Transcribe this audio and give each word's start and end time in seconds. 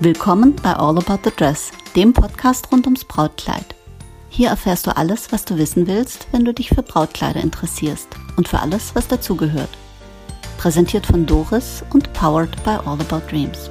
Willkommen 0.00 0.54
bei 0.62 0.74
All 0.74 0.96
About 0.96 1.18
the 1.24 1.32
Dress, 1.36 1.72
dem 1.96 2.12
Podcast 2.12 2.70
rund 2.70 2.86
ums 2.86 3.04
Brautkleid. 3.04 3.74
Hier 4.28 4.48
erfährst 4.50 4.86
du 4.86 4.96
alles, 4.96 5.32
was 5.32 5.44
du 5.44 5.58
wissen 5.58 5.88
willst, 5.88 6.28
wenn 6.30 6.44
du 6.44 6.54
dich 6.54 6.68
für 6.68 6.84
Brautkleider 6.84 7.40
interessierst 7.40 8.06
und 8.36 8.46
für 8.46 8.60
alles, 8.60 8.94
was 8.94 9.08
dazugehört. 9.08 9.70
Präsentiert 10.56 11.04
von 11.04 11.26
Doris 11.26 11.82
und 11.92 12.12
powered 12.12 12.62
by 12.62 12.78
All 12.86 13.00
About 13.00 13.28
Dreams. 13.28 13.68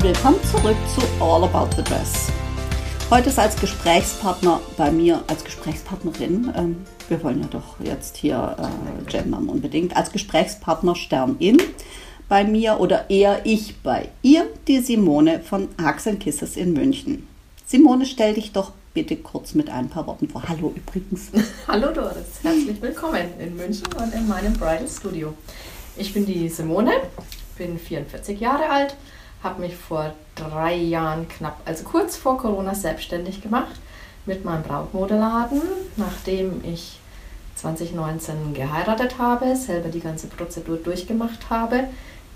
Willkommen 0.00 0.42
zurück 0.50 0.76
zu 0.94 1.02
All 1.22 1.44
About 1.44 1.76
the 1.76 1.84
Dress. 1.84 2.32
Heute 3.10 3.28
ist 3.28 3.38
als 3.38 3.56
Gesprächspartner 3.56 4.60
bei 4.78 4.90
mir, 4.90 5.22
als 5.26 5.44
Gesprächspartnerin, 5.44 6.54
ähm, 6.56 6.86
wir 7.12 7.22
wollen 7.22 7.42
ja 7.42 7.48
doch 7.48 7.78
jetzt 7.78 8.16
hier 8.16 8.56
äh, 8.58 9.10
gendern 9.10 9.46
unbedingt, 9.46 9.94
als 9.94 10.12
Gesprächspartner 10.12 10.96
Sternin 10.96 11.58
bei 12.26 12.42
mir 12.42 12.80
oder 12.80 13.10
eher 13.10 13.44
ich 13.44 13.76
bei 13.82 14.08
ihr, 14.22 14.46
die 14.66 14.78
Simone 14.78 15.40
von 15.40 15.68
Hugs 15.78 16.08
Kisses 16.18 16.56
in 16.56 16.72
München. 16.72 17.28
Simone, 17.66 18.06
stell 18.06 18.32
dich 18.32 18.52
doch 18.52 18.72
bitte 18.94 19.16
kurz 19.16 19.52
mit 19.54 19.68
ein 19.68 19.90
paar 19.90 20.06
Worten 20.06 20.26
vor. 20.26 20.42
Hallo 20.48 20.72
übrigens. 20.74 21.30
Hallo 21.68 21.92
Doris, 21.92 22.42
herzlich 22.42 22.80
willkommen 22.80 23.26
in 23.38 23.56
München 23.56 23.88
und 23.98 24.14
in 24.14 24.26
meinem 24.26 24.54
Bridal 24.54 24.88
Studio. 24.88 25.34
Ich 25.96 26.14
bin 26.14 26.24
die 26.24 26.48
Simone, 26.48 26.92
bin 27.58 27.78
44 27.78 28.40
Jahre 28.40 28.70
alt, 28.70 28.96
habe 29.42 29.60
mich 29.60 29.76
vor 29.76 30.14
drei 30.34 30.76
Jahren 30.76 31.28
knapp, 31.28 31.60
also 31.66 31.84
kurz 31.84 32.16
vor 32.16 32.38
Corona 32.38 32.74
selbstständig 32.74 33.42
gemacht 33.42 33.78
mit 34.24 34.46
meinem 34.46 34.62
Brautmodeladen, 34.62 35.60
nachdem 35.98 36.64
ich 36.64 37.01
2019 37.62 38.54
geheiratet 38.54 39.18
habe, 39.18 39.56
selber 39.56 39.88
die 39.88 40.00
ganze 40.00 40.26
Prozedur 40.26 40.76
durchgemacht 40.76 41.48
habe, 41.48 41.84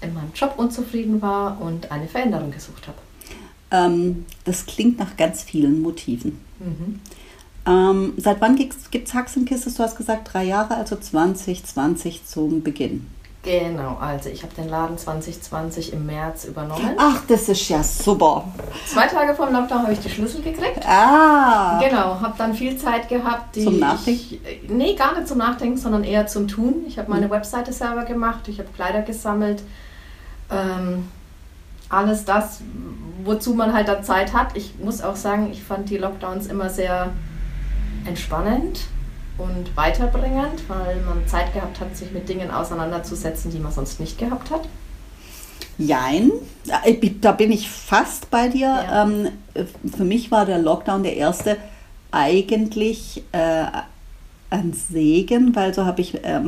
in 0.00 0.14
meinem 0.14 0.32
Job 0.34 0.54
unzufrieden 0.56 1.20
war 1.20 1.60
und 1.60 1.90
eine 1.90 2.06
Veränderung 2.06 2.50
gesucht 2.50 2.86
habe. 2.86 2.98
Ähm, 3.70 4.24
das 4.44 4.66
klingt 4.66 4.98
nach 4.98 5.16
ganz 5.16 5.42
vielen 5.42 5.82
Motiven. 5.82 6.40
Mhm. 6.60 7.00
Ähm, 7.66 8.12
seit 8.16 8.40
wann 8.40 8.56
gibt 8.56 8.74
es 8.94 9.14
Haxenkisses? 9.14 9.74
Du 9.74 9.82
hast 9.82 9.96
gesagt 9.96 10.32
drei 10.32 10.44
Jahre, 10.44 10.76
also 10.76 10.96
2020 10.96 12.24
zum 12.24 12.62
Beginn. 12.62 13.06
Genau, 13.46 13.96
also 14.00 14.28
ich 14.28 14.42
habe 14.42 14.52
den 14.54 14.68
Laden 14.68 14.98
2020 14.98 15.92
im 15.92 16.04
März 16.04 16.46
übernommen. 16.46 16.96
Ach, 16.98 17.22
das 17.28 17.48
ist 17.48 17.68
ja 17.68 17.80
super. 17.80 18.44
Zwei 18.86 19.06
Tage 19.06 19.36
vor 19.36 19.46
dem 19.46 19.54
Lockdown 19.54 19.84
habe 19.84 19.92
ich 19.92 20.00
die 20.00 20.10
Schlüssel 20.10 20.42
gekriegt. 20.42 20.84
Ah. 20.84 21.80
Genau, 21.80 22.20
habe 22.20 22.34
dann 22.36 22.54
viel 22.54 22.76
Zeit 22.76 23.08
gehabt. 23.08 23.54
zum 23.54 23.78
Nachdenken? 23.78 24.10
Ich, 24.10 24.40
nee, 24.68 24.96
gar 24.96 25.14
nicht 25.14 25.28
zum 25.28 25.38
Nachdenken, 25.38 25.78
sondern 25.78 26.02
eher 26.02 26.26
zum 26.26 26.48
Tun. 26.48 26.84
Ich 26.88 26.98
habe 26.98 27.08
meine. 27.08 27.30
Webseite 27.30 27.72
selber 27.72 28.04
gemacht, 28.04 28.48
ich 28.48 28.58
habe 28.58 28.68
Kleider 28.74 29.02
gesammelt. 29.02 29.62
Ähm, 30.50 31.08
alles 31.88 32.24
das, 32.24 32.62
wozu 33.24 33.54
man 33.54 33.72
halt 33.72 33.86
da 33.86 34.02
Zeit 34.02 34.32
hat. 34.32 34.56
Ich 34.56 34.74
muss 34.82 35.02
auch 35.02 35.16
sagen, 35.16 35.50
ich 35.52 35.62
fand 35.62 35.88
die 35.90 35.98
Lockdowns 35.98 36.46
immer 36.48 36.68
sehr 36.68 37.10
entspannend 38.06 38.86
und 39.38 39.76
weiterbringend, 39.76 40.68
weil 40.68 41.00
man 41.02 41.26
Zeit 41.26 41.52
gehabt 41.52 41.80
hat, 41.80 41.96
sich 41.96 42.10
mit 42.12 42.28
Dingen 42.28 42.50
auseinanderzusetzen, 42.50 43.50
die 43.50 43.58
man 43.58 43.72
sonst 43.72 44.00
nicht 44.00 44.18
gehabt 44.18 44.50
hat? 44.50 44.62
Jein, 45.78 46.32
da 47.20 47.32
bin 47.32 47.52
ich 47.52 47.68
fast 47.68 48.30
bei 48.30 48.48
dir. 48.48 48.66
Ja. 48.66 49.02
Ähm, 49.04 49.28
für 49.94 50.04
mich 50.04 50.30
war 50.30 50.46
der 50.46 50.58
Lockdown 50.58 51.02
der 51.02 51.16
erste 51.16 51.58
eigentlich 52.10 53.22
äh, 53.32 53.64
ein 54.48 54.72
Segen, 54.72 55.54
weil 55.54 55.74
so 55.74 55.84
habe 55.84 56.00
ich 56.00 56.14
äh, 56.24 56.40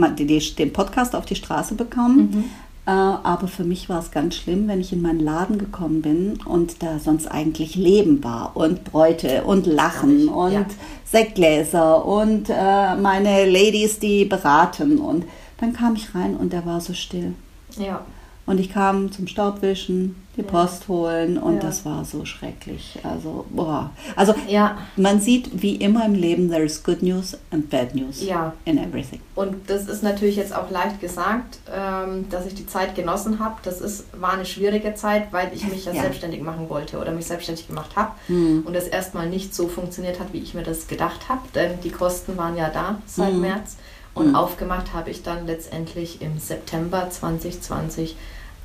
den 0.57 0.73
Podcast 0.73 1.15
auf 1.15 1.27
die 1.27 1.35
Straße 1.35 1.75
bekommen. 1.75 2.19
Mhm. 2.19 2.45
Äh, 2.89 2.91
aber 2.91 3.49
für 3.49 3.65
mich 3.65 3.91
war 3.91 3.99
es 3.99 4.11
ganz 4.13 4.35
schlimm, 4.37 4.67
wenn 4.67 4.81
ich 4.81 4.95
in 4.95 5.03
meinen 5.03 5.21
Laden 5.21 5.59
gekommen 5.59 6.01
bin 6.01 6.41
und 6.47 6.83
da 6.83 6.99
sonst 6.99 7.27
eigentlich 7.27 7.75
Leben 7.75 8.25
war 8.25 8.57
und 8.57 8.83
Bräute 8.85 9.45
und 9.45 9.67
Lachen 9.67 10.31
und 10.31 10.53
ja. 10.53 10.67
Sektgläser 11.05 12.07
und 12.07 12.49
äh, 12.49 12.97
meine 12.97 13.45
Ladies, 13.45 13.99
die 13.99 14.25
beraten. 14.25 14.97
Und 15.01 15.27
dann 15.61 15.75
kam 15.75 15.97
ich 15.97 16.15
rein 16.15 16.35
und 16.35 16.55
der 16.55 16.65
war 16.65 16.81
so 16.81 16.95
still. 16.95 17.35
Ja. 17.77 18.01
Und 18.49 18.59
ich 18.59 18.73
kam 18.73 19.13
zum 19.13 19.27
Staubwischen, 19.27 20.17
die 20.35 20.41
ja. 20.41 20.47
Post 20.47 20.89
holen 20.89 21.37
und 21.37 21.57
ja. 21.57 21.61
das 21.61 21.85
war 21.85 22.07
so 22.07 22.25
schrecklich. 22.25 22.99
Also, 23.03 23.45
boah. 23.51 23.91
Also, 24.17 24.35
ja. 24.49 24.79
man 24.97 25.21
sieht 25.21 25.61
wie 25.61 25.77
immer 25.77 26.07
im 26.07 26.15
Leben, 26.15 26.49
there 26.49 26.63
is 26.63 26.83
good 26.83 27.03
news 27.03 27.37
and 27.51 27.69
bad 27.69 27.95
news 27.95 28.25
ja. 28.25 28.55
in 28.65 28.79
everything. 28.79 29.21
Und 29.35 29.69
das 29.69 29.87
ist 29.87 30.03
natürlich 30.03 30.37
jetzt 30.37 30.57
auch 30.57 30.71
leicht 30.71 30.99
gesagt, 30.99 31.59
ähm, 31.71 32.31
dass 32.31 32.47
ich 32.47 32.55
die 32.55 32.65
Zeit 32.65 32.95
genossen 32.95 33.39
habe. 33.39 33.57
Das 33.65 33.83
ist, 33.83 34.07
war 34.19 34.33
eine 34.33 34.47
schwierige 34.47 34.95
Zeit, 34.95 35.31
weil 35.31 35.51
ich 35.55 35.69
mich 35.69 35.85
ja, 35.85 35.93
selbstständig 35.93 36.41
machen 36.41 36.71
wollte 36.71 36.99
oder 36.99 37.13
mich 37.13 37.27
selbstständig 37.27 37.67
gemacht 37.67 37.97
habe 37.97 38.13
hm. 38.29 38.63
und 38.65 38.75
das 38.75 38.89
erstmal 38.89 39.29
nicht 39.29 39.55
so 39.55 39.69
funktioniert 39.69 40.21
hat, 40.21 40.33
wie 40.33 40.39
ich 40.39 40.55
mir 40.55 40.63
das 40.63 40.87
gedacht 40.87 41.29
habe, 41.29 41.43
denn 41.55 41.73
die 41.85 41.91
Kosten 41.91 42.39
waren 42.39 42.57
ja 42.57 42.71
da 42.71 42.99
seit 43.05 43.33
hm. 43.33 43.43
März. 43.43 43.77
Und 44.15 44.29
hm. 44.29 44.35
aufgemacht 44.37 44.95
habe 44.95 45.11
ich 45.11 45.23
dann 45.23 45.47
letztendlich 45.47 46.23
im 46.23 46.39
September 46.39 47.11
2020 47.11 48.17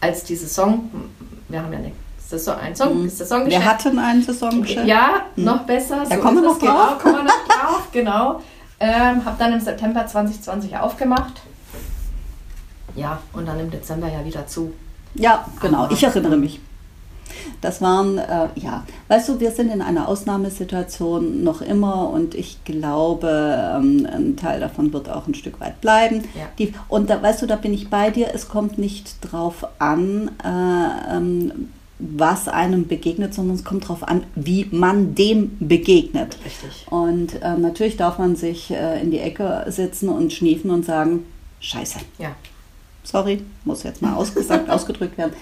als 0.03 0.23
die 0.25 0.35
Saison, 0.35 0.89
wir 1.47 1.61
haben 1.61 1.71
ja 1.71 1.79
eine 1.79 1.91
Saison, 2.19 2.55
ein 2.57 2.75
Song, 2.75 3.03
mhm. 3.03 3.09
Saisongeschäft. 3.09 3.61
Wir 3.63 3.69
hatten 3.69 3.99
ein 3.99 4.21
Saisongeschäft. 4.21 4.85
Ja, 4.87 5.23
mhm. 5.35 5.45
noch 5.45 5.63
besser. 5.63 6.03
Da 6.07 6.15
so 6.15 6.21
kommen 6.21 6.41
wir 6.41 6.49
noch 6.49 6.59
genau, 6.59 6.73
drauf. 6.73 6.99
Kommen 6.99 7.15
wir 7.15 7.23
noch 7.23 7.47
drauf, 7.47 7.87
genau. 7.91 8.41
Ähm, 8.79 9.23
habe 9.23 9.35
dann 9.39 9.53
im 9.53 9.59
September 9.61 10.05
2020 10.05 10.77
aufgemacht. 10.77 11.41
Ja, 12.95 13.19
und 13.31 13.47
dann 13.47 13.59
im 13.59 13.71
Dezember 13.71 14.07
ja 14.07 14.25
wieder 14.25 14.45
zu. 14.45 14.73
Ja, 15.15 15.45
genau. 15.61 15.89
Ich 15.89 16.03
erinnere 16.03 16.37
mich. 16.37 16.59
Das 17.61 17.81
waren, 17.81 18.17
äh, 18.17 18.47
ja, 18.55 18.85
weißt 19.07 19.29
du, 19.29 19.39
wir 19.39 19.51
sind 19.51 19.71
in 19.71 19.81
einer 19.81 20.07
Ausnahmesituation 20.07 21.43
noch 21.43 21.61
immer 21.61 22.09
und 22.09 22.35
ich 22.35 22.63
glaube, 22.65 23.73
ähm, 23.75 24.07
ein 24.11 24.35
Teil 24.35 24.59
davon 24.59 24.93
wird 24.93 25.09
auch 25.09 25.27
ein 25.27 25.35
Stück 25.35 25.59
weit 25.59 25.81
bleiben. 25.81 26.23
Ja. 26.35 26.47
Die, 26.59 26.73
und 26.87 27.09
da, 27.09 27.21
weißt 27.21 27.41
du, 27.41 27.45
da 27.45 27.55
bin 27.55 27.73
ich 27.73 27.89
bei 27.89 28.09
dir, 28.09 28.31
es 28.33 28.47
kommt 28.47 28.77
nicht 28.77 29.17
drauf 29.21 29.65
an, 29.79 30.31
äh, 30.43 31.15
ähm, 31.15 31.69
was 31.99 32.47
einem 32.47 32.87
begegnet, 32.87 33.33
sondern 33.33 33.55
es 33.55 33.63
kommt 33.63 33.85
darauf 33.85 34.05
an, 34.07 34.23
wie 34.35 34.67
man 34.71 35.15
dem 35.15 35.57
begegnet. 35.59 36.37
Richtig. 36.43 36.85
Und 36.89 37.41
äh, 37.41 37.57
natürlich 37.57 37.97
darf 37.97 38.17
man 38.17 38.35
sich 38.35 38.71
äh, 38.71 39.01
in 39.01 39.11
die 39.11 39.19
Ecke 39.19 39.65
sitzen 39.67 40.09
und 40.09 40.33
schniefen 40.33 40.69
und 40.71 40.85
sagen, 40.85 41.25
scheiße. 41.59 41.99
Ja. 42.17 42.35
Sorry, 43.03 43.41
muss 43.63 43.83
jetzt 43.83 44.01
mal 44.01 44.15
ausgesagt, 44.15 44.69
ausgedrückt 44.69 45.17
werden. 45.17 45.33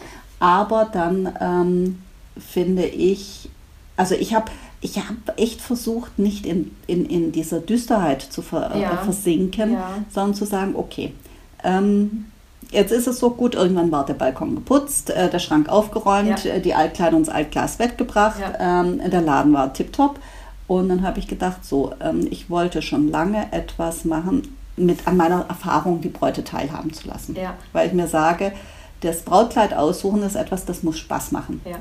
Aber 0.41 0.89
dann 0.91 1.31
ähm, 1.39 2.01
finde 2.35 2.85
ich, 2.85 3.47
also 3.95 4.15
ich 4.15 4.33
habe 4.33 4.51
ich 4.81 4.97
hab 4.97 5.37
echt 5.37 5.61
versucht, 5.61 6.17
nicht 6.17 6.47
in, 6.47 6.75
in, 6.87 7.05
in 7.05 7.31
dieser 7.31 7.59
Düsterheit 7.59 8.23
zu 8.23 8.41
ver, 8.41 8.73
äh, 8.73 8.81
ja. 8.81 8.97
versinken, 8.97 9.73
ja. 9.73 9.99
sondern 10.09 10.33
zu 10.33 10.45
sagen, 10.45 10.75
okay, 10.75 11.13
ähm, 11.63 12.25
jetzt 12.71 12.91
ist 12.91 13.05
es 13.05 13.19
so 13.19 13.29
gut, 13.29 13.53
irgendwann 13.53 13.91
war 13.91 14.03
der 14.03 14.15
Balkon 14.15 14.55
geputzt, 14.55 15.11
äh, 15.11 15.29
der 15.29 15.37
Schrank 15.37 15.69
aufgeräumt, 15.69 16.43
ja. 16.43 16.57
die 16.57 16.73
Altkleider 16.73 17.17
ins 17.17 17.29
Altglas 17.29 17.77
wettgebracht, 17.77 18.41
ähm, 18.59 18.99
der 19.11 19.21
Laden 19.21 19.53
war 19.53 19.71
tiptop. 19.71 20.19
Und 20.65 20.89
dann 20.89 21.03
habe 21.03 21.19
ich 21.19 21.27
gedacht, 21.27 21.63
so, 21.63 21.93
ähm, 21.99 22.27
ich 22.31 22.49
wollte 22.49 22.81
schon 22.81 23.09
lange 23.09 23.45
etwas 23.51 24.05
machen, 24.05 24.57
mit 24.75 25.07
an 25.07 25.17
meiner 25.17 25.45
Erfahrung 25.47 26.01
die 26.01 26.09
Bräute 26.09 26.43
teilhaben 26.43 26.93
zu 26.93 27.07
lassen. 27.07 27.35
Weil 27.73 27.89
ich 27.89 27.93
mir 27.93 28.07
sage, 28.07 28.53
das 29.01 29.23
Brautkleid 29.23 29.73
aussuchen 29.73 30.23
ist 30.23 30.35
etwas, 30.35 30.65
das 30.65 30.83
muss 30.83 30.97
Spaß 30.99 31.31
machen. 31.31 31.61
Ja. 31.65 31.77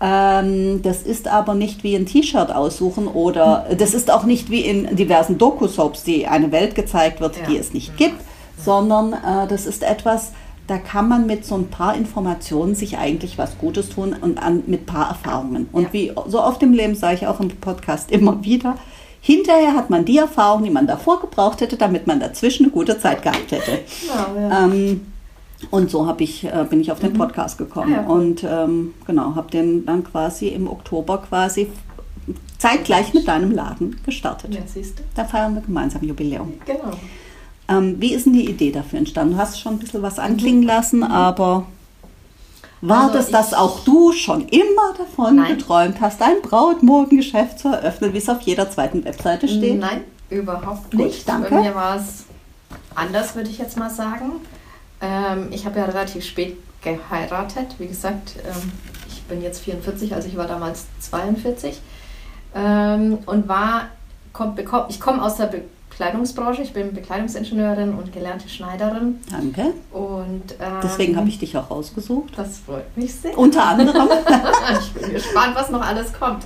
Ähm, 0.00 0.82
das 0.82 1.02
ist 1.02 1.28
aber 1.28 1.54
nicht 1.54 1.84
wie 1.84 1.94
ein 1.94 2.06
T-Shirt 2.06 2.50
aussuchen 2.50 3.06
oder 3.06 3.66
das 3.78 3.94
ist 3.94 4.10
auch 4.10 4.24
nicht 4.24 4.50
wie 4.50 4.60
in 4.60 4.96
diversen 4.96 5.38
Doku-Soaps, 5.38 6.02
die 6.02 6.26
eine 6.26 6.52
Welt 6.52 6.74
gezeigt 6.74 7.20
wird, 7.20 7.36
ja. 7.36 7.46
die 7.46 7.58
es 7.58 7.72
nicht 7.72 7.96
gibt, 7.96 8.20
sondern 8.58 9.12
äh, 9.12 9.46
das 9.48 9.66
ist 9.66 9.82
etwas, 9.82 10.32
da 10.66 10.78
kann 10.78 11.08
man 11.08 11.26
mit 11.26 11.44
so 11.44 11.56
ein 11.56 11.68
paar 11.68 11.94
Informationen 11.94 12.74
sich 12.74 12.98
eigentlich 12.98 13.38
was 13.38 13.58
Gutes 13.58 13.90
tun 13.90 14.16
und 14.20 14.38
an, 14.42 14.62
mit 14.66 14.82
ein 14.82 14.86
paar 14.86 15.08
Erfahrungen. 15.08 15.68
Und 15.72 15.84
ja. 15.84 15.92
wie 15.92 16.12
so 16.26 16.42
oft 16.42 16.62
im 16.62 16.72
Leben 16.72 16.94
sage 16.94 17.16
ich 17.16 17.26
auch 17.26 17.40
im 17.40 17.48
Podcast 17.48 18.10
immer 18.10 18.42
wieder, 18.44 18.76
hinterher 19.20 19.74
hat 19.74 19.90
man 19.90 20.04
die 20.04 20.18
Erfahrung, 20.18 20.64
die 20.64 20.70
man 20.70 20.86
davor 20.86 21.20
gebraucht 21.20 21.60
hätte, 21.60 21.76
damit 21.76 22.06
man 22.06 22.20
dazwischen 22.20 22.64
eine 22.64 22.72
gute 22.72 22.98
Zeit 22.98 23.22
gehabt 23.22 23.52
hätte. 23.52 23.80
Genau, 24.02 24.48
ja. 24.48 24.64
ähm, 24.64 25.00
und 25.70 25.90
so 25.90 26.06
hab 26.06 26.20
ich, 26.20 26.44
äh, 26.44 26.66
bin 26.68 26.80
ich 26.80 26.92
auf 26.92 27.00
den 27.00 27.12
mhm. 27.12 27.18
Podcast 27.18 27.58
gekommen. 27.58 27.94
Ah, 27.94 28.02
ja, 28.02 28.06
Und 28.06 28.44
ähm, 28.44 28.94
genau, 29.06 29.34
habe 29.34 29.50
den 29.50 29.86
dann 29.86 30.04
quasi 30.04 30.48
im 30.48 30.68
Oktober 30.68 31.18
quasi 31.18 31.68
zeitgleich 32.58 33.12
mit 33.12 33.28
deinem 33.28 33.52
Laden 33.52 34.00
gestartet. 34.04 34.54
Ja, 34.54 34.60
siehst 34.66 34.98
du. 34.98 35.02
Da 35.14 35.24
feiern 35.24 35.54
wir 35.54 35.62
gemeinsam 35.62 36.02
Jubiläum. 36.02 36.54
Genau. 36.64 36.92
Ähm, 37.68 37.96
wie 37.98 38.14
ist 38.14 38.26
denn 38.26 38.34
die 38.34 38.48
Idee 38.48 38.72
dafür 38.72 38.98
entstanden? 38.98 39.34
Du 39.34 39.38
hast 39.40 39.60
schon 39.60 39.74
ein 39.74 39.78
bisschen 39.78 40.02
was 40.02 40.18
anklingen 40.18 40.62
mhm. 40.62 40.66
lassen, 40.66 40.98
mhm. 40.98 41.04
aber 41.04 41.66
war 42.80 43.04
also 43.04 43.14
das, 43.14 43.30
dass 43.30 43.54
auch 43.54 43.80
du 43.80 44.12
schon 44.12 44.46
immer 44.48 44.94
davon 44.98 45.36
Nein. 45.36 45.56
geträumt 45.56 46.00
hast, 46.02 46.20
ein 46.20 46.42
Brautmodengeschäft 46.42 47.58
zu 47.58 47.68
eröffnen, 47.68 48.12
wie 48.12 48.18
es 48.18 48.28
auf 48.28 48.42
jeder 48.42 48.70
zweiten 48.70 49.04
Webseite 49.04 49.48
steht? 49.48 49.80
Nein, 49.80 50.02
überhaupt 50.28 50.92
nicht. 50.92 51.20
Gut, 51.20 51.28
danke. 51.28 51.48
Bei 51.50 51.62
mir 51.62 51.74
war 51.74 51.96
es 51.96 52.24
anders, 52.94 53.34
würde 53.34 53.48
ich 53.48 53.56
jetzt 53.56 53.78
mal 53.78 53.88
sagen. 53.88 54.32
Ähm, 55.00 55.48
ich 55.50 55.66
habe 55.66 55.78
ja 55.78 55.86
relativ 55.86 56.24
spät 56.24 56.56
geheiratet. 56.82 57.74
Wie 57.78 57.86
gesagt, 57.86 58.34
ähm, 58.46 58.72
ich 59.08 59.22
bin 59.22 59.42
jetzt 59.42 59.62
44, 59.62 60.14
also 60.14 60.28
ich 60.28 60.36
war 60.36 60.46
damals 60.46 60.86
42. 61.00 61.80
Ähm, 62.54 63.18
und 63.26 63.48
war, 63.48 63.88
komm, 64.32 64.54
bekomm, 64.54 64.84
ich 64.88 65.00
komme 65.00 65.22
aus 65.22 65.36
der 65.36 65.52
Bekleidungsbranche. 65.90 66.62
Ich 66.62 66.72
bin 66.72 66.94
Bekleidungsingenieurin 66.94 67.94
und 67.94 68.12
gelernte 68.12 68.48
Schneiderin. 68.48 69.20
Danke. 69.30 69.72
Und, 69.90 70.52
ähm, 70.60 70.80
Deswegen 70.82 71.16
habe 71.16 71.28
ich 71.28 71.38
dich 71.38 71.56
auch 71.56 71.70
ausgesucht. 71.70 72.34
Das 72.36 72.58
freut 72.58 72.96
mich 72.96 73.14
sehr. 73.14 73.36
Unter 73.36 73.64
anderem. 73.64 74.08
ich 74.80 74.92
bin 74.92 75.12
gespannt, 75.12 75.54
was 75.54 75.70
noch 75.70 75.84
alles 75.84 76.12
kommt. 76.12 76.44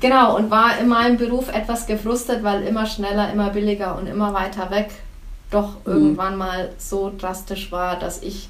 Genau, 0.00 0.36
und 0.36 0.50
war 0.50 0.78
in 0.78 0.88
meinem 0.88 1.16
Beruf 1.16 1.48
etwas 1.48 1.86
gefrustet, 1.86 2.42
weil 2.42 2.64
immer 2.64 2.84
schneller, 2.84 3.32
immer 3.32 3.48
billiger 3.50 3.96
und 3.96 4.06
immer 4.06 4.34
weiter 4.34 4.70
weg 4.70 4.90
doch 5.50 5.76
mhm. 5.84 5.92
irgendwann 5.92 6.36
mal 6.36 6.70
so 6.78 7.12
drastisch 7.16 7.70
war, 7.72 7.98
dass 7.98 8.22
ich 8.22 8.48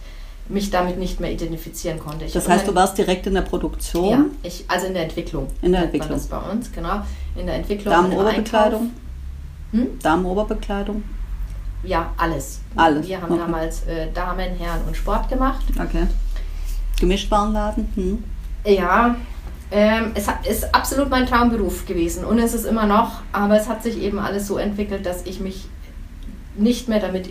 mich 0.48 0.70
damit 0.70 0.98
nicht 0.98 1.20
mehr 1.20 1.32
identifizieren 1.32 1.98
konnte. 1.98 2.24
Ich 2.24 2.32
das 2.32 2.48
heißt, 2.48 2.68
du 2.68 2.74
warst 2.74 2.96
direkt 2.96 3.26
in 3.26 3.34
der 3.34 3.42
Produktion? 3.42 4.10
Ja, 4.10 4.24
ich, 4.44 4.64
also 4.68 4.86
in 4.86 4.94
der 4.94 5.02
Entwicklung. 5.02 5.48
In 5.60 5.72
der 5.72 5.82
Entwicklung. 5.84 6.12
Das 6.12 6.26
bei 6.26 6.38
uns, 6.38 6.70
genau. 6.70 7.00
In 7.34 7.46
der 7.46 7.56
Entwicklung. 7.56 7.92
Damenoberbekleidung? 7.92 8.92
Hm? 9.72 9.98
Damenoberbekleidung? 10.00 11.02
Ja, 11.82 12.12
alles. 12.16 12.60
Alles. 12.76 13.06
Wir 13.06 13.20
haben 13.20 13.32
okay. 13.32 13.40
damals 13.40 13.82
äh, 13.86 14.10
Damen, 14.12 14.54
Herren 14.56 14.82
und 14.86 14.96
Sport 14.96 15.28
gemacht. 15.28 15.64
Okay. 15.78 16.06
Gemischtwarenladen? 16.98 17.88
Hm. 17.94 18.24
Ja, 18.64 19.16
ähm, 19.70 20.12
es 20.14 20.28
hat, 20.28 20.46
ist 20.46 20.74
absolut 20.74 21.10
mein 21.10 21.26
Traumberuf 21.26 21.86
gewesen 21.86 22.24
und 22.24 22.38
es 22.38 22.54
ist 22.54 22.64
immer 22.64 22.86
noch, 22.86 23.22
aber 23.32 23.56
es 23.56 23.68
hat 23.68 23.82
sich 23.82 23.98
eben 23.98 24.18
alles 24.18 24.46
so 24.46 24.58
entwickelt, 24.58 25.04
dass 25.04 25.26
ich 25.26 25.40
mich 25.40 25.66
nicht 26.58 26.88
mehr 26.88 27.00
damit 27.00 27.28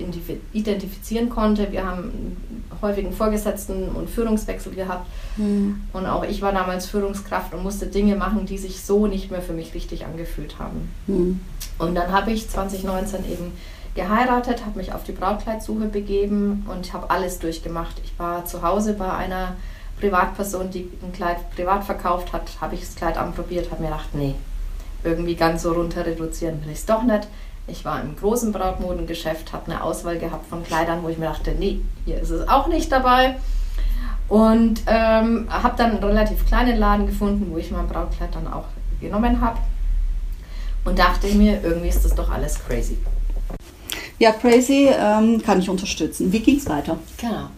identifizieren 0.54 1.30
konnte. 1.30 1.72
Wir 1.72 1.86
haben 1.86 2.38
häufigen 2.82 3.12
Vorgesetzten 3.12 3.90
und 3.90 4.10
Führungswechsel 4.10 4.74
gehabt. 4.74 5.08
Mhm. 5.38 5.82
Und 5.94 6.06
auch 6.06 6.24
ich 6.24 6.42
war 6.42 6.52
damals 6.52 6.88
Führungskraft 6.88 7.54
und 7.54 7.64
musste 7.64 7.88
Dinge 7.88 8.16
machen, 8.16 8.46
die 8.46 8.58
sich 8.58 8.84
so 8.84 9.08
nicht 9.08 9.32
mehr 9.32 9.42
für 9.42 9.54
mich 9.54 9.74
richtig 9.74 10.06
angefühlt 10.06 10.60
haben. 10.60 10.90
Mhm. 11.08 11.40
Und 11.80 11.96
dann 11.96 12.12
habe 12.12 12.32
ich 12.32 12.50
2019 12.50 13.26
eben 13.32 13.52
geheiratet, 13.96 14.66
habe 14.66 14.78
mich 14.78 14.94
auf 14.94 15.04
die 15.04 15.14
Brautkleidsuche 15.14 15.86
begeben 15.86 16.66
und 16.70 16.94
habe 16.94 17.10
alles 17.10 17.40
durchgemacht. 17.40 17.96
Ich 18.04 18.18
war 18.20 18.46
zu 18.46 18.62
Hause 18.62 18.94
bei 18.94 19.12
einer 19.12 19.56
Privatperson, 20.00 20.70
die 20.70 20.90
ein 21.02 21.14
Kleid 21.14 21.50
privat 21.56 21.86
verkauft 21.86 22.34
hat, 22.34 22.44
habe 22.60 22.76
ich 22.76 22.82
das 22.82 22.96
Kleid 22.96 23.18
anprobiert, 23.18 23.72
habe 23.72 23.82
mir 23.82 23.90
gedacht, 23.90 24.10
nee, 24.14 24.36
irgendwie 25.04 25.36
ganz 25.36 25.64
so 25.64 25.72
runter 25.72 26.06
reduzieren 26.06 26.62
will 26.64 26.72
ich 26.72 26.80
es 26.80 26.86
doch 26.86 27.04
nicht 27.04 27.28
ich 27.68 27.84
war 27.84 28.02
im 28.02 28.16
großen 28.16 28.52
Brautmodengeschäft, 28.52 29.54
habe 29.54 29.72
eine 29.72 29.84
Auswahl 29.84 30.18
gehabt 30.20 30.48
von 30.48 30.64
Kleidern, 30.64 31.04
wo 31.04 31.10
ich 31.10 31.18
mir 31.18 31.26
dachte, 31.26 31.56
nee, 31.58 31.80
hier 32.06 32.20
ist 32.20 32.30
es 32.30 32.48
auch 32.48 32.68
nicht 32.68 32.92
dabei. 32.92 33.36
Und 34.28 34.82
ähm, 34.88 35.48
habe 35.50 35.76
dann 35.78 35.92
einen 35.92 36.04
relativ 36.04 36.46
kleinen 36.48 36.78
Laden 36.78 37.06
gefunden, 37.06 37.52
wo 37.52 37.58
ich 37.58 37.72
mein 37.72 37.88
Brautkleid 37.88 38.34
dann 38.34 38.52
auch 38.52 38.66
genommen 39.00 39.42
habe. 39.42 39.60
Und 40.84 41.00
dachte 41.00 41.28
mir, 41.28 41.64
irgendwie 41.64 41.90
ist 41.90 42.06
das 42.06 42.14
doch 42.14 42.30
alles 42.30 42.64
crazy. 42.64 42.98
Ja, 44.20 44.32
crazy 44.32 44.90
ähm, 44.92 45.42
kann 45.44 45.60
ich 45.60 45.70
unterstützen. 45.70 46.32
Wie 46.32 46.40
ging 46.40 46.58
es 46.58 46.68
weiter? 46.70 46.98
Genau. 47.18 47.50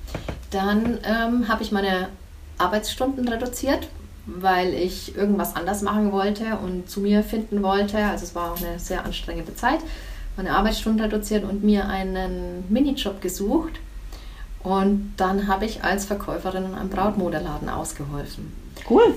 Dann 0.50 0.98
ähm, 1.04 1.48
habe 1.48 1.62
ich 1.62 1.72
meine 1.72 2.10
Arbeitsstunden 2.58 3.28
reduziert, 3.28 3.90
weil 4.28 4.74
ich 4.74 5.16
irgendwas 5.16 5.56
anders 5.56 5.82
machen 5.82 6.12
wollte 6.12 6.58
und 6.64 6.90
zu 6.90 7.00
mir 7.00 7.24
finden 7.24 7.64
wollte. 7.64 7.98
Also 7.98 8.26
es 8.26 8.36
war 8.36 8.52
auch 8.52 8.58
eine 8.62 8.78
sehr 8.78 9.06
anstrengende 9.06 9.56
Zeit. 9.56 9.80
Meine 10.36 10.52
Arbeitsstunden 10.52 11.02
reduziert 11.02 11.44
und 11.44 11.64
mir 11.64 11.88
einen 11.88 12.66
Minijob 12.70 13.22
gesucht. 13.22 13.80
Und 14.64 15.14
dann 15.18 15.48
habe 15.48 15.66
ich 15.66 15.84
als 15.84 16.06
Verkäuferin 16.06 16.66
in 16.66 16.76
einem 16.76 16.90
Brautmoderladen 16.90 17.70
ausgeholfen. 17.70 18.52
Cool. 18.90 19.16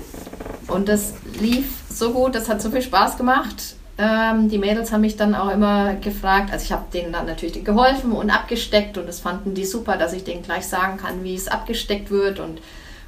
Und 0.67 0.87
das 0.87 1.13
lief 1.39 1.81
so 1.89 2.13
gut, 2.13 2.33
das 2.33 2.49
hat 2.49 2.61
so 2.61 2.71
viel 2.71 2.81
Spaß 2.81 3.17
gemacht. 3.17 3.75
Ähm, 3.97 4.49
die 4.49 4.57
Mädels 4.57 4.91
haben 4.91 5.01
mich 5.01 5.17
dann 5.17 5.35
auch 5.35 5.51
immer 5.51 5.95
gefragt, 5.95 6.51
also 6.51 6.63
ich 6.63 6.71
habe 6.71 6.85
denen 6.93 7.11
dann 7.11 7.25
natürlich 7.25 7.63
geholfen 7.63 8.13
und 8.13 8.29
abgesteckt 8.29 8.97
und 8.97 9.07
das 9.07 9.19
fanden 9.19 9.53
die 9.53 9.65
super, 9.65 9.97
dass 9.97 10.13
ich 10.13 10.23
denen 10.23 10.41
gleich 10.41 10.65
sagen 10.65 10.97
kann, 10.97 11.23
wie 11.23 11.35
es 11.35 11.49
abgesteckt 11.49 12.09
wird 12.09 12.39
und 12.39 12.61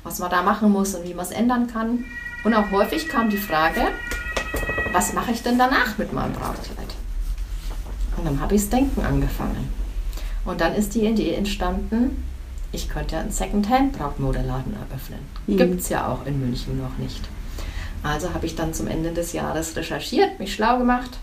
was 0.03 0.19
man 0.19 0.29
da 0.29 0.41
machen 0.41 0.71
muss 0.71 0.95
und 0.95 1.07
wie 1.07 1.13
man 1.13 1.25
es 1.25 1.31
ändern 1.31 1.67
kann. 1.67 2.05
Und 2.44 2.53
auch 2.53 2.71
häufig 2.71 3.07
kam 3.07 3.29
die 3.29 3.38
Frage, 3.38 3.88
was 4.91 5.13
mache 5.13 5.31
ich 5.31 5.44
denn 5.44 5.57
danach 5.57 5.97
mit 5.97 6.13
meinem 6.13 6.33
Brautkleid? 6.33 6.88
Und 8.17 8.25
dann 8.25 8.39
habe 8.39 8.55
ich 8.55 8.61
das 8.61 8.69
Denken 8.69 9.01
angefangen. 9.01 9.69
Und 10.45 10.61
dann 10.61 10.75
ist 10.75 10.94
die 10.94 11.05
Idee 11.05 11.33
entstanden, 11.33 12.23
ich 12.71 12.89
könnte 12.89 13.17
einen 13.17 13.31
Secondhand-Brautmoderladen 13.31 14.73
eröffnen. 14.73 15.19
Mhm. 15.47 15.57
Gibt 15.57 15.79
es 15.79 15.89
ja 15.89 16.07
auch 16.07 16.25
in 16.25 16.39
München 16.39 16.81
noch 16.81 16.97
nicht. 16.97 17.21
Also 18.01 18.33
habe 18.33 18.45
ich 18.45 18.56
dann 18.56 18.73
zum 18.73 18.88
Ende 18.88 19.13
des 19.13 19.31
Jahres 19.31 19.75
recherchiert, 19.75 20.39
mich 20.39 20.53
schlau 20.53 20.77
gemacht 20.79 21.19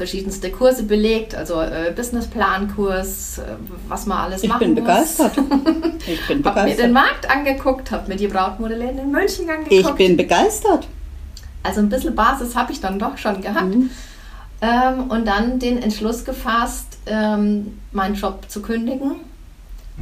verschiedenste 0.00 0.50
Kurse 0.50 0.84
belegt, 0.84 1.34
also 1.34 1.60
äh, 1.60 1.92
Businessplankurs, 1.94 3.36
äh, 3.36 3.42
was 3.86 4.06
man 4.06 4.16
alles 4.16 4.42
ich 4.42 4.48
machen 4.48 4.60
bin 4.60 4.74
begeistert. 4.76 5.36
Ich 6.06 6.26
bin 6.26 6.38
begeistert. 6.38 6.56
Hab 6.56 6.64
mir 6.64 6.76
den 6.76 6.92
Markt 6.92 7.30
angeguckt, 7.30 7.90
habe 7.90 8.08
mir 8.08 8.16
die 8.16 8.26
Brautmodelläden 8.26 8.98
in 8.98 9.10
München 9.10 9.50
angeguckt. 9.50 9.72
Ich 9.72 9.90
bin 9.90 10.16
begeistert. 10.16 10.88
Also 11.62 11.80
ein 11.80 11.90
bisschen 11.90 12.14
Basis 12.14 12.56
habe 12.56 12.72
ich 12.72 12.80
dann 12.80 12.98
doch 12.98 13.18
schon 13.18 13.42
gehabt. 13.42 13.74
Mhm. 13.74 13.90
Ähm, 14.62 15.10
und 15.10 15.26
dann 15.26 15.58
den 15.58 15.82
Entschluss 15.82 16.24
gefasst, 16.24 16.96
ähm, 17.04 17.78
meinen 17.92 18.14
Job 18.14 18.44
zu 18.48 18.62
kündigen 18.62 19.16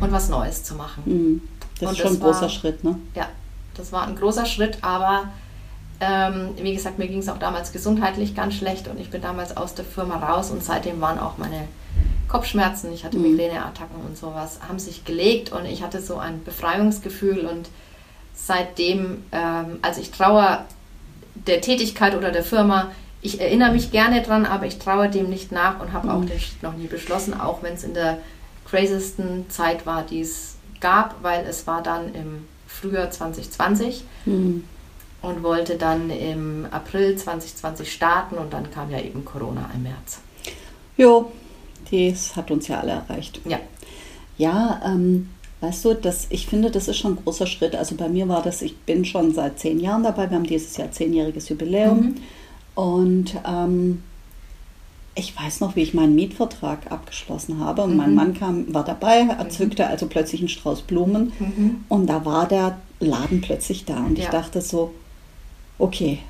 und 0.00 0.12
was 0.12 0.28
Neues 0.28 0.62
zu 0.62 0.76
machen. 0.76 1.02
Mhm. 1.06 1.42
Das 1.80 1.88
und 1.88 1.96
ist 1.96 2.02
schon 2.02 2.12
ein 2.12 2.20
großer 2.20 2.48
Schritt, 2.48 2.84
ne? 2.84 2.94
Ja, 3.16 3.26
das 3.74 3.90
war 3.90 4.06
ein 4.06 4.14
großer 4.14 4.46
Schritt, 4.46 4.78
aber 4.82 5.24
ähm, 6.00 6.50
wie 6.60 6.74
gesagt, 6.74 6.98
mir 6.98 7.08
ging 7.08 7.18
es 7.18 7.28
auch 7.28 7.38
damals 7.38 7.72
gesundheitlich 7.72 8.34
ganz 8.34 8.54
schlecht 8.54 8.86
und 8.88 9.00
ich 9.00 9.10
bin 9.10 9.20
damals 9.20 9.56
aus 9.56 9.74
der 9.74 9.84
Firma 9.84 10.16
raus 10.16 10.50
und 10.50 10.62
seitdem 10.62 11.00
waren 11.00 11.18
auch 11.18 11.38
meine 11.38 11.66
Kopfschmerzen, 12.28 12.92
ich 12.92 13.04
hatte 13.04 13.16
mhm. 13.16 13.32
Migräneattacken 13.32 14.00
und 14.06 14.16
sowas, 14.16 14.60
haben 14.68 14.78
sich 14.78 15.04
gelegt 15.04 15.50
und 15.50 15.64
ich 15.64 15.82
hatte 15.82 16.00
so 16.00 16.18
ein 16.18 16.44
Befreiungsgefühl 16.44 17.46
und 17.46 17.68
seitdem, 18.32 19.24
ähm, 19.32 19.78
also 19.82 20.00
ich 20.00 20.12
traue 20.12 20.60
der 21.34 21.60
Tätigkeit 21.60 22.14
oder 22.14 22.30
der 22.30 22.44
Firma, 22.44 22.92
ich 23.20 23.40
erinnere 23.40 23.72
mich 23.72 23.90
gerne 23.90 24.22
dran, 24.22 24.46
aber 24.46 24.66
ich 24.66 24.78
traue 24.78 25.08
dem 25.08 25.28
nicht 25.28 25.50
nach 25.50 25.80
und 25.80 25.92
habe 25.92 26.08
mhm. 26.08 26.12
auch 26.12 26.24
den 26.24 26.38
Schritt 26.38 26.62
noch 26.62 26.76
nie 26.76 26.86
beschlossen, 26.86 27.38
auch 27.38 27.64
wenn 27.64 27.74
es 27.74 27.82
in 27.82 27.94
der 27.94 28.18
craziesten 28.70 29.50
Zeit 29.50 29.84
war, 29.84 30.04
die 30.04 30.20
es 30.20 30.56
gab, 30.80 31.16
weil 31.22 31.44
es 31.44 31.66
war 31.66 31.82
dann 31.82 32.14
im 32.14 32.46
Frühjahr 32.68 33.10
2020. 33.10 34.04
Mhm 34.26 34.62
und 35.22 35.42
wollte 35.42 35.76
dann 35.76 36.10
im 36.10 36.66
April 36.70 37.16
2020 37.16 37.92
starten 37.92 38.36
und 38.36 38.52
dann 38.52 38.70
kam 38.70 38.90
ja 38.90 39.00
eben 39.00 39.24
Corona 39.24 39.68
im 39.74 39.82
März. 39.82 40.20
Jo, 40.96 41.30
das 41.90 42.36
hat 42.36 42.50
uns 42.50 42.68
ja 42.68 42.80
alle 42.80 42.92
erreicht. 42.92 43.40
Ja. 43.44 43.58
Ja, 44.36 44.80
ähm, 44.84 45.30
weißt 45.60 45.84
du, 45.84 45.94
das, 45.94 46.28
ich 46.30 46.46
finde, 46.46 46.70
das 46.70 46.86
ist 46.86 46.98
schon 46.98 47.14
ein 47.14 47.24
großer 47.24 47.46
Schritt. 47.46 47.74
Also 47.74 47.96
bei 47.96 48.08
mir 48.08 48.28
war 48.28 48.42
das, 48.42 48.62
ich 48.62 48.76
bin 48.78 49.04
schon 49.04 49.34
seit 49.34 49.58
zehn 49.58 49.80
Jahren 49.80 50.04
dabei, 50.04 50.30
wir 50.30 50.36
haben 50.36 50.46
dieses 50.46 50.76
Jahr 50.76 50.92
zehnjähriges 50.92 51.48
Jubiläum 51.48 52.00
mhm. 52.00 52.14
und 52.76 53.36
ähm, 53.44 54.02
ich 55.16 55.36
weiß 55.36 55.60
noch, 55.60 55.74
wie 55.74 55.82
ich 55.82 55.94
meinen 55.94 56.14
Mietvertrag 56.14 56.92
abgeschlossen 56.92 57.58
habe 57.58 57.82
und 57.82 57.90
mhm. 57.90 57.96
mein 57.96 58.14
Mann 58.14 58.34
kam, 58.34 58.72
war 58.72 58.84
dabei, 58.84 59.26
er 59.36 59.48
zückte 59.48 59.88
also 59.88 60.06
plötzlich 60.06 60.40
einen 60.40 60.48
Strauß 60.48 60.82
Blumen 60.82 61.32
mhm. 61.40 61.84
und 61.88 62.06
da 62.06 62.24
war 62.24 62.46
der 62.46 62.78
Laden 63.00 63.40
plötzlich 63.40 63.84
da 63.84 63.96
und 63.96 64.16
ja. 64.16 64.24
ich 64.24 64.30
dachte 64.30 64.60
so, 64.60 64.94
okay, 65.78 66.20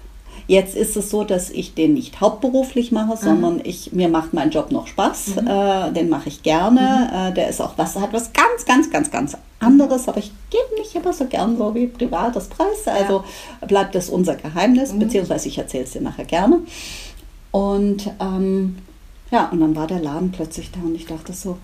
Jetzt 0.49 0.75
ist 0.75 0.97
es 0.97 1.11
so, 1.11 1.25
dass 1.25 1.50
ich 1.50 1.75
den 1.75 1.93
nicht 1.93 2.23
hauptberuflich 2.23 2.90
mache, 2.90 3.12
mhm. 3.12 3.17
sondern 3.17 3.61
ich, 3.64 3.93
mir 3.93 4.09
macht 4.09 4.33
mein 4.33 4.50
Job 4.50 4.73
noch 4.73 4.87
Spaß. 4.87 5.37
Mhm. 5.43 5.47
Äh, 5.47 5.93
den 5.93 6.09
mache 6.09 6.31
ich 6.31 6.43
gerne. 6.43 7.11
Mhm. 7.11 7.19
Äh, 7.19 7.35
der 7.35 7.49
ist 7.49 7.61
auch 7.61 7.75
was, 7.76 7.97
hat 7.97 8.14
was 8.14 8.33
ganz, 8.33 8.64
ganz, 8.64 8.90
ganz, 8.90 9.11
ganz 9.11 9.37
anderes, 9.61 10.09
aber 10.09 10.19
ich 10.19 10.33
gebe 10.49 10.81
nicht 10.81 10.95
immer 10.95 11.12
so 11.12 11.26
gern 11.26 11.59
so 11.59 11.75
wie 11.75 11.87
privat 11.87 12.35
das 12.35 12.49
Preis. 12.49 12.87
Also 12.87 13.25
ja. 13.61 13.67
bleibt 13.67 13.95
das 13.95 14.09
unser 14.09 14.37
Geheimnis, 14.37 14.95
mhm. 14.95 15.00
beziehungsweise 15.00 15.49
ich 15.49 15.59
erzähle 15.59 15.85
es 15.85 15.93
dir 15.93 16.00
nachher 16.00 16.25
gerne. 16.25 16.61
Und 17.50 18.11
ähm, 18.19 18.78
ja, 19.31 19.50
und 19.50 19.61
dann 19.61 19.76
war 19.76 19.87
der 19.87 20.00
Laden 20.00 20.33
plötzlich 20.33 20.71
da 20.71 20.81
und 20.81 20.95
ich 20.95 21.05
dachte 21.05 21.35
so, 21.35 21.59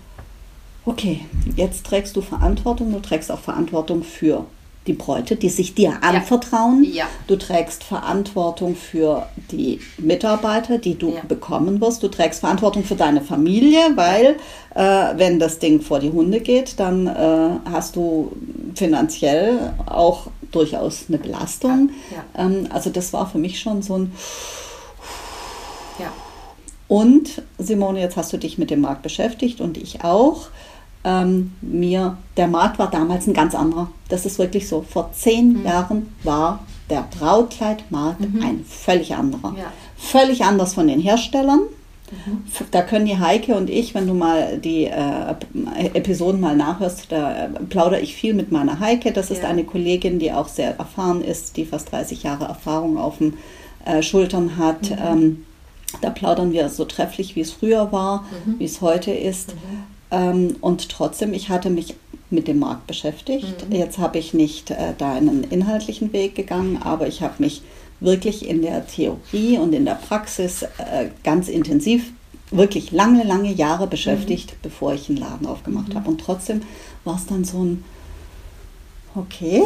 okay, 0.85 1.21
jetzt 1.55 1.87
trägst 1.87 2.15
du 2.15 2.21
Verantwortung, 2.21 2.91
du 2.91 2.99
trägst 2.99 3.31
auch 3.31 3.39
Verantwortung 3.39 4.03
für 4.03 4.45
die 4.87 4.93
Bräute, 4.93 5.35
die 5.35 5.49
sich 5.49 5.73
dir 5.73 6.03
anvertrauen. 6.03 6.83
Ja. 6.83 7.05
Du 7.27 7.35
trägst 7.35 7.83
Verantwortung 7.83 8.75
für 8.75 9.27
die 9.51 9.79
Mitarbeiter, 9.97 10.77
die 10.77 10.95
du 10.95 11.15
ja. 11.15 11.21
bekommen 11.27 11.81
wirst. 11.81 12.03
Du 12.03 12.07
trägst 12.07 12.41
Verantwortung 12.41 12.83
für 12.83 12.95
deine 12.95 13.21
Familie, 13.21 13.79
weil 13.95 14.35
äh, 14.75 15.17
wenn 15.17 15.39
das 15.39 15.59
Ding 15.59 15.81
vor 15.81 15.99
die 15.99 16.11
Hunde 16.11 16.39
geht, 16.39 16.79
dann 16.79 17.07
äh, 17.07 17.69
hast 17.71 17.95
du 17.95 18.31
finanziell 18.75 19.73
auch 19.87 20.27
durchaus 20.51 21.05
eine 21.07 21.17
Belastung. 21.17 21.89
Ja. 22.11 22.45
Ähm, 22.45 22.67
also 22.69 22.89
das 22.91 23.11
war 23.13 23.27
für 23.27 23.39
mich 23.39 23.59
schon 23.59 23.81
so 23.81 23.97
ein... 23.97 24.11
Ja. 25.99 26.11
Und 26.87 27.41
Simone, 27.57 28.01
jetzt 28.01 28.15
hast 28.15 28.31
du 28.33 28.37
dich 28.37 28.59
mit 28.59 28.69
dem 28.69 28.81
Markt 28.81 29.01
beschäftigt 29.01 29.61
und 29.61 29.77
ich 29.77 30.03
auch. 30.03 30.49
Ähm, 31.05 31.53
mir, 31.61 32.17
der 32.35 32.47
Markt 32.47 32.79
war 32.79 32.89
damals 32.89 33.27
ein 33.27 33.33
ganz 33.33 33.55
anderer. 33.55 33.89
Das 34.09 34.25
ist 34.25 34.39
wirklich 34.39 34.67
so. 34.67 34.81
Vor 34.81 35.11
zehn 35.13 35.59
Mhm. 35.59 35.65
Jahren 35.65 36.13
war 36.23 36.59
der 36.89 37.07
Brautkleidmarkt 37.19 38.21
Mhm. 38.21 38.41
ein 38.43 38.65
völlig 38.67 39.15
anderer. 39.15 39.53
Ja. 39.57 39.71
Völlig 39.97 40.43
anders 40.43 40.73
von 40.73 40.87
den 40.87 40.99
Herstellern. 40.99 41.61
Mhm. 42.11 42.43
Da 42.71 42.81
können 42.83 43.05
die 43.05 43.17
Heike 43.17 43.55
und 43.55 43.69
ich, 43.69 43.95
wenn 43.95 44.05
du 44.07 44.13
mal 44.13 44.57
die 44.59 44.85
äh, 44.85 45.35
Episoden 45.93 46.39
mal 46.39 46.55
nachhörst, 46.55 47.11
da 47.11 47.45
äh, 47.45 47.49
plaudere 47.69 47.99
ich 48.01 48.15
viel 48.15 48.33
mit 48.33 48.51
meiner 48.51 48.79
Heike. 48.79 49.11
Das 49.11 49.31
ist 49.31 49.41
Ja. 49.43 49.49
eine 49.49 49.63
Kollegin, 49.63 50.19
die 50.19 50.31
auch 50.31 50.47
sehr 50.47 50.77
erfahren 50.77 51.23
ist, 51.23 51.57
die 51.57 51.65
fast 51.65 51.91
30 51.91 52.23
Jahre 52.23 52.45
Erfahrung 52.45 52.97
auf 52.97 53.17
den 53.19 53.33
äh, 53.85 54.01
Schultern 54.03 54.57
hat. 54.57 54.89
Mhm. 54.91 54.97
Ähm, 55.03 55.45
da 56.01 56.09
plaudern 56.09 56.51
wir 56.51 56.69
so 56.69 56.85
trefflich, 56.85 57.35
wie 57.35 57.41
es 57.41 57.51
früher 57.51 57.91
war, 57.91 58.25
Mhm. 58.45 58.55
wie 58.59 58.65
es 58.65 58.81
heute 58.81 59.11
ist. 59.11 59.55
Ähm, 60.11 60.55
und 60.61 60.89
trotzdem, 60.89 61.33
ich 61.33 61.49
hatte 61.49 61.69
mich 61.69 61.95
mit 62.29 62.47
dem 62.47 62.59
Markt 62.59 62.87
beschäftigt. 62.87 63.69
Mhm. 63.69 63.75
Jetzt 63.75 63.97
habe 63.97 64.17
ich 64.17 64.33
nicht 64.33 64.71
äh, 64.71 64.93
da 64.97 65.13
einen 65.13 65.43
inhaltlichen 65.43 66.11
Weg 66.13 66.35
gegangen, 66.35 66.79
aber 66.83 67.07
ich 67.07 67.21
habe 67.21 67.35
mich 67.39 67.61
wirklich 67.99 68.47
in 68.47 68.61
der 68.61 68.85
Theorie 68.87 69.57
und 69.57 69.73
in 69.73 69.85
der 69.85 69.95
Praxis 69.95 70.63
äh, 70.63 71.09
ganz 71.23 71.47
intensiv, 71.47 72.11
wirklich 72.51 72.91
lange, 72.91 73.23
lange 73.23 73.51
Jahre 73.51 73.87
beschäftigt, 73.87 74.55
bevor 74.61 74.93
ich 74.93 75.09
einen 75.09 75.17
Laden 75.17 75.47
aufgemacht 75.47 75.89
Mhm. 75.89 75.95
habe. 75.95 76.09
Und 76.09 76.21
trotzdem 76.21 76.61
war 77.03 77.15
es 77.15 77.25
dann 77.25 77.43
so 77.45 77.63
ein, 77.63 77.83
okay, 79.15 79.63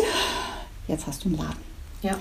jetzt 0.88 1.08
hast 1.08 1.24
du 1.24 1.29
einen 1.29 1.38
Laden. 1.38 1.58
Ja. 2.01 2.17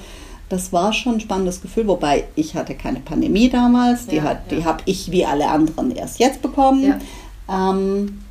Das 0.49 0.73
war 0.73 0.93
schon 0.95 1.15
ein 1.15 1.21
spannendes 1.21 1.61
Gefühl, 1.61 1.87
wobei 1.89 2.25
ich 2.35 2.55
hatte 2.55 2.75
keine 2.75 3.01
Pandemie 3.01 3.51
damals, 3.51 4.07
die, 4.07 4.17
Ja, 4.17 4.23
hat, 4.23 4.51
die 4.51 4.57
ja. 4.57 4.65
habe 4.65 4.83
ich 4.87 5.11
wie 5.11 5.27
alle 5.27 5.49
anderen 5.49 5.91
erst 5.95 6.19
jetzt 6.21 6.41
bekommen. 6.41 6.83
Ja. 6.85 6.99
Ähm, 7.51 8.23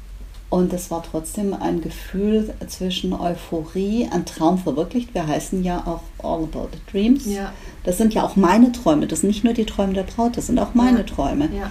und 0.50 0.72
es 0.72 0.90
war 0.90 1.04
trotzdem 1.04 1.54
ein 1.54 1.82
Gefühl 1.82 2.54
zwischen 2.68 3.12
Euphorie, 3.14 4.08
ein 4.10 4.26
Traum 4.26 4.58
verwirklicht. 4.58 5.14
Wir 5.14 5.28
heißen 5.28 5.62
ja 5.64 5.84
auch 5.86 6.02
All 6.24 6.44
About 6.44 6.70
the 6.72 6.80
Dreams. 6.92 7.26
Ja. 7.26 7.52
Das 7.84 7.98
sind 7.98 8.14
ja 8.14 8.24
auch 8.24 8.38
meine 8.38 8.72
Träume. 8.72 9.08
Das 9.08 9.22
sind 9.22 9.28
nicht 9.30 9.44
nur 9.44 9.54
die 9.54 9.66
Träume 9.66 9.94
der 9.94 10.04
Braut, 10.04 10.38
das 10.38 10.48
sind 10.48 10.58
auch 10.60 10.74
meine 10.74 11.00
Ja. 11.00 11.04
Träume. 11.04 11.50
Ja. 11.54 11.70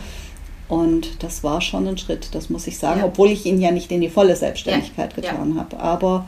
Und 0.69 1.23
das 1.23 1.45
war 1.45 1.61
schon 1.61 1.87
ein 1.87 1.97
Schritt, 1.97 2.35
das 2.35 2.51
muss 2.51 2.67
ich 2.67 2.77
sagen, 2.77 3.03
obwohl 3.05 3.31
ich 3.31 3.47
ihn 3.47 3.61
ja 3.61 3.71
nicht 3.71 3.91
in 3.93 4.01
die 4.01 4.11
volle 4.11 4.35
Selbstständigkeit 4.35 5.15
getan 5.15 5.57
habe. 5.59 5.79
Aber 5.79 6.27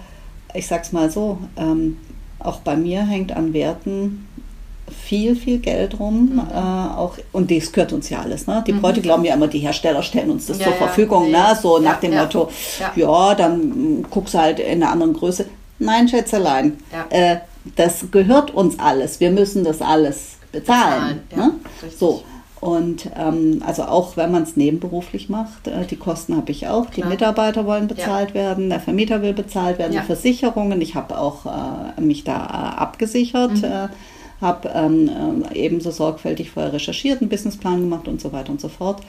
ich 0.55 0.67
sag's 0.69 0.93
mal 0.93 1.11
so, 1.11 1.39
ähm, 1.57 1.99
auch 2.39 2.61
bei 2.61 2.77
mir 2.77 3.05
hängt 3.05 3.33
an 3.33 3.53
Werten 3.53 4.28
viel, 4.91 5.35
viel 5.37 5.59
Geld 5.59 5.99
rum. 6.01 6.31
Mhm. 6.35 6.39
Äh, 6.53 6.55
auch, 6.97 7.15
und 7.33 7.51
das 7.51 7.73
gehört 7.73 7.93
uns 7.93 8.09
ja 8.11 8.21
alles. 8.21 8.47
Ne? 8.47 8.63
Die 8.67 8.73
Mhm. 8.73 8.81
Bräute 8.83 9.01
glauben 9.01 9.25
ja 9.25 9.35
immer, 9.35 9.49
die 9.49 9.59
Hersteller 9.61 10.03
stellen 10.03 10.31
uns 10.31 10.47
das 10.47 10.59
Ja, 10.59 10.65
zur 10.65 10.73
ja, 10.75 10.79
Verfügung. 10.79 11.25
nee. 11.27 11.33
Ne? 11.33 11.59
So 11.61 11.77
Ja, 11.79 11.85
nach 11.91 12.01
dem 12.01 12.13
ja. 12.13 12.23
Motto, 12.23 12.49
Ja. 12.79 12.93
ja, 12.97 13.35
dann 13.35 14.05
guckst 14.11 14.35
du 14.35 14.39
halt 14.39 14.61
in 14.61 14.83
einer 14.83 14.93
anderen 14.93 15.13
Größe. 15.15 15.47
Nein, 15.79 16.09
Schätzelein, 16.09 16.79
Ja. 16.93 17.07
äh, 17.11 17.37
das 17.77 18.07
gehört 18.11 18.53
uns 18.53 18.79
alles. 18.79 19.21
Wir 19.21 19.31
müssen 19.31 19.63
das 19.65 19.81
alles 19.83 20.39
bezahlen. 20.53 21.21
Bezahlen, 21.29 21.37
ja, 21.37 21.37
ne? 21.37 21.53
So. 21.99 22.23
Und 22.61 23.09
ähm, 23.17 23.63
also 23.65 23.85
auch 23.85 24.17
wenn 24.17 24.33
man 24.33 24.43
es 24.43 24.57
nebenberuflich 24.57 25.29
macht, 25.29 25.69
äh, 25.69 25.85
die 25.89 25.95
Kosten 25.95 26.37
habe 26.37 26.51
ich 26.51 26.67
auch. 26.67 26.87
Die 26.87 27.03
Klar. 27.03 27.09
Mitarbeiter 27.11 27.67
wollen 27.67 27.87
bezahlt 27.87 28.35
werden, 28.35 28.69
der 28.71 28.81
Vermieter 28.81 29.23
will 29.23 29.33
bezahlt 29.33 29.79
werden, 29.79 29.93
Ja. 29.93 30.01
die 30.01 30.07
Versicherungen. 30.09 30.81
Ich 30.81 30.97
habe 30.97 31.17
auch 31.17 31.47
äh, 31.47 32.01
mich 32.01 32.25
da 32.25 32.35
äh, 32.35 32.81
abgesichert, 32.81 33.53
Mhm. 33.63 33.89
Habe 34.41 34.71
ähm, 34.75 35.45
äh, 35.51 35.59
ebenso 35.59 35.91
sorgfältig 35.91 36.51
vorher 36.51 36.73
recherchiert, 36.73 37.21
einen 37.21 37.31
Businessplan 37.31 37.81
gemacht 37.81 38.09
und 38.09 38.21
so 38.21 38.33
weiter 38.33 38.51
und 38.51 38.61
so 38.61 38.69
fort. 38.69 39.03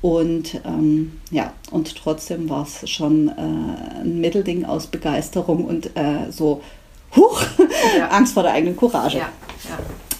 Und 0.00 0.60
ähm, 0.64 1.20
ja, 1.30 1.52
und 1.70 1.94
trotzdem 1.96 2.50
war 2.50 2.64
es 2.64 2.90
schon 2.90 3.28
äh, 3.28 4.00
ein 4.00 4.20
Mittelding 4.20 4.64
aus 4.64 4.88
Begeisterung 4.88 5.64
und 5.64 5.96
äh, 5.96 6.30
so, 6.30 6.60
huch, 7.14 7.42
Ja. 7.96 8.08
Angst 8.10 8.34
vor 8.34 8.42
der 8.42 8.52
eigenen 8.52 8.76
Courage. 8.76 9.18
Ja. 9.18 9.28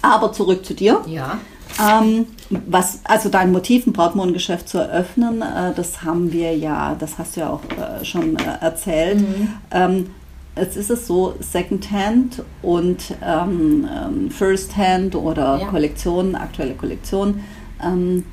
Aber 0.01 0.31
zurück 0.31 0.65
zu 0.65 0.73
dir. 0.73 1.01
Ja. 1.07 1.37
Ähm, 1.81 2.27
was, 2.49 2.99
also 3.03 3.29
dein 3.29 3.51
Motiv, 3.51 3.87
ein 3.87 3.93
Brautmodengeschäft 3.93 4.69
zu 4.69 4.77
eröffnen, 4.77 5.41
äh, 5.41 5.73
das 5.75 6.03
haben 6.03 6.31
wir 6.31 6.55
ja, 6.55 6.95
das 6.97 7.17
hast 7.17 7.35
du 7.35 7.41
ja 7.41 7.49
auch 7.49 7.61
äh, 7.77 8.05
schon 8.05 8.37
äh, 8.37 8.41
erzählt. 8.61 9.19
Mhm. 9.19 9.49
Ähm, 9.71 10.11
jetzt 10.55 10.77
ist 10.77 10.89
es 10.89 11.07
so, 11.07 11.35
Secondhand 11.39 12.43
und 12.61 13.15
ähm, 13.25 13.87
ähm, 13.91 14.31
Firsthand 14.31 15.15
oder 15.15 15.59
Ja. 15.59 15.67
Kollektion, 15.67 16.35
aktuelle 16.35 16.73
Kollektion, 16.75 17.43
ähm, 17.83 18.25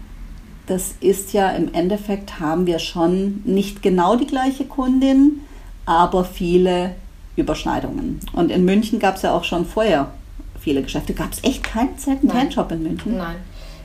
das 0.67 0.95
ist 1.01 1.33
ja 1.33 1.51
im 1.51 1.75
Endeffekt 1.75 2.39
haben 2.39 2.67
wir 2.67 2.79
schon 2.79 3.43
nicht 3.45 3.83
genau 3.83 4.15
die 4.17 4.27
gleiche 4.27 4.65
Kundin, 4.65 5.41
aber 5.85 6.25
viele 6.25 6.95
Überschneidungen. 7.37 8.21
Und 8.35 8.51
in 8.51 8.65
München 8.65 9.01
gab 9.01 9.17
es 9.17 9.23
ja 9.23 9.33
auch 9.33 9.43
schon 9.45 9.65
vorher 9.65 10.13
viele 10.61 10.83
Geschäfte. 10.83 11.13
Gab 11.15 11.33
es 11.33 11.43
echt 11.43 11.65
keinen 11.65 11.99
Secondhand-Shop 11.99 12.71
in 12.71 12.83
München? 12.85 13.17
Nein. 13.17 13.37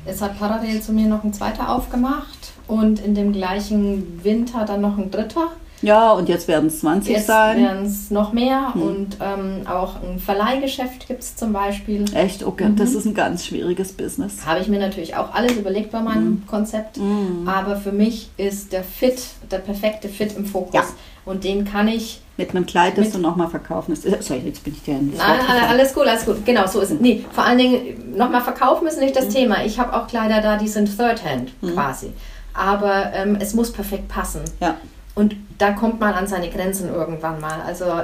Es 0.05 0.21
hat 0.21 0.37
parallel 0.37 0.81
zu 0.81 0.93
mir 0.93 1.07
noch 1.07 1.23
ein 1.23 1.33
zweiter 1.33 1.69
aufgemacht 1.69 2.53
und 2.67 2.99
in 2.99 3.15
dem 3.15 3.33
gleichen 3.33 4.23
Winter 4.23 4.65
dann 4.65 4.81
noch 4.81 4.99
ein 4.99 5.09
dritter. 5.09 5.47
Ja, 5.81 6.13
und 6.13 6.29
jetzt 6.29 6.47
werden 6.47 6.67
es 6.67 6.79
20 6.79 7.13
Jetzt 7.15 7.27
sein. 7.27 7.57
werden 7.61 7.85
es 7.85 8.09
noch 8.09 8.33
mehr 8.33 8.73
Hm. 8.73 8.81
und 8.81 9.17
ähm, 9.21 9.67
auch 9.67 9.95
ein 10.01 10.19
Verleihgeschäft 10.19 11.07
gibt 11.07 11.21
es 11.21 11.35
zum 11.35 11.53
Beispiel. 11.53 12.05
Echt, 12.15 12.43
okay, 12.43 12.69
Mhm. 12.69 12.75
das 12.77 12.93
ist 12.93 13.05
ein 13.05 13.13
ganz 13.13 13.45
schwieriges 13.45 13.91
Business. 13.93 14.45
Habe 14.45 14.61
ich 14.61 14.67
mir 14.67 14.79
natürlich 14.79 15.15
auch 15.15 15.33
alles 15.33 15.53
überlegt 15.53 15.91
bei 15.91 16.01
meinem 16.01 16.25
Mhm. 16.29 16.47
Konzept. 16.47 16.97
Mhm. 16.97 17.47
Aber 17.47 17.75
für 17.75 17.91
mich 17.91 18.29
ist 18.37 18.71
der 18.73 18.83
Fit, 18.83 19.19
der 19.51 19.59
perfekte 19.59 20.09
Fit 20.09 20.35
im 20.35 20.45
Fokus. 20.45 20.73
Ja. 20.73 20.83
Und 21.25 21.43
den 21.43 21.65
kann 21.65 21.87
ich. 21.87 22.21
Mit 22.37 22.49
einem 22.51 22.65
Kleid, 22.65 22.97
das 22.97 23.11
du 23.11 23.17
nochmal 23.17 23.47
verkaufen 23.49 23.91
ist. 23.93 24.05
äh, 24.05 24.17
Sorry, 24.21 24.41
jetzt 24.45 24.63
bin 24.63 24.73
ich 24.73 24.83
dir 24.83 24.95
ins 24.97 25.17
Nein, 25.17 25.39
alles 25.69 25.93
gut, 25.93 26.05
alles 26.07 26.25
gut. 26.25 26.45
Genau, 26.45 26.67
so 26.67 26.79
ist 26.81 26.91
es. 26.91 26.99
Nee, 26.99 27.23
vor 27.31 27.45
allen 27.45 27.57
Dingen, 27.57 28.15
nochmal 28.17 28.41
verkaufen 28.41 28.87
ist 28.87 28.99
nicht 28.99 29.15
das 29.15 29.29
Thema. 29.29 29.63
Ich 29.65 29.79
habe 29.79 29.93
auch 29.95 30.07
Kleider 30.07 30.41
da, 30.41 30.57
die 30.57 30.67
sind 30.67 30.95
Third-Hand 30.97 31.51
quasi. 31.61 32.11
Aber 32.53 33.11
ähm, 33.13 33.37
es 33.39 33.53
muss 33.53 33.71
perfekt 33.71 34.07
passen. 34.07 34.41
Ja. 34.59 34.75
Und 35.15 35.35
da 35.57 35.71
kommt 35.71 35.99
man 36.01 36.13
an 36.13 36.27
seine 36.27 36.49
Grenzen 36.49 36.93
irgendwann 36.93 37.39
mal. 37.39 37.61
Also 37.65 37.85
äh, 37.85 38.03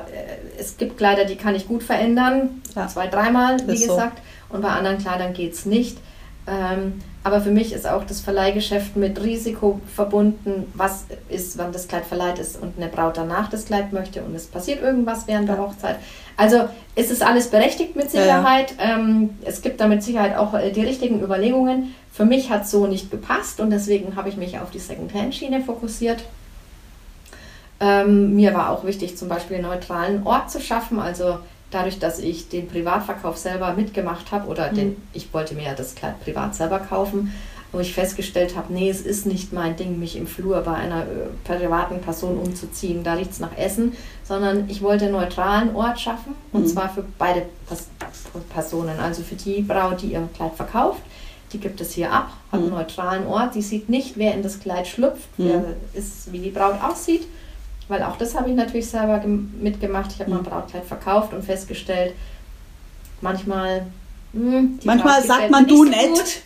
es 0.57 0.77
gibt 0.77 0.97
Kleider, 0.97 1.25
die 1.25 1.35
kann 1.35 1.55
ich 1.55 1.67
gut 1.67 1.83
verändern, 1.83 2.61
Ja. 2.75 2.87
zwei, 2.87 3.07
dreimal, 3.07 3.57
wie 3.67 3.73
Ist 3.73 3.83
so. 3.83 3.89
gesagt. 3.89 4.21
Und 4.49 4.61
bei 4.61 4.69
anderen 4.69 4.97
Kleidern 4.97 5.33
geht 5.33 5.53
es 5.53 5.65
nicht. 5.65 5.97
Ähm, 6.47 7.01
aber 7.23 7.39
für 7.41 7.51
mich 7.51 7.71
ist 7.71 7.87
auch 7.87 8.03
das 8.03 8.19
Verleihgeschäft 8.19 8.95
mit 8.95 9.21
Risiko 9.21 9.79
verbunden. 9.93 10.65
Was 10.73 11.05
ist, 11.29 11.57
wann 11.57 11.71
das 11.71 11.87
Kleid 11.87 12.05
verleiht 12.05 12.39
ist 12.39 12.59
und 12.59 12.73
eine 12.77 12.87
Braut 12.87 13.15
danach 13.17 13.47
das 13.49 13.65
Kleid 13.65 13.93
möchte 13.93 14.23
und 14.23 14.33
es 14.33 14.47
passiert 14.47 14.81
irgendwas 14.81 15.27
während 15.27 15.47
der 15.47 15.59
Hochzeit. 15.59 15.97
Also 16.37 16.67
es 16.95 17.11
ist 17.11 17.21
alles 17.21 17.49
berechtigt 17.49 17.95
mit 17.95 18.11
Ja, 18.11 18.19
ja. 18.21 18.25
Sicherheit. 18.25 18.73
Ähm, 18.79 19.31
es 19.45 19.61
gibt 19.61 19.79
da 19.81 19.87
mit 19.87 20.01
Sicherheit 20.01 20.35
auch 20.35 20.53
äh, 20.55 20.71
die 20.71 20.81
richtigen 20.81 21.21
Überlegungen. 21.21 21.93
Für 22.11 22.25
mich 22.25 22.49
hat 22.49 22.63
es 22.63 22.71
so 22.71 22.87
nicht 22.87 23.11
gepasst 23.11 23.59
und 23.59 23.69
deswegen 23.69 24.15
habe 24.15 24.27
ich 24.29 24.35
mich 24.37 24.57
auf 24.59 24.71
die 24.71 24.79
Second-Hand-Schiene 24.79 25.61
fokussiert. 25.61 26.23
Ähm, 27.81 28.35
mir 28.35 28.53
war 28.53 28.69
auch 28.69 28.85
wichtig, 28.85 29.17
zum 29.17 29.27
Beispiel 29.27 29.57
einen 29.57 29.65
neutralen 29.65 30.23
Ort 30.25 30.51
zu 30.51 30.61
schaffen. 30.61 30.99
Also 30.99 31.39
dadurch, 31.71 31.97
dass 31.99 32.19
ich 32.19 32.47
den 32.47 32.67
Privatverkauf 32.67 33.37
selber 33.37 33.73
mitgemacht 33.73 34.31
habe 34.31 34.47
oder 34.47 34.69
den, 34.69 34.95
ich 35.13 35.33
wollte 35.33 35.55
mir 35.55 35.63
ja 35.63 35.73
das 35.73 35.95
Kleid 35.95 36.19
privat 36.23 36.53
selber 36.53 36.79
kaufen, 36.79 37.33
wo 37.71 37.79
ich 37.79 37.93
festgestellt 37.93 38.55
habe, 38.57 38.71
nee, 38.73 38.89
es 38.89 39.01
ist 39.01 39.25
nicht 39.25 39.53
mein 39.53 39.77
Ding, 39.77 39.97
mich 39.97 40.17
im 40.17 40.27
Flur 40.27 40.59
bei 40.61 40.73
einer 40.73 41.03
äh, 41.03 41.05
privaten 41.45 42.01
Person 42.01 42.37
umzuziehen. 42.37 43.03
Da 43.03 43.13
riecht 43.13 43.31
es 43.31 43.39
nach 43.39 43.57
Essen, 43.57 43.93
sondern 44.25 44.69
ich 44.69 44.81
wollte 44.81 45.05
einen 45.05 45.13
neutralen 45.13 45.73
Ort 45.75 45.99
schaffen 45.99 46.35
und 46.51 46.63
Mhm. 46.63 46.67
zwar 46.67 46.89
für 46.89 47.03
beide 47.17 47.43
Pas 47.67 47.87
Personen. 48.53 48.99
Also 48.99 49.23
für 49.23 49.35
die 49.35 49.61
Braut, 49.61 50.01
die 50.01 50.07
ihr 50.13 50.27
Kleid 50.35 50.53
verkauft. 50.55 51.01
Die 51.53 51.59
gibt 51.59 51.81
es 51.81 51.91
hier 51.93 52.11
ab, 52.11 52.29
hat 52.51 52.59
einen 52.59 52.69
Mhm. 52.69 52.75
neutralen 52.75 53.25
Ort. 53.27 53.55
Die 53.55 53.61
sieht 53.61 53.89
nicht, 53.89 54.17
wer 54.17 54.33
in 54.33 54.43
das 54.43 54.59
Kleid 54.59 54.87
schlüpft, 54.87 55.27
Mhm. 55.39 55.45
wer 55.47 55.63
ist, 55.93 56.31
wie 56.31 56.39
die 56.39 56.49
Braut 56.51 56.75
aussieht. 56.83 57.25
Weil 57.87 58.03
auch 58.03 58.17
das 58.17 58.35
habe 58.35 58.49
ich 58.49 58.55
natürlich 58.55 58.87
selber 58.89 59.19
gem- 59.19 59.51
mitgemacht. 59.61 60.11
Ich 60.13 60.19
habe 60.19 60.29
Mhm. 60.31 60.37
mein 60.37 60.45
Brautkleid 60.45 60.85
verkauft 60.85 61.33
und 61.33 61.43
festgestellt, 61.43 62.13
manchmal. 63.21 63.85
hm, 64.33 64.79
die 64.81 64.87
Manchmal 64.87 65.23
sagt 65.23 65.49
man 65.51 65.67
du 65.67 65.77
so 65.77 65.83
nett. 65.85 66.09
gut. 66.13 66.41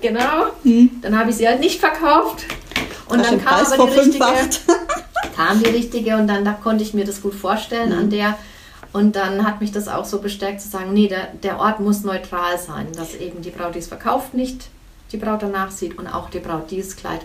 Genau. 0.00 0.46
Hm. 0.64 0.90
Dann 1.02 1.18
habe 1.18 1.30
ich 1.30 1.36
sie 1.36 1.46
halt 1.46 1.60
nicht 1.60 1.78
verkauft. 1.78 2.44
Und 3.08 3.24
dann 3.24 3.42
kam 3.44 3.64
aber 3.66 3.86
die 3.86 3.98
richtige, 3.98 4.24
kam 5.36 5.62
die 5.62 5.68
richtige 5.70 6.16
und 6.16 6.26
dann 6.26 6.44
da 6.44 6.52
konnte 6.52 6.82
ich 6.82 6.94
mir 6.94 7.04
das 7.04 7.20
gut 7.22 7.34
vorstellen 7.34 7.90
Mhm. 7.92 7.98
an 7.98 8.10
der. 8.10 8.38
Und 8.92 9.14
dann 9.14 9.46
hat 9.46 9.60
mich 9.60 9.70
das 9.70 9.86
auch 9.86 10.04
so 10.04 10.18
bestärkt 10.20 10.60
zu 10.60 10.68
sagen, 10.68 10.92
nee, 10.92 11.06
der, 11.06 11.28
der 11.42 11.60
Ort 11.60 11.78
muss 11.78 12.02
neutral 12.02 12.58
sein, 12.58 12.88
dass 12.96 13.14
eben 13.14 13.40
die 13.42 13.50
Braut, 13.50 13.74
die 13.76 13.78
es 13.78 13.86
verkauft, 13.86 14.34
nicht 14.34 14.68
die 15.12 15.16
Braut 15.16 15.42
danach 15.42 15.70
sieht 15.70 15.96
und 15.98 16.08
auch 16.08 16.30
die 16.30 16.40
Braut, 16.40 16.70
die 16.70 16.78
das 16.78 16.96
Kleid 16.96 17.20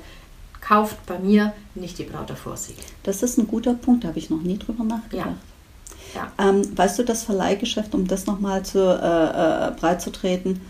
kauft, 0.65 1.05
bei 1.05 1.19
mir 1.19 1.53
nicht 1.75 1.98
die 2.00 2.03
Braut 2.03 2.29
davor 2.29 2.57
sieht. 2.57 2.77
Das 3.03 3.22
ist 3.24 3.38
ein 3.38 3.48
guter 3.48 3.74
Punkt, 3.74 4.03
da 4.03 4.10
habe 4.10 4.19
ich 4.19 4.29
noch 4.29 4.41
nie 4.41 4.57
drüber 4.57 4.84
nachgedacht. 4.84 5.36
Ja. 6.13 6.31
Ähm, 6.38 6.77
weißt 6.77 7.00
du, 7.00 7.03
das 7.03 7.24
Verleihgeschäft, 7.24 7.93
um 7.93 8.07
das 8.07 8.25
nochmal 8.25 8.63
zu, 8.63 8.79
äh, 8.79 9.67
äh, 9.67 9.72
breit 9.72 10.01
zu 10.01 10.12
treten, 10.12 10.62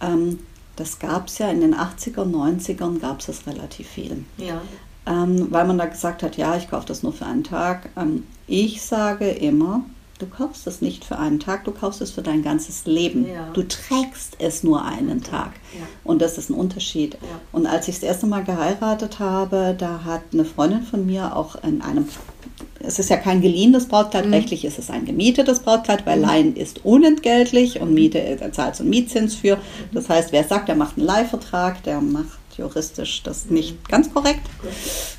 ähm, 0.00 0.38
das 0.76 0.98
gab 0.98 1.28
es 1.28 1.38
ja 1.38 1.50
in 1.50 1.60
den 1.60 1.74
80er, 1.74 2.24
90ern 2.24 2.98
gab 2.98 3.20
es 3.20 3.26
das 3.26 3.46
relativ 3.46 3.88
viel. 3.88 4.24
Ja. 4.38 4.62
ähm, 5.04 5.48
weil 5.50 5.66
man 5.66 5.78
da 5.78 5.86
gesagt 5.86 6.22
hat, 6.22 6.36
ja, 6.36 6.56
ich 6.56 6.70
kaufe 6.70 6.86
das 6.86 7.02
nur 7.02 7.12
für 7.12 7.26
einen 7.26 7.44
Tag. 7.44 7.90
Ähm, 7.96 8.24
ich 8.46 8.82
sage 8.82 9.28
immer, 9.28 9.84
du 10.22 10.28
kaufst 10.28 10.66
es 10.68 10.80
nicht 10.80 11.04
für 11.04 11.18
einen 11.18 11.40
Tag, 11.40 11.64
du 11.64 11.72
kaufst 11.72 12.00
es 12.00 12.12
für 12.12 12.22
dein 12.22 12.42
ganzes 12.42 12.86
Leben. 12.86 13.26
Ja. 13.26 13.50
Du 13.52 13.62
trägst 13.62 14.36
es 14.38 14.62
nur 14.62 14.84
einen 14.84 15.22
Tag. 15.22 15.52
Ja. 15.76 15.84
Und 16.04 16.22
das 16.22 16.38
ist 16.38 16.48
ein 16.48 16.54
Unterschied. 16.54 17.14
Ja. 17.14 17.40
Und 17.50 17.66
als 17.66 17.88
ich 17.88 17.96
das 17.96 18.04
erste 18.04 18.26
Mal 18.26 18.44
geheiratet 18.44 19.18
habe, 19.18 19.74
da 19.76 20.04
hat 20.04 20.22
eine 20.32 20.44
Freundin 20.44 20.82
von 20.84 21.04
mir 21.04 21.34
auch 21.36 21.56
in 21.64 21.82
einem, 21.82 22.06
es 22.78 23.00
ist 23.00 23.10
ja 23.10 23.16
kein 23.16 23.40
geliehenes 23.40 23.86
Brautkleid, 23.86 24.26
Mhm. 24.26 24.34
rechtlich 24.34 24.64
ist 24.64 24.78
es 24.78 24.90
ein 24.90 25.04
gemietetes 25.04 25.60
Brautkleid, 25.60 26.06
weil 26.06 26.20
Leihen 26.20 26.54
ist 26.54 26.84
unentgeltlich 26.84 27.80
und 27.80 27.92
Miete, 27.92 28.36
da 28.38 28.52
zahlst 28.52 28.78
du 28.78 28.84
einen 28.84 28.90
Mietzins 28.90 29.34
für. 29.34 29.58
Das 29.92 30.08
heißt, 30.08 30.30
wer 30.30 30.44
sagt, 30.44 30.68
der 30.68 30.76
macht 30.76 30.98
einen 30.98 31.06
Leihvertrag, 31.06 31.82
der 31.82 32.00
macht 32.00 32.38
juristisch 32.56 33.22
das 33.22 33.46
nicht 33.46 33.88
ganz 33.88 34.12
korrekt. 34.12 34.40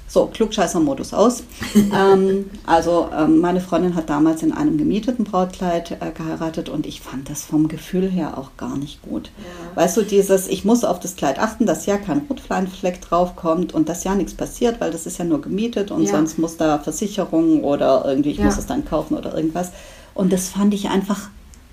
So, 0.08 0.28
Klugscheißer-Modus 0.28 1.14
aus. 1.14 1.42
ähm, 1.76 2.50
also 2.68 3.10
ähm, 3.18 3.40
meine 3.40 3.62
Freundin 3.62 3.96
hat 3.96 4.10
damals 4.12 4.44
in 4.44 4.52
einem 4.52 4.78
gemieteten 4.78 5.26
Brautkleid 5.26 5.92
äh, 5.92 6.12
geheiratet 6.16 6.70
und 6.70 6.86
ich 6.86 7.02
fand 7.02 7.30
das 7.32 7.44
vom 7.46 7.68
Gefühl 7.68 8.10
her 8.12 8.38
auch 8.38 8.52
gar 8.58 8.78
nicht 8.78 9.02
gut. 9.02 9.32
Ja. 9.38 9.82
Weißt 9.84 9.98
du, 9.98 10.04
dieses, 10.04 10.48
ich 10.48 10.66
muss 10.66 10.84
auf 10.84 11.00
das 11.00 11.16
Kleid 11.16 11.40
achten, 11.40 11.66
dass 11.66 11.88
ja 11.88 11.98
kein 11.98 12.20
Rotfleinfleck 12.30 13.02
draufkommt 13.02 13.74
und 13.74 13.90
dass 13.90 14.04
ja 14.04 14.14
nichts 14.14 14.36
passiert, 14.36 14.80
weil 14.80 14.92
das 14.92 15.08
ist 15.08 15.18
ja 15.18 15.26
nur 15.26 15.42
gemietet 15.42 15.90
und 15.90 16.04
Ja. 16.04 16.12
sonst 16.12 16.38
muss 16.38 16.58
da 16.58 16.78
Versicherung 16.78 17.64
oder 17.64 18.04
irgendwie, 18.06 18.32
ich 18.32 18.38
Ja. 18.38 18.46
muss 18.46 18.58
es 18.60 18.68
dann 18.68 18.86
kaufen 18.86 19.18
oder 19.18 19.36
irgendwas. 19.36 19.72
Und 20.14 20.32
das 20.32 20.50
fand 20.50 20.76
ich 20.76 20.90
einfach 20.90 21.30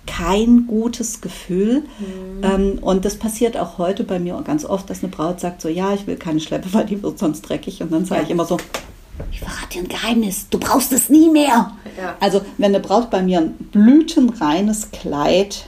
kein 0.06 0.66
gutes 0.66 1.20
Gefühl. 1.20 1.82
Mhm. 1.98 2.42
Ähm, 2.42 2.78
und 2.80 3.04
das 3.04 3.16
passiert 3.16 3.56
auch 3.56 3.78
heute 3.78 4.04
bei 4.04 4.18
mir 4.18 4.40
ganz 4.44 4.64
oft, 4.64 4.88
dass 4.90 5.02
eine 5.02 5.12
Braut 5.12 5.40
sagt 5.40 5.60
so, 5.62 5.68
ja, 5.68 5.92
ich 5.94 6.06
will 6.06 6.16
keine 6.16 6.40
Schleppe, 6.40 6.72
weil 6.72 6.86
die 6.86 7.02
wird 7.02 7.18
sonst 7.18 7.42
dreckig. 7.42 7.82
Und 7.82 7.92
dann 7.92 8.04
sage 8.04 8.20
Ja. 8.22 8.24
ich 8.26 8.30
immer 8.32 8.44
so, 8.44 8.56
ich 9.30 9.40
verrate 9.40 9.68
dir 9.74 9.80
ein 9.82 9.88
Geheimnis, 9.88 10.46
du 10.48 10.58
brauchst 10.58 10.92
es 10.92 11.10
nie 11.10 11.28
mehr. 11.30 11.72
Ja. 11.98 12.16
Also 12.20 12.40
wenn 12.58 12.74
eine 12.74 12.80
Braut 12.80 13.10
bei 13.10 13.22
mir 13.22 13.38
ein 13.40 13.52
blütenreines 13.72 14.90
Kleid 14.92 15.66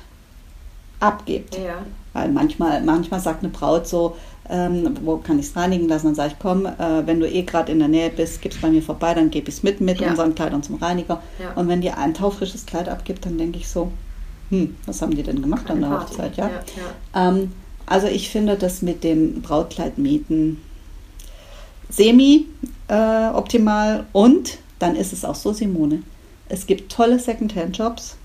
abgibt, 1.01 1.57
Ja. 1.57 1.83
weil 2.13 2.31
manchmal, 2.31 2.83
manchmal 2.83 3.21
sagt 3.21 3.43
eine 3.43 3.53
Braut 3.53 3.87
so, 3.87 4.17
ähm, 4.49 4.95
wo 5.05 5.19
kann 5.19 5.39
ich 5.39 5.47
es 5.47 5.57
reinigen 5.57 5.89
lassen? 5.89 6.07
Dann 6.07 6.15
sage 6.15 6.33
ich, 6.35 6.39
komm, 6.39 6.67
äh, 6.67 7.07
wenn 7.07 7.21
du 7.21 7.29
eh 7.29 7.43
gerade 7.43 7.71
in 7.73 7.79
der 7.79 7.89
Nähe 7.89 8.11
bist, 8.11 8.43
gib 8.43 8.53
es 8.53 8.59
bei 8.61 8.69
mir 8.71 8.83
vorbei, 8.83 9.15
dann 9.15 9.31
gebe 9.31 9.49
ich 9.49 9.57
es 9.57 9.63
mit 9.63 9.81
mit 9.81 10.01
Ja. 10.01 10.11
unseren 10.11 10.35
Kleidern 10.35 10.63
zum 10.63 10.77
Reiniger. 10.77 11.23
Und 11.55 11.69
wenn 11.69 11.81
die 11.81 11.91
ein 11.91 12.15
taufrisches 12.15 12.67
Kleid 12.67 12.89
abgibt, 12.89 13.25
dann 13.25 13.39
denke 13.39 13.59
ich 13.59 13.69
so, 13.69 13.91
hm, 14.53 14.77
was 14.87 15.01
haben 15.01 15.15
die 15.17 15.23
denn 15.23 15.41
gemacht 15.41 15.69
an 15.71 15.81
der 15.81 15.89
Party. 15.89 16.11
Hochzeit? 16.13 16.37
Ja? 16.37 16.49
Ja, 16.51 16.61
ja. 17.15 17.29
Ähm, 17.31 17.53
also 17.87 18.07
ich 18.07 18.29
finde 18.31 18.57
das 18.57 18.83
mit 18.83 19.03
dem 19.03 19.41
Brautkleidmieten 19.43 20.59
semi 21.91 22.47
äh, 22.89 23.29
optimal 23.29 24.05
und 24.13 24.59
dann 24.79 24.97
ist 24.97 25.13
es 25.13 25.25
auch 25.25 25.35
so, 25.35 25.53
Simone, 25.53 26.03
es 26.49 26.67
gibt 26.67 26.93
tolle 26.93 27.19
Secondhand-Jobs, 27.19 28.17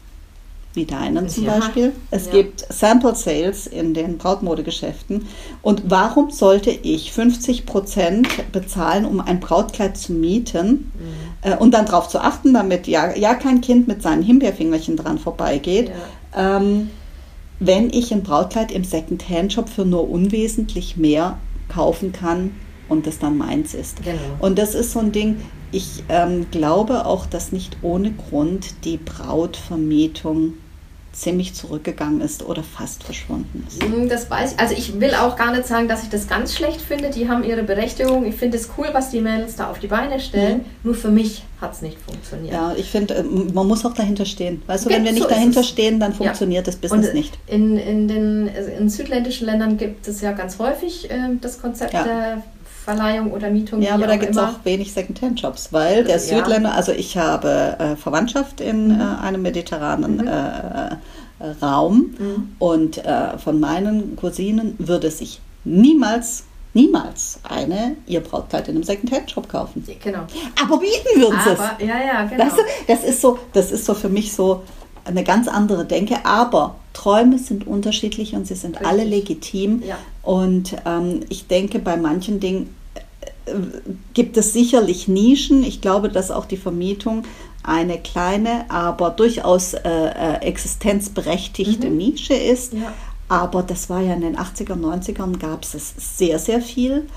wie 0.74 0.86
deinen 0.86 1.28
zum 1.30 1.46
Ja. 1.46 1.56
Beispiel. 1.60 1.94
Es 2.12 2.26
Ja. 2.28 2.32
gibt 2.34 2.66
Sample 2.72 3.16
Sales 3.16 3.66
in 3.68 3.94
den 3.94 4.18
Brautmodegeschäften. 4.18 5.26
Und 5.62 5.84
warum 5.90 6.30
sollte 6.30 6.70
ich 6.70 7.12
50 7.12 7.66
Prozent 7.66 8.28
bezahlen, 8.52 9.06
um 9.06 9.20
ein 9.20 9.40
Brautkleid 9.40 9.98
zu 9.98 10.14
mieten 10.14 10.92
Mhm. 10.94 11.50
äh, 11.52 11.56
und 11.58 11.74
dann 11.74 11.86
darauf 11.86 12.10
zu 12.10 12.20
achten, 12.20 12.54
damit 12.54 12.86
ja, 12.88 13.16
ja 13.16 13.34
kein 13.36 13.62
Kind 13.62 13.88
mit 13.88 14.02
seinen 14.04 14.22
Himbeerfingerchen 14.24 14.98
dran 14.98 15.18
vorbeigeht? 15.18 15.90
Ja. 15.90 15.96
Ähm, 16.38 16.90
wenn 17.60 17.90
ich 17.90 18.14
ein 18.14 18.24
Brautkleid 18.24 18.72
im 18.72 18.84
Second-Hand-Shop 18.84 19.70
für 19.70 19.86
nur 19.86 20.10
unwesentlich 20.10 20.98
mehr 20.98 21.38
kaufen 21.70 22.12
kann 22.12 22.52
und 22.88 23.08
das 23.08 23.20
dann 23.20 23.38
meins 23.38 23.74
ist. 23.74 24.04
Genau. 24.04 24.20
Und 24.40 24.58
das 24.58 24.76
ist 24.76 24.92
so 24.92 25.00
ein 25.00 25.12
Ding, 25.12 25.38
ich 25.72 26.04
ähm, 26.10 26.48
glaube 26.52 27.06
auch, 27.06 27.26
dass 27.26 27.52
nicht 27.52 27.78
ohne 27.82 28.12
Grund 28.12 28.86
die 28.86 28.98
Brautvermietung 28.98 30.54
ziemlich 31.18 31.56
zurückgegangen 31.56 32.22
ist 32.22 32.44
oder 32.46 32.62
fast 32.62 33.04
verschwunden 33.04 33.66
ist. 33.68 33.82
Mm, 33.84 34.08
Das 34.08 34.30
weiß 34.30 34.54
ich. 34.54 34.60
Also 34.60 34.76
ich 34.76 35.00
will 35.00 35.16
auch 35.16 35.36
gar 35.36 35.52
nicht 35.52 35.66
sagen, 35.68 35.88
dass 35.88 36.04
ich 36.04 36.10
das 36.10 36.28
ganz 36.28 36.54
schlecht 36.56 36.80
finde. 36.80 37.10
Die 37.10 37.28
haben 37.28 37.44
ihre 37.44 37.64
Berechtigung. 37.64 38.26
Ich 38.26 38.36
finde 38.36 38.58
es 38.58 38.70
cool, 38.78 38.88
was 38.94 39.10
die 39.10 39.20
Mädels 39.22 39.56
da 39.56 39.72
auf 39.72 39.80
die 39.80 39.88
Beine 39.88 40.20
stellen. 40.20 40.66
Nur 40.84 40.94
für 40.94 41.10
mich 41.10 41.44
hat 41.60 41.74
es 41.74 41.82
nicht 41.82 41.98
funktioniert. 42.00 42.54
Ja, 42.54 42.74
ich 42.78 42.92
finde, 42.92 43.16
äh, 43.16 43.24
man 43.24 43.68
muss 43.68 43.84
auch 43.84 43.94
dahinter 43.94 44.26
stehen. 44.26 44.62
Weißt 44.68 44.86
du, 44.86 44.90
Ja, 44.92 44.98
wenn 44.98 45.06
wir 45.06 45.12
so 45.12 45.16
nicht 45.16 45.26
ist 45.26 45.32
dahinter 45.36 45.64
stehen, 45.64 46.00
dann 46.00 46.12
Ja. 46.12 46.18
funktioniert 46.18 46.68
das 46.68 46.76
Business 46.76 47.08
Und 47.08 47.14
nicht. 47.16 47.38
In, 47.48 47.78
in 47.78 48.08
den 48.08 48.50
also 48.56 48.70
in 48.70 48.88
südländischen 48.90 49.48
Ländern 49.48 49.78
gibt 49.78 50.08
es 50.08 50.22
ja 50.22 50.34
ganz 50.34 50.60
häufig 50.60 51.10
äh, 51.10 51.16
das 51.42 51.60
Konzept 51.60 51.94
Ja. 51.94 52.04
der 52.04 52.44
Verleihung 52.92 53.32
oder 53.32 53.50
Mietung. 53.50 53.82
Ja, 53.82 53.96
aber 53.96 54.08
da 54.08 54.16
gibt 54.16 54.32
es 54.32 54.38
auch 54.38 54.64
wenig 54.64 54.94
Second-Hand-Shops, 54.94 55.74
weil 55.74 56.06
der 56.06 56.16
Ja. 56.16 56.20
Südländer, 56.20 56.74
also 56.74 56.94
ich 56.94 57.18
habe 57.18 57.76
äh, 57.80 57.96
Verwandtschaft 57.98 58.62
in 58.62 58.96
Mhm. 58.96 59.02
äh, 59.02 59.26
einem 59.26 59.42
mediterranen 59.42 60.18
Mhm. 60.18 60.28
äh, 60.28 60.88
äh, 61.40 61.52
Raum 61.62 62.16
Mhm. 62.18 62.50
und 62.60 62.98
äh, 63.06 63.38
von 63.38 63.60
meinen 63.60 64.16
Cousinen 64.16 64.76
würde 64.80 65.12
sich 65.12 65.42
niemals, 65.66 66.46
niemals 66.74 67.40
eine 67.44 67.98
ihr 68.08 68.22
Brautkleid 68.22 68.70
in 68.70 68.76
einem 68.76 68.84
Second-Hand-Shop 68.84 69.50
kaufen. 69.50 69.84
Genau. 70.02 70.22
Aber 70.64 70.78
bieten 70.80 71.20
würden 71.22 71.38
sie 71.44 71.50
es. 71.52 71.60
Ja, 71.88 71.96
ja, 72.06 72.24
genau. 72.26 72.46
Weißt 72.46 72.58
du, 72.58 72.62
das 72.88 73.04
ist 73.04 73.20
so, 73.20 73.38
das 73.52 73.72
ist 73.72 73.84
so 73.86 73.94
für 73.96 74.10
mich 74.10 74.34
so 74.34 74.64
eine 75.04 75.24
ganz 75.26 75.48
andere 75.50 75.84
Denke, 75.86 76.16
aber 76.26 76.76
Träume 76.94 77.38
sind 77.38 77.68
unterschiedlich 77.68 78.34
und 78.34 78.48
sie 78.48 78.56
sind 78.56 78.72
Richtig. 78.76 78.88
alle 78.88 79.04
legitim. 79.04 79.84
Ja. 79.86 79.98
Und 80.28 80.76
ähm, 80.86 81.22
ich 81.30 81.48
denke, 81.48 81.80
bei 81.80 81.96
manchen 81.96 82.42
Dingen 82.42 82.76
äh, 83.46 83.54
gibt 84.14 84.36
es 84.36 84.52
sicherlich 84.52 85.08
Nischen. 85.08 85.64
Ich 85.64 85.80
glaube, 85.80 86.10
dass 86.10 86.32
auch 86.32 86.44
die 86.44 86.58
Vermietung 86.58 87.24
eine 87.64 87.98
kleine, 87.98 88.70
aber 88.70 89.12
durchaus 89.12 89.74
äh, 89.74 89.80
äh, 89.88 90.42
existenzberechtigte 90.42 91.90
Mhm. 91.90 91.96
Nische 91.96 92.34
ist. 92.34 92.74
Ja. 92.74 92.92
Aber 93.30 93.64
das 93.64 93.90
war 93.90 94.02
ja 94.02 94.16
in 94.16 94.20
den 94.20 94.36
80er, 94.38 94.76
90ern 94.76 95.40
gab 95.40 95.64
es 95.64 95.74
es 95.74 95.94
sehr, 96.18 96.40
sehr 96.40 96.62
viel. 96.62 97.08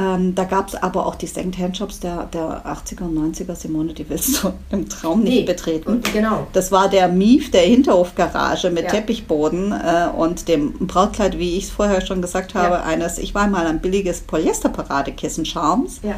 Ähm, 0.00 0.34
da 0.34 0.44
gab 0.44 0.68
es 0.68 0.74
aber 0.76 1.04
auch 1.06 1.14
die 1.16 1.26
Second-Hand-Shops 1.26 2.00
der, 2.00 2.24
der 2.32 2.64
80er 2.64 3.02
und 3.02 3.34
90er, 3.34 3.54
Simone, 3.54 3.92
die 3.92 4.08
willst 4.08 4.42
du 4.42 4.52
im 4.70 4.88
Traum 4.88 5.22
nicht 5.22 5.40
Nee. 5.40 5.42
betreten. 5.44 6.00
Genau. 6.12 6.46
Das 6.52 6.72
war 6.72 6.88
der 6.88 7.08
Mief 7.08 7.50
der 7.50 7.62
Hinterhofgarage 7.62 8.70
mit 8.70 8.84
Ja. 8.84 8.90
Teppichboden 8.90 9.72
äh, 9.72 10.08
und 10.16 10.48
dem 10.48 10.72
Brautkleid, 10.86 11.38
wie 11.38 11.56
ich 11.58 11.64
es 11.64 11.70
vorher 11.70 12.00
schon 12.00 12.22
gesagt 12.22 12.54
habe, 12.54 12.76
Ja. 12.76 12.82
eines, 12.84 13.18
ich 13.18 13.34
war 13.34 13.46
mal 13.48 13.66
ein 13.66 13.80
billiges 13.80 14.20
Polyesterparadekissen 14.22 15.44
Charms 15.44 16.00
Ja. 16.02 16.14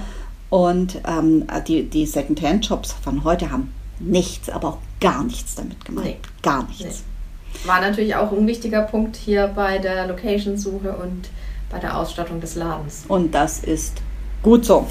und 0.51 0.99
ähm, 1.09 1.47
die, 1.67 1.83
die 1.85 2.07
Second-Hand-Shops 2.07 2.95
von 3.03 3.25
heute 3.25 3.51
haben 3.51 3.73
nichts, 3.99 4.49
aber 4.51 4.69
auch 4.69 4.79
gar 5.01 5.25
nichts 5.25 5.55
damit 5.55 5.85
gemacht. 5.85 6.05
Nee. 6.07 6.17
Gar 6.43 6.65
nichts. 6.69 6.85
Nee. 6.85 7.69
War 7.69 7.81
natürlich 7.81 8.15
auch 8.17 8.33
ein 8.33 8.47
wichtiger 8.47 8.83
Punkt 8.83 9.17
hier 9.17 9.47
bei 9.49 9.79
der 9.79 10.07
Location-Suche 10.07 10.93
und 10.97 11.29
bei 11.73 11.79
der 11.81 11.97
Ausstattung 11.97 12.41
des 12.41 12.55
Ladens. 12.55 13.05
Und 13.09 13.35
das 13.35 13.59
ist 13.61 13.95
gut 14.43 14.65
so. 14.65 14.87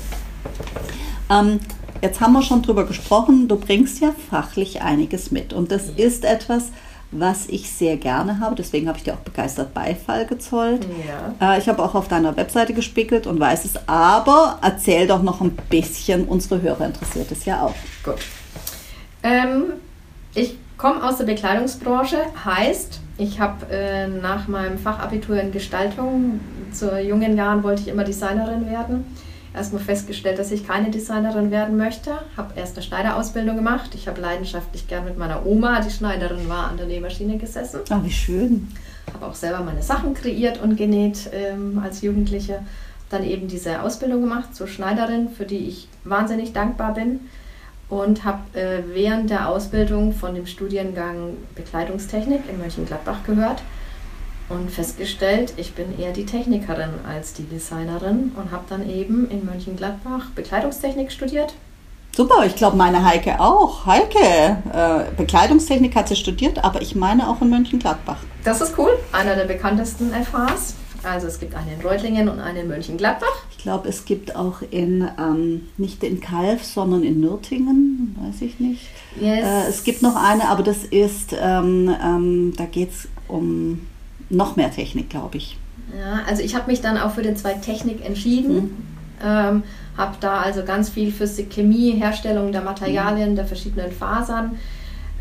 Ähm, 1.30 1.60
jetzt 2.02 2.20
haben 2.20 2.34
wir 2.34 2.42
schon 2.42 2.62
drüber 2.64 2.86
gesprochen, 2.86 3.48
du 3.48 3.56
bringst 3.56 4.02
ja 4.02 4.12
fachlich 4.30 4.82
einiges 4.82 5.32
mit. 5.32 5.54
Und 5.54 5.72
das 5.72 5.88
Ja. 5.96 6.06
ist 6.06 6.26
etwas, 6.26 6.72
was 7.12 7.46
ich 7.48 7.70
sehr 7.72 7.98
gerne 7.98 8.40
habe. 8.40 8.56
Deswegen 8.56 8.88
habe 8.88 8.98
ich 8.98 9.04
dir 9.04 9.14
auch 9.14 9.18
begeistert 9.20 9.74
Beifall 9.74 10.26
gezollt. 10.26 10.86
Ja. 11.40 11.54
Äh, 11.56 11.60
ich 11.60 11.68
habe 11.70 11.84
auch 11.84 11.94
auf 11.94 12.08
deiner 12.08 12.36
Webseite 12.36 12.74
gespickelt 12.74 13.28
und 13.28 13.40
weiß 13.40 13.66
es. 13.66 13.74
Aber 13.88 14.58
erzähl 14.62 15.08
doch 15.08 15.22
noch 15.22 15.40
ein 15.42 15.52
bisschen, 15.70 16.26
unsere 16.26 16.62
Hörer 16.62 16.86
interessiert 16.88 17.32
es 17.32 17.46
ja 17.46 17.64
auch. 17.64 17.76
Gut. 18.04 18.16
Ähm, 19.24 19.66
ich 20.34 20.58
komme 20.78 21.04
aus 21.08 21.18
der 21.18 21.26
Bekleidungsbranche, 21.26 22.18
heißt, 22.44 23.02
ich 23.22 23.40
habe 23.40 23.68
äh, 23.72 24.08
nach 24.08 24.48
meinem 24.48 24.80
Fachabitur 24.80 25.40
in 25.40 25.52
Gestaltung, 25.52 26.40
zu 26.72 27.00
jungen 27.00 27.38
Jahren 27.38 27.64
wollte 27.64 27.84
ich 27.84 27.88
immer 27.88 28.04
Designerin 28.04 28.68
werden. 28.68 29.06
Erstmal 29.54 29.82
festgestellt, 29.82 30.40
dass 30.40 30.52
ich 30.52 30.66
keine 30.66 30.90
Designerin 30.90 31.52
werden 31.52 31.78
möchte. 31.78 32.14
Habe 32.36 32.54
erst 32.56 32.78
eine 32.78 32.84
Schneiderausbildung 32.84 33.58
gemacht. 33.58 33.92
Ich 33.96 34.08
habe 34.08 34.20
leidenschaftlich 34.22 34.88
gern 34.88 35.06
mit 35.06 35.18
meiner 35.18 35.46
Oma, 35.46 35.82
die 35.82 35.92
Schneiderin 35.92 36.50
war, 36.50 36.70
an 36.70 36.78
der 36.78 36.88
Nähmaschine 36.88 37.38
gesessen. 37.38 37.82
Ah, 37.90 38.00
wie 38.02 38.12
schön. 38.12 38.70
Habe 39.14 39.26
auch 39.26 39.36
selber 39.36 39.60
meine 39.60 39.84
Sachen 39.84 40.14
kreiert 40.14 40.62
und 40.62 40.78
genäht 40.78 41.30
ähm, 41.34 41.80
als 41.84 42.02
Jugendliche. 42.02 42.60
Dann 43.10 43.24
eben 43.24 43.50
diese 43.50 43.82
Ausbildung 43.82 44.22
gemacht 44.22 44.56
zur 44.56 44.68
Schneiderin, 44.68 45.30
für 45.30 45.46
die 45.46 45.68
ich 45.68 45.90
wahnsinnig 46.06 46.54
dankbar 46.54 46.94
bin. 46.94 47.20
Und 47.92 48.26
habe 48.26 48.58
äh, 48.58 48.82
während 48.92 49.30
der 49.30 49.48
Ausbildung 49.48 50.14
von 50.14 50.34
dem 50.34 50.48
Studiengang 50.48 51.38
Bekleidungstechnik 51.54 52.42
in 52.50 52.58
Mönchengladbach 52.58 53.24
gehört 53.26 53.62
und 54.50 54.72
festgestellt, 54.72 55.54
ich 55.58 55.74
bin 55.74 56.00
eher 56.00 56.12
die 56.12 56.26
Technikerin 56.26 56.90
als 57.08 57.34
die 57.34 57.44
Designerin 57.44 58.32
und 58.36 58.52
habe 58.52 58.64
dann 58.70 58.90
eben 58.90 59.30
in 59.30 59.46
Mönchengladbach 59.46 60.30
Bekleidungstechnik 60.36 61.12
studiert. 61.12 61.54
Super, 62.16 62.46
ich 62.46 62.56
glaube 62.56 62.76
meine 62.76 63.06
Heike 63.06 63.40
auch. 63.40 63.86
Heike, 63.86 64.58
äh, 64.74 65.16
Bekleidungstechnik 65.16 65.96
hat 65.96 66.10
sie 66.10 66.18
studiert, 66.18 66.64
aber 66.64 66.82
ich 66.82 66.96
meine 66.96 67.30
auch 67.30 67.42
in 67.42 67.50
Mönchengladbach. 67.50 68.18
Das 68.44 68.60
ist 68.60 68.78
cool, 68.78 68.92
einer 69.14 69.36
der 69.36 69.46
bekanntesten 69.46 70.12
FHs. 70.12 70.76
Also 71.04 71.28
es 71.28 71.40
gibt 71.40 71.56
eine 71.56 71.74
in 71.74 71.82
Reutlingen 71.82 72.30
und 72.30 72.40
eine 72.40 72.62
in 72.62 72.68
Mönchengladbach. 72.68 73.46
Ich 73.62 73.66
glaube, 73.66 73.90
es 73.90 74.06
gibt 74.06 74.36
auch 74.36 74.64
in, 74.72 75.08
ähm, 75.20 75.68
nicht 75.78 76.04
in 76.04 76.20
Kalf, 76.20 76.64
sondern 76.64 77.04
in 77.04 77.20
Nürtingen, 77.20 78.16
weiß 78.20 78.42
ich 78.42 78.60
nicht. 78.60 78.88
Yes. 79.20 79.46
Äh, 79.46 79.70
es 79.70 79.84
gibt 79.84 80.02
noch 80.02 80.16
eine, 80.16 80.50
aber 80.50 80.64
das 80.64 80.84
ist, 80.84 81.36
ähm, 81.40 81.96
ähm, 82.04 82.54
da 82.58 82.66
geht 82.66 82.90
es 82.90 83.08
um 83.28 83.82
noch 84.32 84.56
mehr 84.56 84.72
Technik, 84.72 85.12
glaube 85.12 85.38
ich. 85.38 85.60
Ja, 85.96 86.24
also 86.28 86.42
ich 86.42 86.56
habe 86.56 86.72
mich 86.72 86.82
dann 86.82 86.98
auch 86.98 87.12
für 87.12 87.22
den 87.22 87.36
Zweig 87.36 87.62
Technik 87.62 88.04
entschieden. 88.04 88.56
Mhm. 88.56 88.72
Ähm, 89.24 89.64
habe 89.96 90.16
da 90.20 90.42
also 90.42 90.64
ganz 90.64 90.90
viel 90.90 91.12
Physik, 91.12 91.52
Chemie, 91.52 91.92
Herstellung 91.92 92.52
der 92.52 92.62
Materialien, 92.62 93.36
der 93.36 93.46
verschiedenen 93.46 93.92
Fasern, 93.92 94.58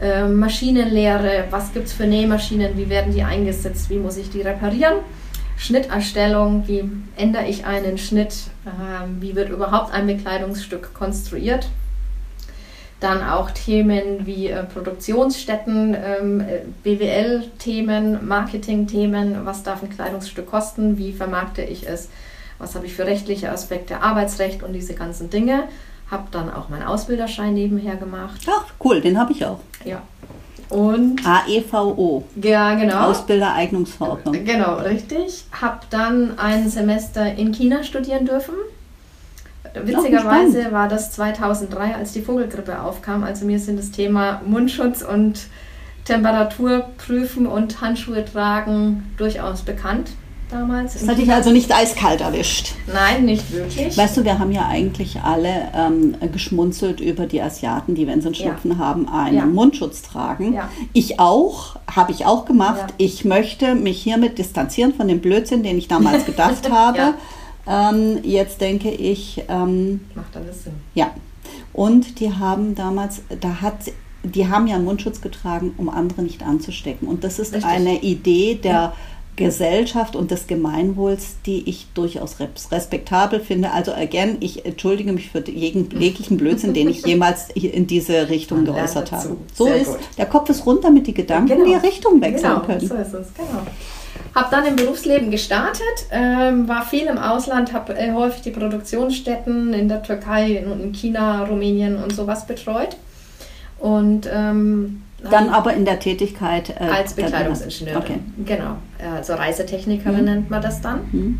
ähm, 0.01 0.39
Maschinenlehre, 0.39 1.45
was 1.51 1.75
gibt 1.75 1.89
es 1.89 1.93
für 1.93 2.07
Nähmaschinen, 2.07 2.75
wie 2.79 2.89
werden 2.89 3.13
die 3.13 3.23
eingesetzt, 3.23 3.91
wie 3.91 3.99
muss 3.99 4.17
ich 4.17 4.31
die 4.31 4.41
reparieren, 4.41 4.95
Schnitterstellung, 5.61 6.67
wie 6.67 6.91
ändere 7.17 7.47
ich 7.47 7.67
einen 7.67 7.99
Schnitt, 7.99 8.35
ähm, 8.67 9.21
wie 9.21 9.37
wird 9.37 9.51
überhaupt 9.51 9.93
ein 9.93 10.07
Bekleidungsstück 10.07 10.95
konstruiert. 10.95 11.69
Dann 12.99 13.23
auch 13.23 13.51
Themen 13.51 14.25
wie 14.25 14.49
äh, 14.49 14.65
Produktionsstätten, 14.65 15.95
ähm, 15.95 16.41
äh, 16.41 16.61
BWL-Themen, 16.83 18.27
Marketing-Themen, 18.27 19.45
was 19.45 19.63
darf 19.63 19.83
ein 19.83 19.91
Kleidungsstück 19.91 20.47
kosten, 20.51 20.97
wie 20.97 21.13
vermarkte 21.13 21.63
ich 21.63 21.87
es, 21.87 22.09
was 22.59 22.75
habe 22.75 22.87
ich 22.87 22.95
für 22.95 23.05
rechtliche 23.05 23.51
Aspekte, 23.51 24.01
Arbeitsrecht 24.01 24.63
und 24.63 24.73
diese 24.73 24.95
ganzen 24.95 25.29
Dinge. 25.29 25.65
Habe 26.11 26.25
dann 26.31 26.51
auch 26.51 26.71
meinen 26.71 26.85
Ausbilderschein 26.85 27.53
nebenher 27.53 27.97
gemacht. 27.97 28.41
Ach, 28.49 28.65
cool, 28.83 29.03
den 29.03 29.19
habe 29.19 29.33
ich 29.33 29.45
auch. 29.45 29.61
Ja. 29.85 30.01
Und 30.71 31.27
AEVO, 31.27 32.25
ja, 32.37 32.75
genau. 32.75 33.11
Ausbildereignungsverordnung. 33.11 34.45
Genau, 34.45 34.77
richtig. 34.77 35.45
Habe 35.53 35.81
dann 35.91 36.39
ein 36.39 36.69
Semester 36.71 37.35
in 37.35 37.53
China 37.53 37.83
studieren 37.83 38.25
dürfen. 38.25 38.55
Witzigerweise 39.75 40.61
spannend. 40.61 40.73
war 40.73 40.89
das 40.89 41.13
2003, 41.13 41.95
als 41.97 42.13
die 42.13 42.23
Vogelgrippe 42.23 42.81
aufkam. 42.81 43.25
Also 43.25 43.45
mir 43.47 43.59
sind 43.59 43.79
das 43.79 43.91
Thema 43.91 44.43
Mundschutz 44.47 45.03
und 45.03 45.41
Temperatur 46.05 46.87
prüfen 46.99 47.47
und 47.47 47.81
Handschuhe 47.81 48.25
tragen 48.25 49.13
durchaus 49.17 49.63
bekannt 49.63 50.11
damals. 50.51 50.95
Das 50.95 51.09
hat 51.09 51.19
dich 51.19 51.31
also 51.33 51.51
nicht 51.51 51.73
eiskalt 51.75 52.21
erwischt. 52.21 52.73
Nein, 52.93 53.25
nicht 53.25 53.51
wirklich. 53.53 53.97
Weißt 53.97 54.17
du, 54.17 54.25
wir 54.25 54.39
haben 54.39 54.53
ja 54.53 54.67
eigentlich 54.69 55.21
alle 55.21 55.69
ähm, 55.75 56.17
geschmunzelt 56.33 57.01
über 57.01 57.27
die 57.27 57.41
Asiaten, 57.41 57.95
die, 57.95 58.07
wenn 58.07 58.21
sie 58.21 58.27
einen 58.29 58.35
Ja. 58.35 58.41
Schnupfen 58.43 58.79
haben, 58.79 59.09
einen 59.09 59.37
Ja. 59.37 59.47
Mundschutz 59.47 60.03
tragen. 60.03 60.53
Ja. 60.55 60.69
Ich 60.93 61.19
auch, 61.21 61.77
habe 61.91 62.13
ich 62.13 62.27
auch 62.27 62.45
gemacht. 62.45 62.79
Ja. 62.89 62.95
Ich 62.99 63.25
möchte 63.25 63.75
mich 63.75 64.03
hiermit 64.03 64.39
distanzieren 64.39 64.95
von 64.95 65.09
dem 65.09 65.21
Blödsinn, 65.21 65.63
den 65.63 65.79
ich 65.79 65.89
damals 65.89 66.27
gedacht 66.27 66.71
habe. 66.73 66.99
Ja. 66.99 67.15
Ähm, 67.91 68.19
jetzt 68.23 68.61
denke 68.61 68.91
ich, 68.91 69.43
ähm, 69.49 70.01
Macht 70.15 70.37
alles 70.37 70.65
Sinn. 70.65 70.73
ja. 70.95 71.11
Und 71.73 72.19
die 72.19 72.33
haben 72.35 72.75
damals, 72.75 73.23
da 73.41 73.61
hat, 73.61 73.75
die 74.25 74.49
haben 74.49 74.67
ja 74.67 74.75
einen 74.75 74.85
Mundschutz 74.85 75.21
getragen, 75.21 75.73
um 75.77 75.89
andere 75.89 76.23
nicht 76.23 76.43
anzustecken. 76.43 77.07
Und 77.07 77.23
das 77.23 77.39
ist 77.39 77.53
Richtig. 77.55 77.71
eine 77.71 78.01
Idee 78.03 78.57
der 78.61 78.73
Ja. 78.73 78.93
Gesellschaft 79.37 80.17
und 80.17 80.31
des 80.31 80.47
Gemeinwohls, 80.47 81.37
die 81.47 81.69
ich 81.69 81.87
durchaus 81.95 82.41
res- 82.41 82.71
respektabel 82.71 83.41
finde. 83.41 83.71
Also 83.71 83.93
again, 83.93 84.37
ich 84.41 84.67
entschuldige 84.67 85.13
mich 85.13 85.31
für 85.31 85.49
jeden 85.49 85.99
jeglichen 85.99 86.37
Blödsinn, 86.37 86.75
den 86.75 86.91
ich 86.91 87.07
jemals 87.07 87.49
in 87.51 87.87
diese 87.87 88.29
Richtung 88.29 88.65
geäußert 88.65 89.13
habe. 89.13 89.37
So 89.55 89.65
Sehr 89.65 89.77
ist, 89.77 89.87
gut. 89.89 89.99
der 90.19 90.27
Kopf 90.27 90.51
ist 90.51 90.67
rund, 90.67 90.85
damit 90.85 91.07
die 91.07 91.15
Gedanken 91.15 91.65
die 91.65 91.75
Richtung 91.75 92.21
wechseln 92.21 92.55
genau, 92.55 92.61
können. 92.67 92.81
So 92.81 92.95
ist 92.95 93.15
es, 93.15 93.29
genau. 93.35 93.63
Habe 94.35 94.49
dann 94.51 94.67
im 94.67 94.77
Berufsleben 94.77 95.31
gestartet, 95.31 95.83
ähm, 96.11 96.69
war 96.69 96.85
viel 96.85 97.07
im 97.07 97.19
Ausland, 97.19 97.73
habe 97.73 97.97
äh, 97.97 98.13
häufig 98.13 98.43
die 98.43 98.51
Produktionsstätten 98.51 99.73
in 99.73 99.89
der 99.89 100.03
Türkei 100.03 100.65
und 100.67 100.81
in 100.81 100.93
China, 100.93 101.45
Rumänien 101.45 101.97
und 101.97 102.15
sowas 102.15 102.47
betreut. 102.47 102.97
Und 103.79 104.29
ähm, 104.33 105.03
Dann 105.29 105.49
aber 105.51 105.75
in 105.75 105.85
der 105.85 105.99
Tätigkeit 105.99 106.71
äh, 106.71 106.85
als 106.85 107.15
Bekleidungsingenieurin. 107.15 108.03
Okay. 108.03 108.19
Genau. 108.47 108.77
Also 109.17 109.35
Reisetechnikerin 109.35 110.21
Mhm. 110.21 110.25
nennt 110.25 110.51
man 110.51 110.63
das 110.63 110.81
dann. 110.81 111.01
Hm. 111.13 111.39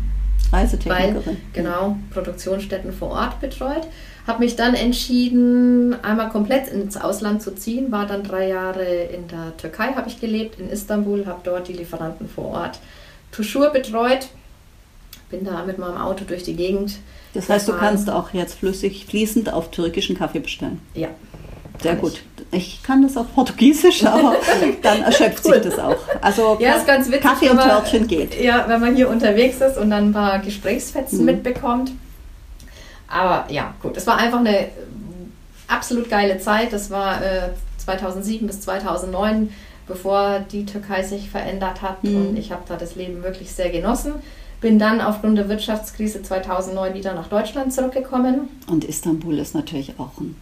Weil, 0.51 0.61
Reisetechnikerin. 0.65 1.37
genau, 1.53 1.95
Produktionsstätten 2.11 2.91
vor 2.91 3.11
Ort 3.11 3.39
betreut. 3.39 3.87
Habe 4.27 4.39
mich 4.43 4.55
dann 4.55 4.73
entschieden, 4.75 5.95
einmal 6.03 6.29
komplett 6.29 6.67
ins 6.67 6.97
Ausland 6.97 7.41
zu 7.41 7.55
ziehen. 7.55 7.91
War 7.91 8.05
dann 8.05 8.23
drei 8.23 8.49
Jahre 8.49 8.83
in 8.85 9.27
der 9.27 9.55
Türkei, 9.57 9.93
habe 9.95 10.09
ich 10.09 10.19
gelebt, 10.19 10.59
in 10.59 10.69
Istanbul, 10.69 11.25
habe 11.25 11.39
dort 11.43 11.67
die 11.67 11.73
Lieferanten 11.73 12.27
vor 12.29 12.45
Ort 12.49 12.79
Tuschur 13.31 13.69
betreut. 13.71 14.27
Bin 15.29 15.45
da 15.45 15.63
mit 15.65 15.77
meinem 15.77 15.97
Auto 15.97 16.25
durch 16.25 16.43
die 16.43 16.55
Gegend. 16.55 16.97
Das 17.33 17.49
heißt, 17.49 17.67
du 17.67 17.71
gefahren. 17.71 17.89
kannst 17.95 18.09
auch 18.09 18.33
jetzt 18.33 18.55
flüssig, 18.59 19.05
fließend 19.05 19.51
auf 19.53 19.71
türkischen 19.71 20.17
Kaffee 20.17 20.39
bestellen. 20.39 20.81
Ja. 20.93 21.07
Sehr 21.81 21.95
gut. 21.95 22.13
Ich 22.13 22.30
kann 22.83 23.01
das 23.01 23.15
auf 23.17 23.33
Portugiesisch, 23.33 24.03
aber 24.05 24.35
dann 24.81 25.01
erschöpft 25.03 25.45
Cool. 25.45 25.53
sich 25.55 25.63
das 25.71 25.79
auch. 25.79 25.95
Also 26.21 26.57
Ja, 26.59 26.73
ist 26.73 26.85
ganz 26.85 27.07
witzig. 27.07 27.21
Kaffee 27.21 27.49
und 27.49 27.55
man- 27.55 27.69
Törtchen 27.69 28.07
geht. 28.07 28.39
Ja, 28.41 28.65
wenn 28.67 28.79
man 28.81 28.95
hier 28.95 29.09
unterwegs 29.09 29.61
ist 29.61 29.77
und 29.77 29.89
dann 29.89 30.09
ein 30.09 30.13
paar 30.13 30.39
Gesprächsfetzen 30.39 31.19
Mhm. 31.19 31.25
mitbekommt. 31.25 31.91
Aber 33.07 33.45
ja, 33.51 33.73
gut, 33.81 33.97
es 33.97 34.07
war 34.07 34.17
einfach 34.17 34.39
eine 34.39 34.69
absolut 35.67 36.09
geile 36.09 36.39
Zeit. 36.39 36.73
Das 36.73 36.89
war 36.89 37.21
äh, 37.23 37.49
2007 37.77 38.47
bis 38.47 38.61
2009, 38.61 39.49
bevor 39.87 40.39
die 40.51 40.65
Türkei 40.65 41.03
sich 41.03 41.29
verändert 41.29 41.81
hat. 41.81 42.03
Mhm. 42.03 42.15
Und 42.29 42.37
ich 42.37 42.51
habe 42.51 42.63
da 42.67 42.75
das 42.75 42.95
Leben 42.95 43.23
wirklich 43.23 43.51
sehr 43.51 43.69
genossen. 43.69 44.13
Bin 44.61 44.77
dann 44.77 45.01
aufgrund 45.01 45.37
der 45.37 45.49
Wirtschaftskrise 45.49 46.21
2009 46.21 46.93
wieder 46.93 47.13
nach 47.15 47.27
Deutschland 47.27 47.73
zurückgekommen. 47.73 48.47
Und 48.69 48.83
Istanbul 48.83 49.39
ist 49.39 49.55
natürlich 49.55 49.93
auch 49.97 50.19
ein 50.19 50.35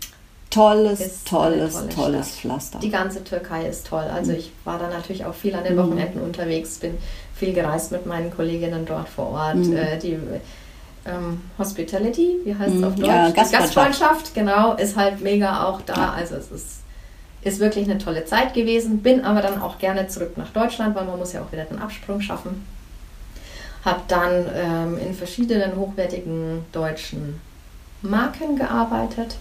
tolles, 0.49 1.23
tolles, 1.25 1.73
tolle 1.75 1.89
tolles 1.89 2.27
Stadt. 2.29 2.39
Pflaster. 2.39 2.79
Die 2.79 2.89
ganze 2.89 3.23
Türkei 3.23 3.67
ist 3.67 3.87
toll. 3.87 4.05
Also 4.13 4.31
Mhm. 4.31 4.37
ich 4.39 4.51
war 4.65 4.79
da 4.79 4.87
natürlich 4.89 5.25
auch 5.25 5.33
viel 5.35 5.53
an 5.55 5.63
den 5.63 5.75
Mhm. 5.75 5.79
Wochenenden 5.79 6.21
unterwegs, 6.21 6.77
bin 6.79 6.97
viel 7.35 7.53
gereist 7.53 7.91
mit 7.91 8.05
meinen 8.05 8.31
Kolleginnen 8.35 8.85
dort 8.85 9.07
vor 9.09 9.29
Ort. 9.31 9.55
Mhm. 9.57 9.75
Äh, 9.77 9.97
die 9.99 10.17
ähm, 11.05 11.41
Hospitality, 11.57 12.39
wie 12.43 12.53
heißt 12.53 12.73
es 12.73 12.79
Mhm. 12.79 12.83
auf 12.83 12.95
Deutsch? 12.95 13.07
Ja, 13.07 13.27
Die 13.29 13.33
Gastfreundschaft. 13.33 13.75
Gastfreundschaft, 13.75 14.33
genau, 14.35 14.73
ist 14.73 14.95
halt 14.97 15.21
mega 15.21 15.63
auch 15.65 15.81
da. 15.81 15.95
Ja. 15.95 16.13
Also 16.13 16.35
es 16.35 16.51
ist, 16.51 16.65
ist 17.41 17.59
wirklich 17.59 17.89
eine 17.89 17.97
tolle 17.99 18.25
Zeit 18.25 18.53
gewesen. 18.53 18.99
Bin 19.01 19.23
aber 19.23 19.41
dann 19.41 19.61
auch 19.61 19.77
gerne 19.79 20.07
zurück 20.07 20.37
nach 20.37 20.49
Deutschland, 20.49 20.95
weil 20.95 21.05
man 21.05 21.17
muss 21.17 21.31
ja 21.33 21.41
auch 21.41 21.51
wieder 21.51 21.63
den 21.63 21.79
Absprung 21.79 22.19
schaffen. 22.21 22.65
Habe 23.85 24.01
dann 24.09 24.45
ähm, 24.53 24.97
in 24.97 25.13
verschiedenen 25.13 25.77
hochwertigen 25.77 26.65
deutschen 26.73 27.39
Marken 28.01 28.57
gearbeitet. 28.57 29.37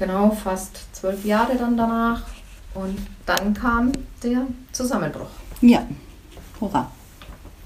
Genau, 0.00 0.30
fast 0.30 0.78
zwölf 0.96 1.24
Jahre 1.24 1.54
dann 1.56 1.76
danach. 1.76 2.22
Und 2.74 2.96
dann 3.26 3.52
kam 3.54 3.92
der 4.22 4.46
Zusammenbruch. 4.72 5.28
Ja, 5.60 5.86
hurra. 6.60 6.90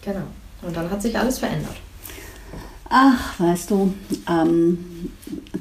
Genau. 0.03 0.25
Und 0.63 0.77
dann 0.77 0.91
hat 0.91 1.01
sich 1.01 1.17
alles 1.17 1.39
verändert. 1.39 1.77
Ach, 2.91 3.39
weißt 3.41 3.71
du, 3.71 3.95
ähm, 4.29 5.11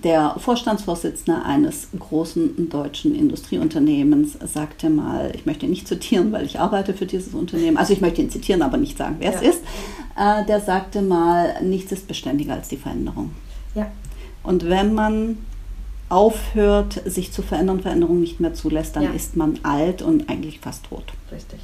der 0.03 0.35
Vorstandsvorsitzende 0.39 1.43
eines 1.43 1.87
großen 1.97 2.69
deutschen 2.69 3.15
Industrieunternehmens 3.15 4.37
sagte 4.51 4.89
mal, 4.89 5.31
ich 5.35 5.45
möchte 5.45 5.65
ihn 5.65 5.71
nicht 5.71 5.87
zitieren, 5.87 6.31
weil 6.31 6.45
ich 6.45 6.59
arbeite 6.59 6.93
für 6.93 7.05
dieses 7.05 7.33
Unternehmen, 7.33 7.77
also 7.77 7.93
ich 7.93 8.01
möchte 8.01 8.21
ihn 8.21 8.29
zitieren, 8.29 8.61
aber 8.61 8.77
nicht 8.77 8.97
sagen, 8.97 9.17
wer 9.19 9.33
es 9.35 9.41
Ja. 9.41 9.49
ist, 9.49 9.61
äh, 10.17 10.45
der 10.47 10.59
sagte 10.59 11.01
mal, 11.01 11.61
nichts 11.63 11.91
ist 11.91 12.07
beständiger 12.07 12.53
als 12.53 12.67
die 12.69 12.77
Veränderung. 12.77 13.31
Ja. 13.75 13.87
Und 14.43 14.67
wenn 14.69 14.93
man 14.93 15.37
aufhört, 16.13 17.01
sich 17.05 17.31
zu 17.31 17.41
verändern, 17.41 17.81
Veränderung 17.81 18.19
nicht 18.19 18.39
mehr 18.39 18.53
zulässt, 18.53 18.95
dann 18.95 19.03
Ja. 19.03 19.09
ist 19.11 19.35
man 19.35 19.59
alt 19.63 20.01
und 20.01 20.29
eigentlich 20.29 20.59
fast 20.59 20.85
tot. 20.85 21.05
Richtig. 21.31 21.59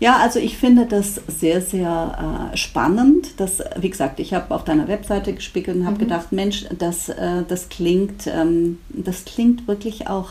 Ja, 0.00 0.16
also 0.16 0.40
ich 0.40 0.56
finde 0.56 0.86
das 0.86 1.20
sehr, 1.28 1.62
sehr 1.62 2.50
äh, 2.52 2.56
spannend. 2.56 3.34
Das, 3.40 3.62
wie 3.78 3.88
gesagt, 3.88 4.18
ich 4.18 4.34
habe 4.34 4.52
auf 4.52 4.64
deiner 4.64 4.88
Webseite 4.88 5.32
gespickelt 5.32 5.76
und 5.76 5.84
habe 5.86 5.94
Mhm. 5.94 6.00
gedacht, 6.00 6.32
Mensch, 6.32 6.64
das, 6.76 7.08
äh, 7.08 7.44
das, 7.46 7.68
klingt, 7.68 8.26
ähm, 8.26 8.80
das 8.88 9.24
klingt 9.24 9.68
wirklich 9.68 10.08
auch 10.08 10.30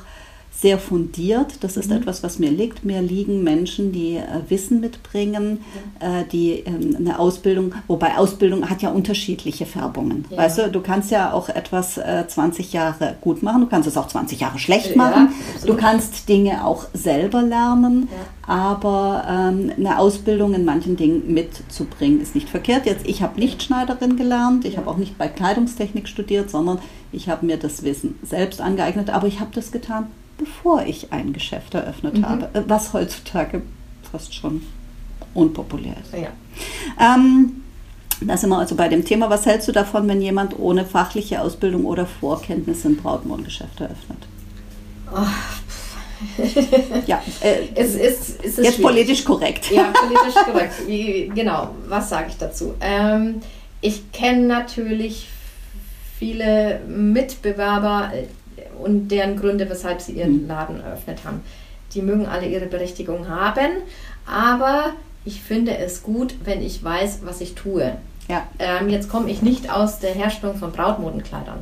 sehr 0.62 0.78
fundiert. 0.78 1.64
Das 1.64 1.76
ist 1.76 1.90
Mhm. 1.90 1.98
etwas, 1.98 2.22
was 2.22 2.38
mir 2.38 2.52
liegt. 2.52 2.86
Mir 2.86 3.02
liegen 3.02 3.44
Menschen, 3.44 3.92
die 3.92 4.18
äh, 4.18 4.22
Wissen 4.48 4.80
mitbringen, 4.80 5.60
äh, 6.00 6.24
die 6.32 6.60
ähm, 6.66 6.96
eine 7.00 7.18
Ausbildung, 7.18 7.74
wobei 7.88 8.16
Ausbildung 8.18 8.70
hat 8.70 8.84
ja 8.84 8.90
unterschiedliche 8.92 9.66
Färbungen. 9.66 10.26
Ja. 10.30 10.38
Weißt 10.38 10.60
du, 10.60 10.70
du 10.70 10.82
kannst 10.82 11.10
ja 11.10 11.34
auch 11.34 11.50
etwas 11.50 11.98
äh, 11.98 12.26
20 12.28 12.74
Jahre 12.74 13.16
gut 13.22 13.42
machen, 13.42 13.62
du 13.62 13.68
kannst 13.68 13.88
es 13.88 13.98
auch 13.98 14.08
20 14.08 14.40
Jahre 14.40 14.60
schlecht 14.60 14.92
Ja, 14.92 14.98
machen. 14.98 15.30
absolut. 15.56 15.70
Du 15.78 15.82
kannst 15.82 16.30
Dinge 16.30 16.64
auch 16.64 16.86
selber 16.94 17.42
lernen, 17.42 18.08
Ja. 18.12 18.54
aber 18.54 19.26
ähm, 19.28 19.72
eine 19.76 19.98
Ausbildung 19.98 20.54
in 20.54 20.64
manchen 20.64 20.96
Dingen 20.96 21.34
mitzubringen 21.34 22.22
ist 22.22 22.36
nicht 22.36 22.50
verkehrt. 22.50 22.86
Jetzt, 22.86 23.08
ich 23.08 23.24
habe 23.24 23.40
nicht 23.40 23.64
Schneiderin 23.64 24.16
gelernt, 24.16 24.66
ich 24.66 24.74
Ja. 24.74 24.82
habe 24.82 24.92
auch 24.92 24.98
nicht 24.98 25.18
bei 25.18 25.28
Kleidungstechnik 25.28 26.08
studiert, 26.08 26.52
sondern 26.52 26.78
ich 27.12 27.30
habe 27.30 27.48
mir 27.48 27.58
das 27.58 27.82
Wissen 27.84 28.20
selbst 28.22 28.62
angeeignet, 28.62 29.10
aber 29.10 29.26
ich 29.26 29.40
habe 29.40 29.50
das 29.56 29.72
getan, 29.72 30.06
bevor 30.42 30.84
ich 30.86 31.14
ein 31.14 31.32
Geschäft 31.34 31.74
eröffnet 31.76 32.18
Mhm. 32.18 32.26
habe, 32.30 32.50
äh, 32.54 32.64
was 32.68 32.94
heutzutage 32.94 33.62
fast 34.12 34.34
schon 34.36 34.62
unpopulär 35.34 35.96
ist. 36.04 36.14
Ja. 36.14 37.16
Ähm, 37.16 37.54
Da 38.24 38.38
sind 38.38 38.50
wir 38.52 38.60
also 38.60 38.76
bei 38.76 38.88
dem 38.88 39.04
Thema, 39.04 39.32
was 39.32 39.48
hältst 39.48 39.68
du 39.68 39.72
davon, 39.72 40.08
wenn 40.08 40.22
jemand 40.22 40.60
ohne 40.60 40.86
fachliche 40.86 41.42
Ausbildung 41.42 41.86
oder 41.86 42.06
Vorkenntnisse 42.06 42.90
ein 42.90 42.98
Brautmodengeschäft 42.98 43.80
eröffnet? 43.82 44.20
Oh. 45.12 45.26
ja, 47.08 47.20
äh, 47.42 47.64
es 47.74 47.96
ist, 47.96 48.40
es 48.44 48.46
ist 48.46 48.58
jetzt 48.58 48.76
schwierig. 48.76 48.82
politisch 48.82 49.24
korrekt. 49.24 49.72
Ja, 49.72 49.92
politisch 50.08 50.36
korrekt. 50.46 50.74
Wie, 50.86 51.32
genau, 51.34 51.70
was 51.88 52.10
sage 52.10 52.28
ich 52.30 52.38
dazu? 52.38 52.76
Ähm, 52.80 53.42
ich 53.82 54.12
kenne 54.12 54.42
natürlich 54.46 55.28
viele 56.20 56.82
Mitbewerber 56.88 58.12
und 58.84 59.10
deren 59.10 59.38
Gründe, 59.38 59.70
weshalb 59.70 60.02
sie 60.02 60.14
ihren 60.14 60.44
Mhm. 60.44 60.48
Laden 60.48 60.82
eröffnet 60.82 61.20
haben. 61.26 61.42
Die 61.94 62.02
mögen 62.02 62.26
alle 62.26 62.48
ihre 62.48 62.66
Berechtigung 62.68 63.28
haben, 63.30 63.70
aber 64.26 64.92
ich 65.26 65.42
finde 65.42 65.78
es 65.78 66.04
gut, 66.04 66.36
wenn 66.44 66.62
ich 66.62 66.84
weiß, 66.84 67.20
was 67.24 67.42
ich 67.42 67.54
tue. 67.56 67.98
Ja. 68.28 68.48
Ähm, 68.60 68.90
jetzt 68.90 69.10
komme 69.10 69.30
ich 69.30 69.42
nicht 69.42 69.70
aus 69.72 70.00
der 70.00 70.14
Herstellung 70.14 70.56
von 70.56 70.72
Brautmodenkleidern, 70.72 71.60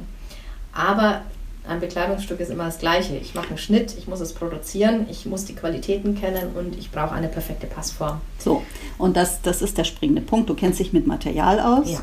aber 0.74 1.22
ein 1.68 1.80
Bekleidungsstück 1.80 2.40
ist 2.40 2.50
immer 2.50 2.66
das 2.66 2.80
Gleiche. 2.80 3.16
Ich 3.18 3.36
mache 3.36 3.50
einen 3.50 3.58
Schnitt, 3.58 3.96
ich 3.98 4.08
muss 4.08 4.22
es 4.22 4.34
produzieren, 4.34 5.06
ich 5.10 5.26
muss 5.26 5.46
die 5.46 5.54
Qualitäten 5.54 6.16
kennen 6.20 6.52
und 6.56 6.76
ich 6.78 6.90
brauche 6.92 7.12
eine 7.14 7.28
perfekte 7.28 7.68
Passform. 7.68 8.22
So, 8.40 8.64
und 8.98 9.16
das, 9.16 9.42
das 9.42 9.62
ist 9.62 9.78
der 9.78 9.84
springende 9.84 10.22
Punkt. 10.22 10.50
Du 10.50 10.56
kennst 10.56 10.80
dich 10.80 10.94
mit 10.94 11.06
Material 11.06 11.60
aus. 11.60 11.92
Ja. 11.92 12.00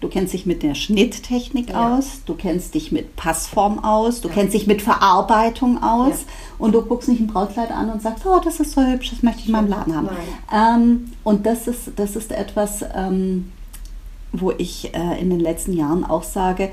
Du 0.00 0.08
kennst 0.08 0.34
dich 0.34 0.44
mit 0.44 0.62
der 0.62 0.74
Schnitttechnik 0.74 1.70
Ja. 1.70 1.96
aus, 1.96 2.20
du 2.26 2.34
kennst 2.34 2.74
dich 2.74 2.92
mit 2.92 3.16
Passform 3.16 3.82
aus, 3.82 4.20
du 4.20 4.28
Ja. 4.28 4.34
kennst 4.34 4.52
dich 4.54 4.66
mit 4.66 4.82
Verarbeitung 4.82 5.82
aus 5.82 6.10
Ja. 6.20 6.32
und 6.58 6.74
du 6.74 6.82
guckst 6.82 7.08
nicht 7.08 7.20
ein 7.20 7.26
Brautkleid 7.26 7.70
an 7.70 7.88
und 7.90 8.02
sagst, 8.02 8.26
oh, 8.26 8.38
das 8.44 8.60
ist 8.60 8.72
so 8.72 8.82
hübsch, 8.82 9.10
das 9.10 9.22
möchte 9.22 9.40
ich 9.40 9.46
in 9.46 9.52
meinem 9.52 9.68
Laden 9.68 9.96
haben. 9.96 10.08
Ähm, 10.52 11.12
und 11.22 11.46
das 11.46 11.66
ist, 11.68 11.92
das 11.96 12.16
ist 12.16 12.32
etwas, 12.32 12.84
ähm, 12.94 13.50
wo 14.32 14.50
ich 14.50 14.92
äh, 14.94 15.20
in 15.20 15.30
den 15.30 15.40
letzten 15.40 15.72
Jahren 15.72 16.04
auch 16.04 16.24
sage, 16.24 16.70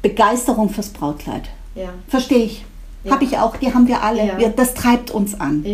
Begeisterung 0.00 0.68
fürs 0.70 0.88
Brautkleid. 0.88 1.50
Ja. 1.76 1.90
Verstehe 2.08 2.44
ich. 2.44 2.64
Ja. 3.04 3.12
Habe 3.12 3.24
ich 3.24 3.38
auch, 3.38 3.56
die 3.56 3.72
haben 3.72 3.86
wir 3.86 4.02
alle. 4.02 4.26
Ja. 4.26 4.38
Wir, 4.38 4.48
das 4.48 4.74
treibt 4.74 5.10
uns 5.10 5.38
an. 5.40 5.64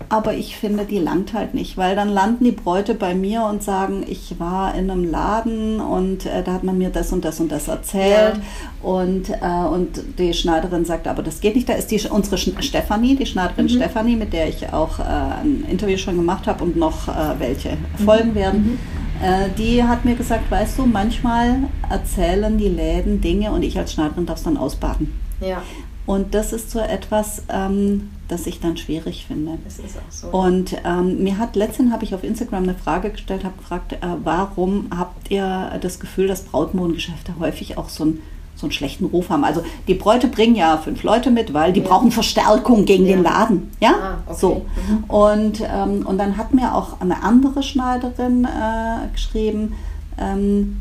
Ja. 0.00 0.06
Aber 0.08 0.34
ich 0.34 0.56
finde, 0.56 0.84
die 0.84 0.98
langt 0.98 1.32
halt 1.34 1.54
nicht, 1.54 1.76
weil 1.76 1.96
dann 1.96 2.08
landen 2.08 2.44
die 2.44 2.52
Bräute 2.52 2.94
bei 2.94 3.14
mir 3.14 3.44
und 3.44 3.62
sagen, 3.62 4.04
ich 4.06 4.38
war 4.38 4.74
in 4.74 4.90
einem 4.90 5.10
Laden 5.10 5.80
und 5.80 6.26
äh, 6.26 6.42
da 6.42 6.54
hat 6.54 6.64
man 6.64 6.78
mir 6.78 6.90
das 6.90 7.12
und 7.12 7.24
das 7.24 7.40
und 7.40 7.50
das 7.50 7.68
erzählt. 7.68 8.36
Und, 8.82 9.30
äh, 9.30 9.66
und 9.70 10.00
die 10.18 10.34
Schneiderin 10.34 10.84
sagt, 10.84 11.08
aber 11.08 11.22
das 11.22 11.40
geht 11.40 11.54
nicht. 11.56 11.68
Da 11.68 11.74
ist 11.74 11.90
die, 11.90 12.00
unsere 12.08 12.36
Stefanie, 12.38 13.16
die 13.16 13.26
Schneiderin 13.26 13.64
Mhm. 13.66 13.70
Stefanie, 13.70 14.16
mit 14.16 14.32
der 14.32 14.48
ich 14.48 14.72
auch 14.72 14.98
äh, 14.98 15.02
ein 15.02 15.64
Interview 15.70 15.96
schon 15.96 16.16
gemacht 16.16 16.46
habe 16.46 16.64
und 16.64 16.76
noch 16.76 17.08
äh, 17.08 17.12
welche 17.38 17.76
folgen 18.04 18.34
werden. 18.34 18.78
Äh, 19.22 19.48
die 19.56 19.82
hat 19.82 20.04
mir 20.04 20.14
gesagt, 20.16 20.50
weißt 20.50 20.78
du, 20.78 20.86
manchmal 20.86 21.56
erzählen 21.88 22.58
die 22.58 22.68
Läden 22.68 23.20
Dinge 23.20 23.52
und 23.52 23.62
ich 23.62 23.78
als 23.78 23.92
Schneiderin 23.92 24.26
darf 24.26 24.38
es 24.38 24.44
dann 24.44 24.56
ausbaden. 24.56 25.12
Ja, 25.40 25.62
Und 26.06 26.34
das 26.34 26.52
ist 26.52 26.70
so 26.70 26.78
etwas, 26.80 27.42
ähm, 27.48 28.10
das 28.28 28.46
ich 28.46 28.60
dann 28.60 28.76
schwierig 28.76 29.26
finde. 29.26 29.58
es 29.66 29.78
ist 29.78 29.96
auch 29.98 30.10
so. 30.10 30.28
Und 30.28 30.76
ähm, 30.84 31.22
mir 31.22 31.38
hat 31.38 31.56
letztens 31.56 31.92
habe 31.92 32.04
ich 32.04 32.14
auf 32.14 32.24
Instagram 32.24 32.62
eine 32.62 32.74
Frage 32.74 33.10
gestellt, 33.10 33.44
habe 33.44 33.56
gefragt, 33.58 33.92
äh, 33.92 33.96
warum 34.22 34.86
habt 34.96 35.30
ihr 35.30 35.72
das 35.80 36.00
Gefühl, 36.00 36.26
dass 36.26 36.42
Brautmodengeschäfte 36.44 37.34
häufig 37.38 37.76
auch 37.76 37.88
so, 37.90 38.04
ein, 38.06 38.18
so 38.56 38.66
einen 38.66 38.72
schlechten 38.72 39.04
Ruf 39.04 39.28
haben? 39.28 39.44
Also 39.44 39.62
die 39.88 39.94
Bräute 39.94 40.28
bringen 40.28 40.54
ja 40.56 40.78
fünf 40.78 41.02
Leute 41.02 41.30
mit, 41.30 41.52
weil 41.52 41.72
die 41.74 41.80
Ja. 41.80 41.88
brauchen 41.88 42.10
Verstärkung 42.10 42.86
gegen 42.86 43.04
Ja. 43.06 43.16
den 43.16 43.22
Laden. 43.24 43.70
Ja, 43.80 43.92
Ah, 43.92 44.18
okay. 44.26 44.38
so. 44.40 44.66
Mhm. 44.88 45.04
Und, 45.04 45.60
ähm, 45.60 46.06
und 46.06 46.16
dann 46.18 46.36
hat 46.38 46.54
mir 46.54 46.74
auch 46.74 47.00
eine 47.00 47.22
andere 47.22 47.62
Schneiderin 47.62 48.44
äh, 48.46 49.08
geschrieben, 49.12 49.74
ähm, 50.18 50.80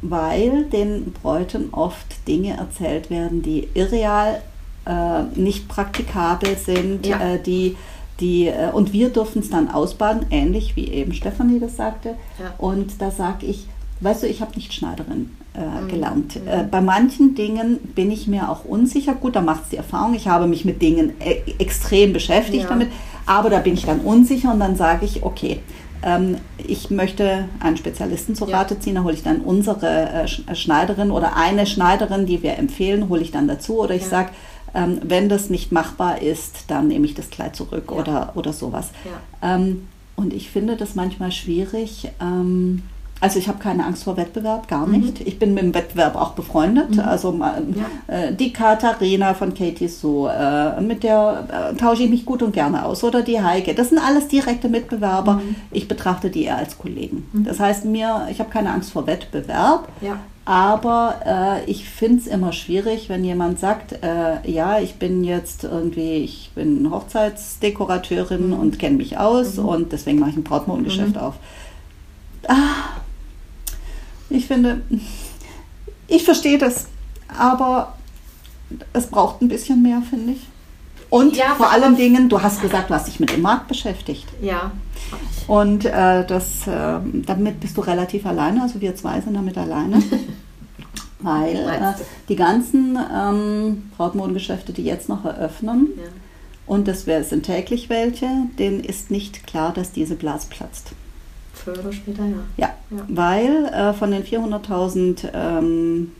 weil 0.00 0.64
den 0.66 1.12
Bräuten 1.12 1.70
oft 1.72 2.28
Dinge 2.28 2.56
erzählt 2.56 3.10
werden, 3.10 3.42
die 3.42 3.68
irreal, 3.74 4.42
nicht 5.34 5.68
praktikabel 5.68 6.56
sind, 6.56 7.06
Ja. 7.06 7.18
äh, 7.34 7.38
die, 7.42 7.76
die, 8.20 8.46
äh, 8.48 8.70
und 8.72 8.92
wir 8.92 9.10
dürfen 9.10 9.40
es 9.40 9.50
dann 9.50 9.70
ausbaden, 9.70 10.26
ähnlich 10.30 10.76
wie 10.76 10.88
eben 10.88 11.12
Stefanie 11.12 11.60
das 11.60 11.76
sagte. 11.76 12.10
Ja. 12.38 12.52
Und 12.58 13.00
da 13.00 13.10
sage 13.10 13.46
ich, 13.46 13.66
weißt 14.00 14.22
du, 14.22 14.26
ich 14.26 14.40
habe 14.40 14.54
nicht 14.56 14.72
Schneiderin 14.72 15.30
äh, 15.54 15.82
Mhm. 15.84 15.88
gelernt. 15.88 16.36
Mhm. 16.36 16.48
Äh, 16.48 16.64
bei 16.70 16.80
manchen 16.80 17.34
Dingen 17.34 17.78
bin 17.94 18.10
ich 18.10 18.26
mir 18.28 18.48
auch 18.50 18.64
unsicher. 18.64 19.14
Gut, 19.14 19.34
da 19.36 19.40
macht 19.40 19.64
es 19.64 19.68
die 19.70 19.76
Erfahrung. 19.76 20.14
Ich 20.14 20.28
habe 20.28 20.46
mich 20.46 20.64
mit 20.64 20.80
Dingen 20.82 21.12
e 21.20 21.42
extrem 21.58 22.12
beschäftigt 22.12 22.64
Ja. 22.64 22.68
damit, 22.68 22.88
aber 23.26 23.50
da 23.50 23.58
bin 23.58 23.74
ich 23.74 23.84
dann 23.84 24.00
unsicher 24.00 24.52
und 24.52 24.60
dann 24.60 24.76
sage 24.76 25.04
ich, 25.04 25.22
okay, 25.24 25.60
ähm, 26.04 26.36
ich 26.64 26.90
möchte 26.90 27.46
einen 27.58 27.76
Spezialisten 27.76 28.34
Ja. 28.46 28.58
Rate 28.58 28.78
ziehen, 28.78 28.94
da 28.94 29.02
hole 29.02 29.14
ich 29.14 29.24
dann 29.24 29.40
unsere 29.40 29.86
äh, 29.86 30.24
Sch- 30.26 30.48
äh, 30.48 30.54
Schneiderin 30.54 31.10
oder 31.10 31.34
eine 31.36 31.66
Schneiderin, 31.66 32.24
die 32.24 32.40
wir 32.42 32.56
empfehlen, 32.56 33.08
hole 33.08 33.20
ich 33.22 33.32
dann 33.32 33.48
dazu 33.48 33.80
oder 33.80 33.94
ich 33.96 34.06
sage, 34.06 34.28
ähm, 34.74 35.00
wenn 35.02 35.28
das 35.28 35.50
nicht 35.50 35.72
machbar 35.72 36.20
ist, 36.22 36.64
dann 36.68 36.88
nehme 36.88 37.06
ich 37.06 37.14
das 37.14 37.30
Kleid 37.30 37.56
zurück 37.56 37.84
Ja. 37.90 37.96
oder, 37.96 38.32
oder 38.34 38.52
sowas. 38.52 38.90
Ja. 39.04 39.54
Ähm, 39.56 39.88
und 40.16 40.32
ich 40.32 40.50
finde 40.50 40.76
das 40.76 40.94
manchmal 40.94 41.30
schwierig. 41.32 42.10
Ähm, 42.20 42.82
also 43.20 43.38
ich 43.38 43.48
habe 43.48 43.58
keine 43.58 43.84
Angst 43.84 44.04
vor 44.04 44.16
Wettbewerb, 44.16 44.68
gar 44.68 44.86
Mhm. 44.86 44.98
nicht. 45.00 45.20
Ich 45.20 45.38
bin 45.38 45.54
mit 45.54 45.62
dem 45.64 45.74
Wettbewerb 45.74 46.14
auch 46.16 46.30
befreundet. 46.32 46.94
Mhm. 46.96 47.00
Also 47.00 47.32
ma- 47.32 47.54
Ja. 48.08 48.14
äh, 48.14 48.32
die 48.34 48.52
Katharina 48.52 49.34
von 49.34 49.54
Katie 49.54 49.88
So, 49.88 50.28
äh, 50.28 50.80
mit 50.80 51.02
der 51.02 51.72
äh, 51.72 51.76
tausche 51.76 52.04
ich 52.04 52.10
mich 52.10 52.24
gut 52.24 52.42
und 52.42 52.52
gerne 52.52 52.84
aus. 52.84 53.02
Oder 53.02 53.22
die 53.22 53.40
Heike. 53.42 53.74
Das 53.74 53.88
sind 53.88 53.98
alles 53.98 54.28
direkte 54.28 54.68
Mitbewerber. 54.68 55.34
Mhm. 55.34 55.56
Ich 55.70 55.88
betrachte 55.88 56.30
die 56.30 56.44
eher 56.44 56.56
als 56.58 56.78
Kollegen. 56.78 57.26
Mhm. 57.32 57.44
Das 57.44 57.58
heißt 57.60 57.84
mir, 57.84 58.28
ich 58.30 58.38
habe 58.40 58.50
keine 58.50 58.70
Angst 58.70 58.92
vor 58.92 59.06
Wettbewerb. 59.06 59.88
Ja. 60.00 60.18
Aber 60.44 61.16
äh, 61.26 61.70
ich 61.70 61.86
finde 61.88 62.20
es 62.20 62.26
immer 62.26 62.52
schwierig, 62.52 63.10
wenn 63.10 63.22
jemand 63.22 63.58
sagt, 63.60 63.92
äh, 64.02 64.50
ja, 64.50 64.78
ich 64.78 64.94
bin 64.94 65.22
jetzt 65.22 65.64
irgendwie, 65.64 66.16
ich 66.24 66.52
bin 66.54 66.90
Hochzeitsdekorateurin 66.90 68.48
Mhm. 68.48 68.52
und 68.58 68.78
kenne 68.78 68.96
mich 68.96 69.18
aus 69.18 69.56
Mhm. 69.56 69.64
und 69.66 69.92
deswegen 69.92 70.18
mache 70.20 70.30
ich 70.30 70.36
ein 70.36 70.44
Brautmodengeschäft 70.44 71.16
Mhm. 71.16 71.20
auf. 71.20 71.34
Ah, 72.46 72.54
ich 74.30 74.46
finde, 74.46 74.82
ich 76.06 76.24
verstehe 76.24 76.58
das, 76.58 76.86
aber 77.36 77.94
es 78.92 79.06
braucht 79.06 79.42
ein 79.42 79.48
bisschen 79.48 79.82
mehr, 79.82 80.02
finde 80.08 80.32
ich. 80.32 80.46
Und 81.10 81.36
Ja, 81.36 81.54
vor 81.54 81.70
allen 81.70 81.96
Dingen, 81.96 82.28
du 82.28 82.42
hast 82.42 82.60
gesagt, 82.60 82.90
du 82.90 82.94
hast 82.94 83.08
dich 83.08 83.18
mit 83.18 83.32
dem 83.32 83.40
Markt 83.40 83.68
beschäftigt. 83.68 84.26
Ja. 84.42 84.72
Und 85.46 85.86
äh, 85.86 86.26
das, 86.26 86.66
äh, 86.66 86.98
damit 87.24 87.60
bist 87.60 87.76
du 87.76 87.80
relativ 87.80 88.26
alleine, 88.26 88.62
also 88.62 88.80
wir 88.80 88.94
zwei 88.94 89.20
sind 89.20 89.34
damit 89.34 89.56
alleine. 89.56 90.02
Weil 91.20 91.56
äh, 91.56 91.94
die 92.28 92.36
ganzen 92.36 92.98
ähm, 93.12 93.90
Brautmodengeschäfte, 93.96 94.72
die 94.72 94.84
jetzt 94.84 95.08
noch 95.08 95.24
eröffnen, 95.24 95.88
ja. 95.96 96.04
und 96.66 96.86
das 96.86 97.04
sind 97.04 97.44
täglich 97.44 97.88
welche, 97.88 98.28
denen 98.58 98.84
ist 98.84 99.10
nicht 99.10 99.46
klar, 99.46 99.72
dass 99.72 99.90
diese 99.90 100.14
Blase 100.14 100.46
platzt. 100.48 100.92
Früher 101.64 101.78
oder 101.80 101.92
später, 101.92 102.24
ja. 102.24 102.36
Ja, 102.56 102.74
Ja. 102.90 103.04
weil 103.08 103.64
äh, 103.66 103.92
von 103.92 104.10
den 104.10 104.22
400.000 104.24 105.28
ähm, 105.34 106.12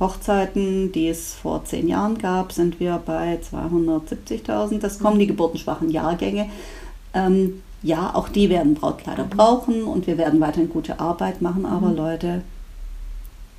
Hochzeiten, 0.00 0.92
die 0.92 1.08
es 1.08 1.34
vor 1.34 1.64
zehn 1.64 1.88
Jahren 1.88 2.18
gab, 2.18 2.52
sind 2.52 2.78
wir 2.78 3.02
bei 3.04 3.40
270.000. 3.52 4.78
Das 4.78 4.98
kommen 5.00 5.18
die 5.18 5.24
Mhm. 5.24 5.30
geburtenschwachen 5.30 5.90
Jahrgänge. 5.90 6.48
Ähm, 7.14 7.62
ja, 7.82 8.14
auch 8.14 8.28
die 8.28 8.48
werden 8.50 8.74
Brautkleider 8.74 9.24
Mhm. 9.24 9.30
brauchen 9.30 9.82
und 9.84 10.06
wir 10.06 10.18
werden 10.18 10.40
weiterhin 10.40 10.68
gute 10.68 11.00
Arbeit 11.00 11.42
machen. 11.42 11.66
Aber 11.66 11.88
Mhm. 11.88 11.96
Leute, 11.96 12.42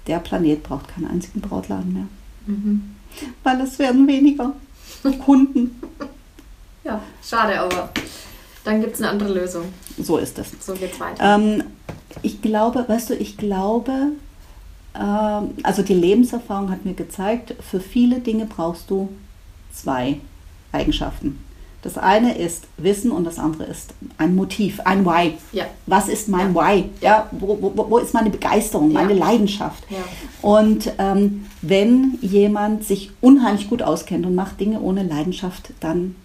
der 0.07 0.19
Planet 0.19 0.63
braucht 0.63 0.87
keinen 0.87 1.07
einzigen 1.07 1.41
Brautladen 1.41 1.93
mehr, 1.93 2.07
Mhm. 2.45 2.95
weil 3.43 3.59
es 3.61 3.77
werden 3.79 4.07
weniger 4.07 4.53
Kunden. 5.25 5.81
Ja, 6.85 7.01
schade, 7.21 7.59
aber 7.59 7.89
dann 8.63 8.81
gibt 8.81 8.95
es 8.95 9.01
eine 9.01 9.09
andere 9.11 9.33
Lösung. 9.33 9.65
So 9.97 10.17
ist 10.17 10.37
es. 10.39 10.51
So 10.59 10.73
geht's 10.73 10.99
weiter. 10.99 11.35
Ähm, 11.35 11.63
ich 12.21 12.41
glaube, 12.41 12.85
weißt 12.87 13.11
du, 13.11 13.15
ich 13.15 13.37
glaube, 13.37 13.91
ähm, 14.95 15.51
also 15.63 15.81
die 15.81 15.93
Lebenserfahrung 15.93 16.71
hat 16.71 16.85
mir 16.85 16.93
gezeigt, 16.93 17.55
für 17.61 17.79
viele 17.79 18.19
Dinge 18.19 18.45
brauchst 18.45 18.89
du 18.89 19.09
zwei 19.73 20.19
Eigenschaften. 20.71 21.43
Das 21.81 21.97
eine 21.97 22.37
ist 22.37 22.65
Wissen 22.75 23.09
und 23.09 23.23
das 23.23 23.39
andere 23.39 23.63
ist 23.63 23.93
ein 24.17 24.35
Motiv, 24.35 24.81
ein 24.81 25.05
Why. 25.05 25.35
ja. 25.53 25.63
Was 25.85 26.09
ist 26.09 26.27
mein 26.27 26.53
Why? 26.53 26.89
Ja, 26.99 27.29
wo, 27.31 27.57
wo, 27.61 27.89
wo 27.89 27.97
ist 27.99 28.13
meine 28.13 28.29
Begeisterung, 28.29 28.91
meine 28.91 29.13
Ja. 29.13 29.25
Leidenschaft? 29.27 29.85
Ja. 29.89 29.97
Und 30.41 30.91
ähm, 30.97 31.45
wenn 31.61 32.17
jemand 32.21 32.83
sich 32.83 33.11
unheimlich 33.21 33.69
gut 33.69 33.81
auskennt 33.81 34.25
und 34.25 34.35
macht 34.35 34.59
Dinge 34.59 34.81
ohne 34.81 35.03
Leidenschaft, 35.03 35.71
dann 35.79 36.15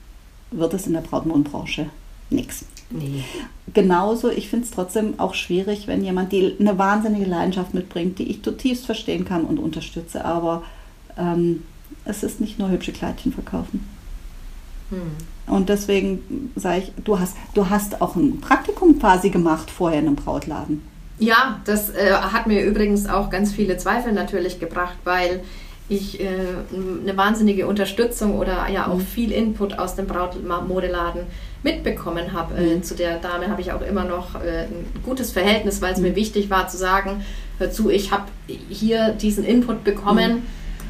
wird 0.51 0.75
es 0.75 0.88
in 0.88 0.92
der 0.94 1.03
Brautmodenbranche 1.03 1.87
nichts. 2.30 2.64
Nee. 2.90 3.24
Genauso, 3.72 4.30
ich 4.30 4.48
finde 4.48 4.66
es 4.66 4.70
trotzdem 4.70 5.18
auch 5.18 5.34
schwierig, 5.34 5.87
wenn 5.87 6.04
jemand 6.04 6.32
die 6.32 6.54
eine 6.58 6.78
wahnsinnige 6.78 7.24
Leidenschaft 7.24 7.74
mitbringt, 7.74 8.18
die 8.18 8.30
ich 8.30 8.42
zutiefst 8.42 8.87
verstehen 8.87 9.24
kann 9.24 9.44
und 9.44 9.58
unterstütze, 9.58 10.24
aber 10.24 10.62
ähm, 11.16 11.62
es 12.04 12.22
ist 12.22 12.40
nicht 12.40 12.58
nur 12.58 12.70
hübsche 12.70 12.92
Kleidchen 12.92 13.32
verkaufen. 13.32 13.88
Hm. 14.90 15.54
Und 15.54 15.68
deswegen 15.68 16.52
sage 16.56 16.82
ich, 16.82 16.92
du 17.04 17.18
hast, 17.18 17.37
du 17.54 17.68
hast 17.68 18.00
auch 18.00 18.16
ein 18.16 18.40
Praktikum 18.40 18.98
quasi 18.98 19.30
gemacht 19.30 19.70
vorher 19.70 20.00
in 20.00 20.06
einem 20.06 20.16
Brautladen. 20.16 20.82
Ja, 21.18 21.60
das 21.64 21.90
äh, 21.90 22.12
hat 22.12 22.46
mir 22.46 22.64
übrigens 22.64 23.06
auch 23.06 23.30
ganz 23.30 23.52
viele 23.52 23.76
Zweifel 23.76 24.12
natürlich 24.12 24.58
gebracht, 24.58 24.96
weil 25.04 25.42
ich 25.88 26.20
äh, 26.20 26.26
eine 26.72 27.16
wahnsinnige 27.16 27.66
Unterstützung 27.66 28.38
oder 28.38 28.68
ja 28.68 28.87
auch 28.87 28.96
mhm. 28.96 29.06
viel 29.06 29.32
Input 29.32 29.78
aus 29.78 29.96
dem 29.96 30.06
Brautmodeladen 30.06 31.22
mitbekommen 31.64 32.33
habe. 32.33 32.55
Äh, 32.55 32.77
mhm. 32.77 32.83
zu 32.85 32.94
der 32.94 33.18
Dame 33.18 33.48
habe 33.48 33.61
ich 33.61 33.72
auch 33.72 33.83
immer 33.83 34.05
noch 34.05 34.37
äh, 34.37 34.66
ein 34.66 34.87
gutes 35.03 35.33
Verhältnis, 35.33 35.83
weil 35.83 35.92
es 35.92 35.98
mhm. 35.98 36.05
mir 36.09 36.16
wichtig 36.16 36.50
war 36.50 36.68
zu 36.68 36.77
sagen, 36.77 37.24
hör 37.59 37.70
zu, 37.70 37.90
ich 37.90 38.12
habe 38.12 38.24
hier 38.46 39.09
diesen 39.11 39.44
Input 39.44 39.83
bekommen 39.83 40.35
mhm 40.35 40.42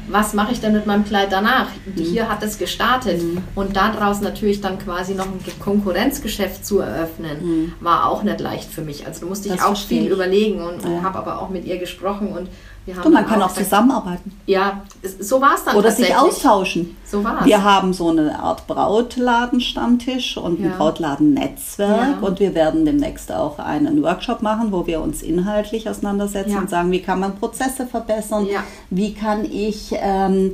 was 0.07 0.33
mache 0.33 0.51
ich 0.51 0.59
denn 0.59 0.73
mit 0.73 0.85
meinem 0.85 1.05
Kleid 1.05 1.31
danach? 1.31 1.67
Mhm. 1.85 2.01
Hier 2.01 2.29
hat 2.29 2.43
es 2.43 2.57
gestartet 2.57 3.21
mhm. 3.21 3.39
und 3.55 3.75
daraus 3.75 4.21
natürlich 4.21 4.61
dann 4.61 4.77
quasi 4.77 5.15
noch 5.15 5.25
ein 5.25 5.39
Konkurrenzgeschäft 5.59 6.65
zu 6.65 6.79
eröffnen, 6.79 7.37
mhm. 7.41 7.73
war 7.79 8.09
auch 8.09 8.23
nicht 8.23 8.39
leicht 8.39 8.71
für 8.71 8.81
mich. 8.81 9.05
Also 9.05 9.21
da 9.21 9.25
musste 9.27 9.49
ich 9.49 9.55
das 9.55 9.63
auch 9.63 9.77
viel 9.77 10.05
ich. 10.05 10.09
überlegen 10.09 10.61
und, 10.61 10.83
ja. 10.83 11.01
habe 11.01 11.17
aber 11.17 11.41
auch 11.41 11.49
mit 11.49 11.65
ihr 11.65 11.77
gesprochen 11.77 12.29
und 12.29 12.49
haben 12.93 13.13
man 13.13 13.25
kann 13.25 13.41
auch, 13.41 13.53
zusammenarbeiten. 13.53 14.37
Ja, 14.45 14.81
so 15.19 15.41
war 15.41 15.55
es 15.55 15.63
dann. 15.63 15.75
Oder 15.75 15.91
sich 15.91 16.15
austauschen. 16.15 16.95
So 17.03 17.23
war 17.23 17.41
es. 17.41 17.45
Wir 17.45 17.63
haben 17.63 17.93
so 17.93 18.09
eine 18.09 18.39
Art 18.39 18.67
Brautladen-Stammtisch 18.67 20.37
und 20.37 20.59
ein 20.59 20.65
ja. 20.65 20.77
Brautladen-Netzwerk 20.77 22.21
ja. 22.21 22.27
und 22.27 22.39
wir 22.39 22.53
werden 22.53 22.85
demnächst 22.85 23.31
auch 23.31 23.57
einen 23.57 24.03
Workshop 24.03 24.41
machen, 24.41 24.71
wo 24.71 24.85
wir 24.85 25.01
uns 25.01 25.23
inhaltlich 25.23 25.89
auseinandersetzen 25.89 26.51
ja. 26.51 26.59
und 26.59 26.69
sagen, 26.69 26.91
wie 26.91 27.01
kann 27.01 27.19
man 27.19 27.35
Prozesse 27.35 27.87
verbessern, 27.87 28.47
wie 28.89 29.13
kann 29.13 29.45
ich 29.45 29.93
ähm, 29.97 30.53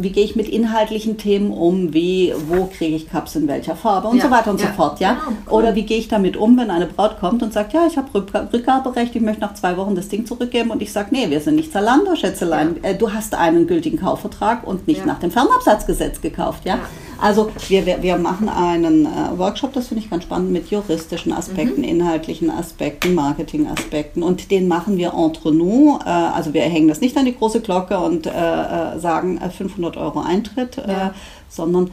wie 0.00 0.10
gehe 0.10 0.24
ich 0.24 0.36
mit 0.36 0.48
inhaltlichen 0.48 1.16
Themen 1.16 1.50
um, 1.50 1.94
wie, 1.94 2.34
wo 2.48 2.66
kriege 2.66 2.96
ich 2.96 3.08
Cups 3.08 3.36
in 3.36 3.48
welcher 3.48 3.76
Farbe 3.76 4.08
und 4.08 4.18
ja, 4.18 4.24
so 4.24 4.30
weiter 4.30 4.50
und 4.50 4.60
ja, 4.60 4.68
so 4.68 4.72
fort, 4.74 5.00
ja. 5.00 5.14
Genau, 5.14 5.36
cool. 5.46 5.58
Oder 5.58 5.74
wie 5.74 5.82
gehe 5.82 5.98
ich 5.98 6.08
damit 6.08 6.36
um, 6.36 6.58
wenn 6.58 6.70
eine 6.70 6.86
Braut 6.86 7.18
kommt 7.20 7.42
und 7.42 7.52
sagt, 7.52 7.72
ja, 7.72 7.86
ich 7.86 7.96
habe 7.96 8.08
Rückgaberecht, 8.14 9.14
ich 9.14 9.22
möchte 9.22 9.40
nach 9.40 9.54
zwei 9.54 9.76
Wochen 9.76 9.94
das 9.94 10.08
Ding 10.08 10.26
zurückgeben 10.26 10.70
und 10.70 10.82
ich 10.82 10.92
sage, 10.92 11.08
nee, 11.12 11.30
wir 11.30 11.40
sind 11.40 11.56
nicht 11.56 11.72
Zalando, 11.72 12.14
Schätzelein, 12.16 12.76
ja. 12.82 12.90
Äh, 12.90 12.98
du 12.98 13.12
hast 13.12 13.34
einen 13.34 13.66
gültigen 13.66 13.98
Kaufvertrag 13.98 14.66
und 14.66 14.86
nicht 14.86 15.06
nach 15.06 15.18
dem 15.18 15.30
Fernabsatzgesetz 15.30 16.20
gekauft, 16.20 16.64
ja. 16.64 16.78
Also 17.20 17.50
wir, 17.68 17.86
wir, 17.86 18.02
wir 18.02 18.16
machen 18.16 18.48
einen 18.48 19.06
äh, 19.06 19.38
Workshop, 19.38 19.72
das 19.72 19.88
finde 19.88 20.02
ich 20.02 20.10
ganz 20.10 20.24
spannend, 20.24 20.50
mit 20.50 20.70
juristischen 20.70 21.32
Aspekten, 21.32 21.82
mhm. 21.82 21.88
inhaltlichen 21.88 22.50
Aspekten, 22.50 23.14
Marketingaspekten 23.14 24.24
und 24.24 24.50
den 24.50 24.66
machen 24.66 24.96
wir 24.96 25.14
entre 25.14 25.52
nous. 25.52 26.00
Äh, 26.04 26.08
also 26.08 26.52
wir 26.52 26.62
hängen 26.62 26.88
das 26.88 27.00
nicht 27.00 27.16
an 27.16 27.24
die 27.24 27.36
große 27.36 27.60
Glocke 27.60 27.98
und 27.98 28.24
sagen 28.24 29.38
500 29.62 29.96
Euro 29.96 30.20
Eintritt, 30.20 30.78
äh, 30.78 30.90
ja. 30.90 31.14
sondern 31.48 31.90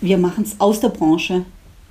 wir 0.00 0.18
machen 0.18 0.44
es 0.44 0.60
aus 0.60 0.80
der 0.80 0.88
Branche 0.88 1.44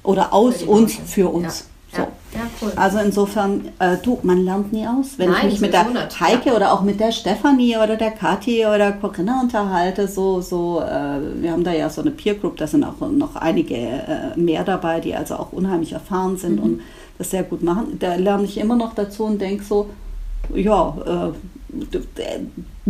oder 0.04 0.34
aus 0.34 0.64
uns 0.64 0.98
für 1.06 1.30
uns. 1.30 1.66
So. 1.92 2.02
Ja, 2.02 2.42
cool. 2.62 2.72
Also 2.76 3.00
insofern, 3.00 3.70
äh, 3.80 3.98
du, 4.04 4.20
man 4.22 4.46
lernt 4.46 4.72
nie 4.72 4.86
aus. 4.86 5.18
Wenn 5.18 5.32
Nein, 5.32 5.48
ich 5.48 5.54
mich 5.54 5.62
mit 5.62 5.74
der 5.74 5.86
nicht. 5.86 6.20
Heike 6.20 6.50
ja. 6.50 6.56
oder 6.56 6.72
auch 6.72 6.84
mit 6.84 7.00
der 7.00 7.12
Stefanie 7.12 7.78
oder 7.78 7.96
der 7.96 8.12
Kathi 8.12 8.64
oder 8.68 8.92
Corinna 8.92 9.42
unterhalte, 9.42 10.08
so, 10.08 10.40
so, 10.40 10.82
äh, 10.82 11.42
wir 11.42 11.52
haben 11.52 11.64
da 11.64 11.74
ja 11.74 11.90
so 11.90 12.02
eine 12.02 12.12
Peer 12.12 12.36
Group, 12.36 12.58
da 12.58 12.68
sind 12.68 12.84
auch 12.84 13.00
noch 13.10 13.36
einige 13.36 13.76
äh, 13.76 14.38
mehr 14.38 14.64
dabei, 14.64 15.00
die 15.00 15.16
also 15.16 15.36
auch 15.36 15.52
unheimlich 15.52 15.94
erfahren 15.94 16.38
sind 16.38 16.58
mhm. 16.58 16.64
und 16.64 16.82
das 17.18 17.32
sehr 17.32 17.42
gut 17.44 17.64
machen. 17.64 17.98
Da 18.00 18.14
lerne 18.16 18.44
ich 18.44 18.60
immer 18.60 18.76
noch 18.76 18.94
dazu 18.94 19.24
und 19.26 19.42
denke 19.42 19.64
so, 19.64 19.90
ja, 20.54 20.96
äh, 21.06 21.98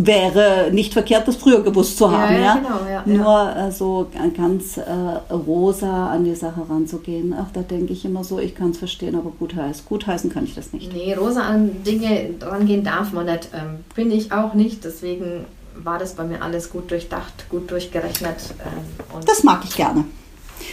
wäre 0.05 0.69
nicht 0.71 0.93
verkehrt, 0.93 1.27
das 1.27 1.35
früher 1.35 1.61
gewusst 1.61 1.97
zu 1.97 2.11
haben. 2.11 2.33
Ja, 2.35 2.39
ja, 2.39 2.55
Genau, 2.55 2.79
ja 2.89 3.03
Nur 3.05 3.55
äh, 3.55 3.71
so 3.71 4.07
ganz 4.35 4.77
äh, 4.77 5.33
rosa 5.33 6.11
an 6.11 6.23
die 6.23 6.35
Sache 6.35 6.61
ranzugehen, 6.69 7.35
ach, 7.37 7.47
da 7.53 7.61
denke 7.61 7.93
ich 7.93 8.05
immer 8.05 8.23
so, 8.23 8.39
ich 8.39 8.55
kann 8.55 8.71
es 8.71 8.77
verstehen, 8.77 9.15
aber 9.15 9.31
gut 9.31 9.55
heißen. 9.55 9.85
Gut 9.87 10.07
heißen 10.07 10.31
kann 10.31 10.43
ich 10.43 10.55
das 10.55 10.73
nicht. 10.73 10.93
Nee, 10.93 11.13
rosa 11.13 11.41
an 11.41 11.83
Dinge 11.83 12.31
rangehen 12.41 12.83
darf 12.83 13.11
man 13.11 13.25
nicht. 13.25 13.49
Ähm, 13.53 13.83
bin 13.95 14.11
ich 14.11 14.31
auch 14.31 14.53
nicht, 14.53 14.83
deswegen 14.83 15.45
war 15.75 15.99
das 15.99 16.13
bei 16.13 16.23
mir 16.23 16.41
alles 16.41 16.69
gut 16.69 16.91
durchdacht, 16.91 17.49
gut 17.49 17.69
durchgerechnet. 17.71 18.37
Ähm, 18.59 19.21
das 19.25 19.43
mag 19.43 19.63
ich 19.63 19.75
gerne. 19.75 20.05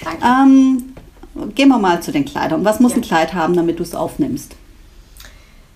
Danke. 0.05 0.25
Ähm, 0.25 1.53
gehen 1.55 1.69
wir 1.69 1.79
mal 1.79 2.03
zu 2.03 2.13
den 2.13 2.25
Kleidern. 2.25 2.65
Was 2.65 2.81
muss 2.81 2.95
ein 2.95 3.03
Kleid 3.03 3.35
haben, 3.35 3.55
damit 3.55 3.79
du 3.79 3.83
es 3.83 3.95
aufnimmst? 3.95 4.57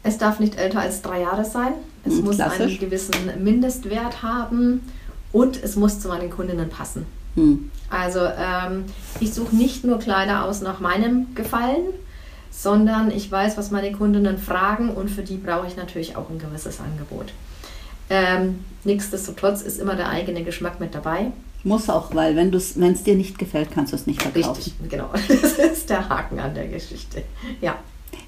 Es 0.02 0.18
darf 0.18 0.40
nicht 0.40 0.56
älter 0.56 0.80
als 0.80 1.02
drei 1.02 1.20
Jahre 1.20 1.44
sein. 1.44 1.72
Es 2.04 2.14
hm, 2.14 2.24
muss 2.24 2.36
klassisch. 2.36 2.60
einen 2.60 2.78
gewissen 2.78 3.14
Mindestwert 3.42 4.22
haben 4.22 4.80
und 5.32 5.62
es 5.62 5.76
muss 5.76 6.00
zu 6.00 6.08
meinen 6.08 6.30
Kundinnen 6.30 6.68
passen. 6.68 7.06
Hm. 7.34 7.70
Also 7.90 8.20
ähm, 8.20 8.84
ich 9.20 9.34
suche 9.34 9.54
nicht 9.54 9.84
nur 9.84 9.98
Kleider 9.98 10.44
aus 10.44 10.62
nach 10.62 10.80
meinem 10.80 11.34
Gefallen, 11.34 11.86
sondern 12.50 13.10
ich 13.10 13.30
weiß, 13.30 13.56
was 13.56 13.70
meine 13.70 13.92
Kundinnen 13.92 14.38
fragen 14.38 14.90
und 14.90 15.10
für 15.10 15.22
die 15.22 15.36
brauche 15.36 15.66
ich 15.66 15.76
natürlich 15.76 16.16
auch 16.16 16.30
ein 16.30 16.38
gewisses 16.38 16.80
Angebot. 16.80 17.32
Ähm, 18.08 18.64
nichtsdestotrotz 18.84 19.62
ist 19.62 19.78
immer 19.78 19.94
der 19.94 20.08
eigene 20.08 20.42
Geschmack 20.42 20.80
mit 20.80 20.94
dabei. 20.94 21.30
Muss 21.62 21.90
auch, 21.90 22.14
weil 22.14 22.36
wenn 22.36 22.52
es 22.52 23.02
dir 23.02 23.14
nicht 23.14 23.38
gefällt, 23.38 23.70
kannst 23.70 23.92
du 23.92 23.96
es 23.96 24.06
nicht 24.06 24.22
verkaufen. 24.22 24.56
Richtig, 24.56 24.74
genau. 24.88 25.10
Das 25.28 25.58
ist 25.58 25.90
der 25.90 26.08
Haken 26.08 26.40
an 26.40 26.54
der 26.54 26.68
Geschichte. 26.68 27.22
Ja. 27.60 27.78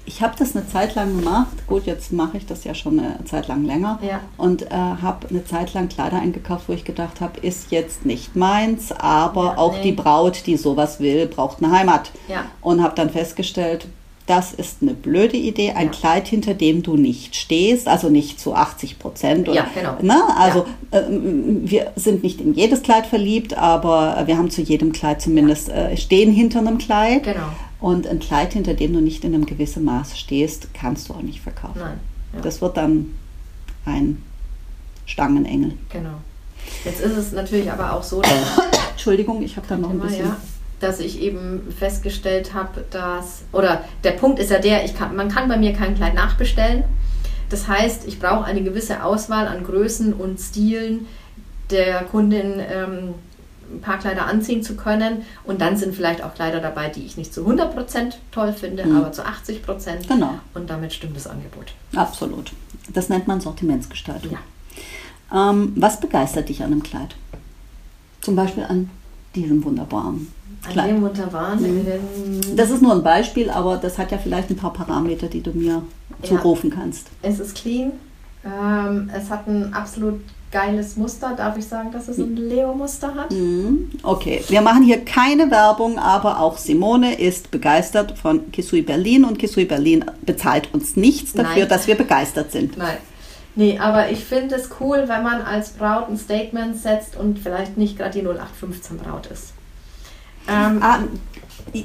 Ich 0.05 0.21
habe 0.21 0.35
das 0.37 0.55
eine 0.55 0.67
Zeit 0.67 0.95
lang 0.95 1.17
gemacht. 1.17 1.67
Gut, 1.67 1.85
jetzt 1.85 2.11
mache 2.11 2.37
ich 2.37 2.45
das 2.45 2.63
ja 2.63 2.75
schon 2.75 2.99
eine 2.99 3.23
Zeit 3.25 3.47
lang 3.47 3.63
länger. 3.63 3.99
Ja. 4.01 4.19
Und 4.37 4.63
äh, 4.63 4.69
habe 4.71 5.27
eine 5.29 5.45
Zeit 5.45 5.73
lang 5.73 5.87
Kleider 5.87 6.19
eingekauft, 6.19 6.65
wo 6.67 6.73
ich 6.73 6.83
gedacht 6.83 7.21
habe, 7.21 7.39
ist 7.39 7.71
jetzt 7.71 8.05
nicht 8.05 8.35
meins, 8.35 8.91
aber 8.91 9.43
ja, 9.43 9.57
auch 9.57 9.77
nee. 9.77 9.83
die 9.83 9.91
Braut, 9.93 10.45
die 10.45 10.57
sowas 10.57 10.99
will, 10.99 11.27
braucht 11.27 11.63
eine 11.63 11.71
Heimat. 11.71 12.11
Ja. 12.27 12.45
Und 12.61 12.83
habe 12.83 12.95
dann 12.95 13.09
festgestellt, 13.09 13.87
das 14.25 14.53
ist 14.53 14.81
eine 14.81 14.93
blöde 14.93 15.35
Idee, 15.35 15.71
ein 15.71 15.87
ja. 15.87 15.91
Kleid, 15.91 16.27
hinter 16.27 16.53
dem 16.53 16.81
du 16.81 16.95
nicht 16.95 17.35
stehst, 17.35 17.87
also 17.87 18.09
nicht 18.09 18.39
zu 18.39 18.55
80 18.55 18.99
Prozent. 18.99 19.47
Ja, 19.49 19.67
genau. 19.73 19.97
Ne? 20.01 20.21
Also 20.37 20.65
ja. 20.91 20.99
äh, 20.99 21.03
wir 21.09 21.91
sind 21.95 22.23
nicht 22.23 22.39
in 22.39 22.53
jedes 22.53 22.83
Kleid 22.83 23.05
verliebt, 23.05 23.57
aber 23.57 24.23
wir 24.25 24.37
haben 24.37 24.49
zu 24.49 24.61
jedem 24.61 24.93
Kleid 24.93 25.21
zumindest 25.21 25.67
ja. 25.67 25.89
äh, 25.89 25.97
stehen 25.97 26.31
hinter 26.31 26.59
einem 26.59 26.77
Kleid. 26.77 27.23
Genau. 27.23 27.47
Und 27.83 28.07
ein 28.07 28.19
Kleid, 28.19 28.53
hinter 28.53 28.75
dem 28.75 28.93
du 28.93 29.01
nicht 29.01 29.25
in 29.25 29.35
einem 29.35 29.45
gewissen 29.45 29.83
Maß 29.83 30.17
stehst, 30.17 30.73
kannst 30.73 31.09
du 31.09 31.15
auch 31.15 31.21
nicht 31.21 31.41
verkaufen. 31.41 31.81
Nein. 31.81 31.99
Ja. 32.33 32.39
Das 32.39 32.61
wird 32.61 32.77
dann 32.77 33.13
ein 33.83 34.23
Stangenengel. 35.05 35.73
Genau. 35.89 36.21
Jetzt 36.85 37.01
ist 37.01 37.17
es 37.17 37.33
natürlich 37.33 37.69
aber 37.69 37.91
auch 37.91 38.03
so, 38.03 38.21
dass 38.21 38.31
Entschuldigung, 38.91 39.43
ich 39.43 39.57
habe 39.57 39.67
da 39.67 39.75
noch 39.75 39.89
ein 39.89 39.99
bisschen. 39.99 40.27
Ja, 40.27 40.37
dass 40.79 41.01
ich 41.01 41.19
eben 41.21 41.73
festgestellt 41.77 42.53
habe, 42.53 42.85
dass 42.89 43.43
oder 43.51 43.83
der 44.05 44.11
Punkt 44.11 44.39
ist 44.39 44.51
ja 44.51 44.59
der, 44.59 44.85
ich 44.85 44.95
kann, 44.95 45.13
man 45.17 45.27
kann 45.27 45.49
bei 45.49 45.57
mir 45.57 45.73
kein 45.73 45.93
Kleid 45.93 46.13
nachbestellen. 46.13 46.85
Das 47.49 47.67
heißt, 47.67 48.07
ich 48.07 48.17
brauche 48.17 48.45
eine 48.45 48.63
gewisse 48.63 49.03
Auswahl 49.03 49.45
an 49.45 49.65
Größen 49.65 50.13
und 50.13 50.39
Stilen 50.39 51.05
der 51.69 52.03
Kundin 52.03 52.61
ähm, 52.61 53.15
ein 53.73 53.81
paar 53.81 53.97
Kleider 53.99 54.25
anziehen 54.25 54.63
zu 54.63 54.75
können. 54.75 55.23
Und 55.43 55.61
dann 55.61 55.77
sind 55.77 55.95
vielleicht 55.95 56.23
auch 56.23 56.33
Kleider 56.33 56.59
dabei, 56.59 56.89
die 56.89 57.05
ich 57.05 57.17
nicht 57.17 57.33
zu 57.33 57.45
100% 57.47 58.13
toll 58.31 58.53
finde, 58.53 58.85
mhm. 58.85 58.97
aber 58.97 59.11
zu 59.11 59.23
80%. 59.23 60.07
Genau. 60.07 60.39
Und 60.53 60.69
damit 60.69 60.93
stimmt 60.93 61.15
das 61.15 61.27
Angebot. 61.27 61.73
Absolut. 61.95 62.51
Das 62.93 63.09
nennt 63.09 63.27
man 63.27 63.41
Sortimentsgestaltung. 63.41 64.31
Ja. 64.31 65.49
Ähm, 65.51 65.73
was 65.75 65.99
begeistert 65.99 66.49
dich 66.49 66.61
an 66.63 66.71
einem 66.71 66.83
Kleid? 66.83 67.15
Zum 68.21 68.35
Beispiel 68.35 68.63
an 68.63 68.89
diesem 69.35 69.63
wunderbaren 69.63 70.27
Kleid. 70.69 70.89
An 70.89 70.95
dem 70.95 71.01
wunderbaren? 71.01 71.61
Mhm. 71.61 72.55
Das 72.55 72.69
ist 72.69 72.81
nur 72.81 72.93
ein 72.93 73.03
Beispiel, 73.03 73.49
aber 73.49 73.77
das 73.77 73.97
hat 73.97 74.11
ja 74.11 74.17
vielleicht 74.17 74.49
ein 74.49 74.55
paar 74.55 74.73
Parameter, 74.73 75.27
die 75.27 75.41
du 75.41 75.51
mir 75.51 75.83
zurufen 76.21 76.69
ja. 76.69 76.75
kannst. 76.77 77.07
Es 77.21 77.39
ist 77.39 77.55
clean. 77.55 77.91
Ähm, 78.45 79.09
es 79.13 79.29
hat 79.29 79.47
ein 79.47 79.73
absolut 79.73 80.21
geiles 80.53 80.95
Muster. 80.95 81.33
Darf 81.35 81.57
ich 81.57 81.65
sagen, 81.65 81.91
dass 81.91 82.07
es 82.07 82.17
ein 82.17 82.37
Leo-Muster 82.37 83.15
hat? 83.15 83.31
Mhm. 83.31 83.89
Okay, 84.03 84.41
wir 84.47 84.61
machen 84.61 84.83
hier 84.83 85.03
keine 85.03 85.51
Werbung, 85.51 85.99
aber 85.99 86.39
auch 86.39 86.57
Simone 86.57 87.19
ist 87.19 87.51
begeistert 87.51 88.17
von 88.17 88.51
Kisui 88.51 88.83
Berlin 88.83 89.25
und 89.25 89.37
Kisui 89.39 89.65
Berlin 89.65 90.05
bezahlt 90.21 90.73
uns 90.73 90.95
nichts 90.95 91.33
dafür, 91.33 91.63
Nein. 91.63 91.69
dass 91.69 91.87
wir 91.87 91.95
begeistert 91.95 92.51
sind. 92.53 92.77
Nein. 92.77 92.97
Nee, 93.55 93.77
aber 93.77 94.09
ich 94.09 94.23
finde 94.23 94.55
es 94.55 94.69
cool, 94.79 95.03
wenn 95.07 95.23
man 95.23 95.41
als 95.41 95.71
Braut 95.71 96.09
ein 96.09 96.17
Statement 96.17 96.77
setzt 96.77 97.17
und 97.17 97.37
vielleicht 97.37 97.77
nicht 97.77 97.97
gerade 97.97 98.19
die 98.19 98.25
0815 98.25 98.97
Braut 98.97 99.27
ist. 99.27 99.53
Ähm, 100.47 100.81
ah, 100.81 100.99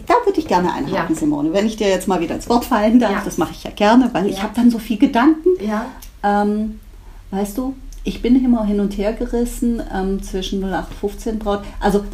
da 0.07 0.15
würde 0.25 0.41
ich 0.41 0.49
gerne 0.49 0.73
einhaken, 0.73 1.15
ja. 1.15 1.21
Simone. 1.21 1.53
Wenn 1.53 1.67
ich 1.67 1.77
dir 1.77 1.89
jetzt 1.89 2.09
mal 2.09 2.21
wieder 2.21 2.35
ins 2.35 2.49
Wort 2.49 2.65
fallen 2.65 2.99
darf, 2.99 3.13
ja. 3.13 3.23
das 3.25 3.39
mache 3.39 3.53
ich 3.53 3.65
ja 3.65 3.71
gerne, 3.71 4.11
weil 4.13 4.25
ja. 4.25 4.31
ich 4.31 4.43
habe 4.43 4.55
dann 4.55 4.71
so 4.71 4.79
viel 4.79 4.99
Gedanken. 4.99 5.51
Ja. 5.61 5.87
Ähm, 6.23 6.81
weißt 7.31 7.59
du, 7.59 7.75
ich 8.05 8.23
bin 8.23 8.43
immer 8.43 8.65
hin 8.65 8.81
und 8.81 8.97
her 8.97 9.13
gerissen 9.13 9.83
ähm, 9.95 10.23
zwischen 10.23 10.63
0815 10.63 11.39
Braut. 11.39 11.63
Also 11.81 12.05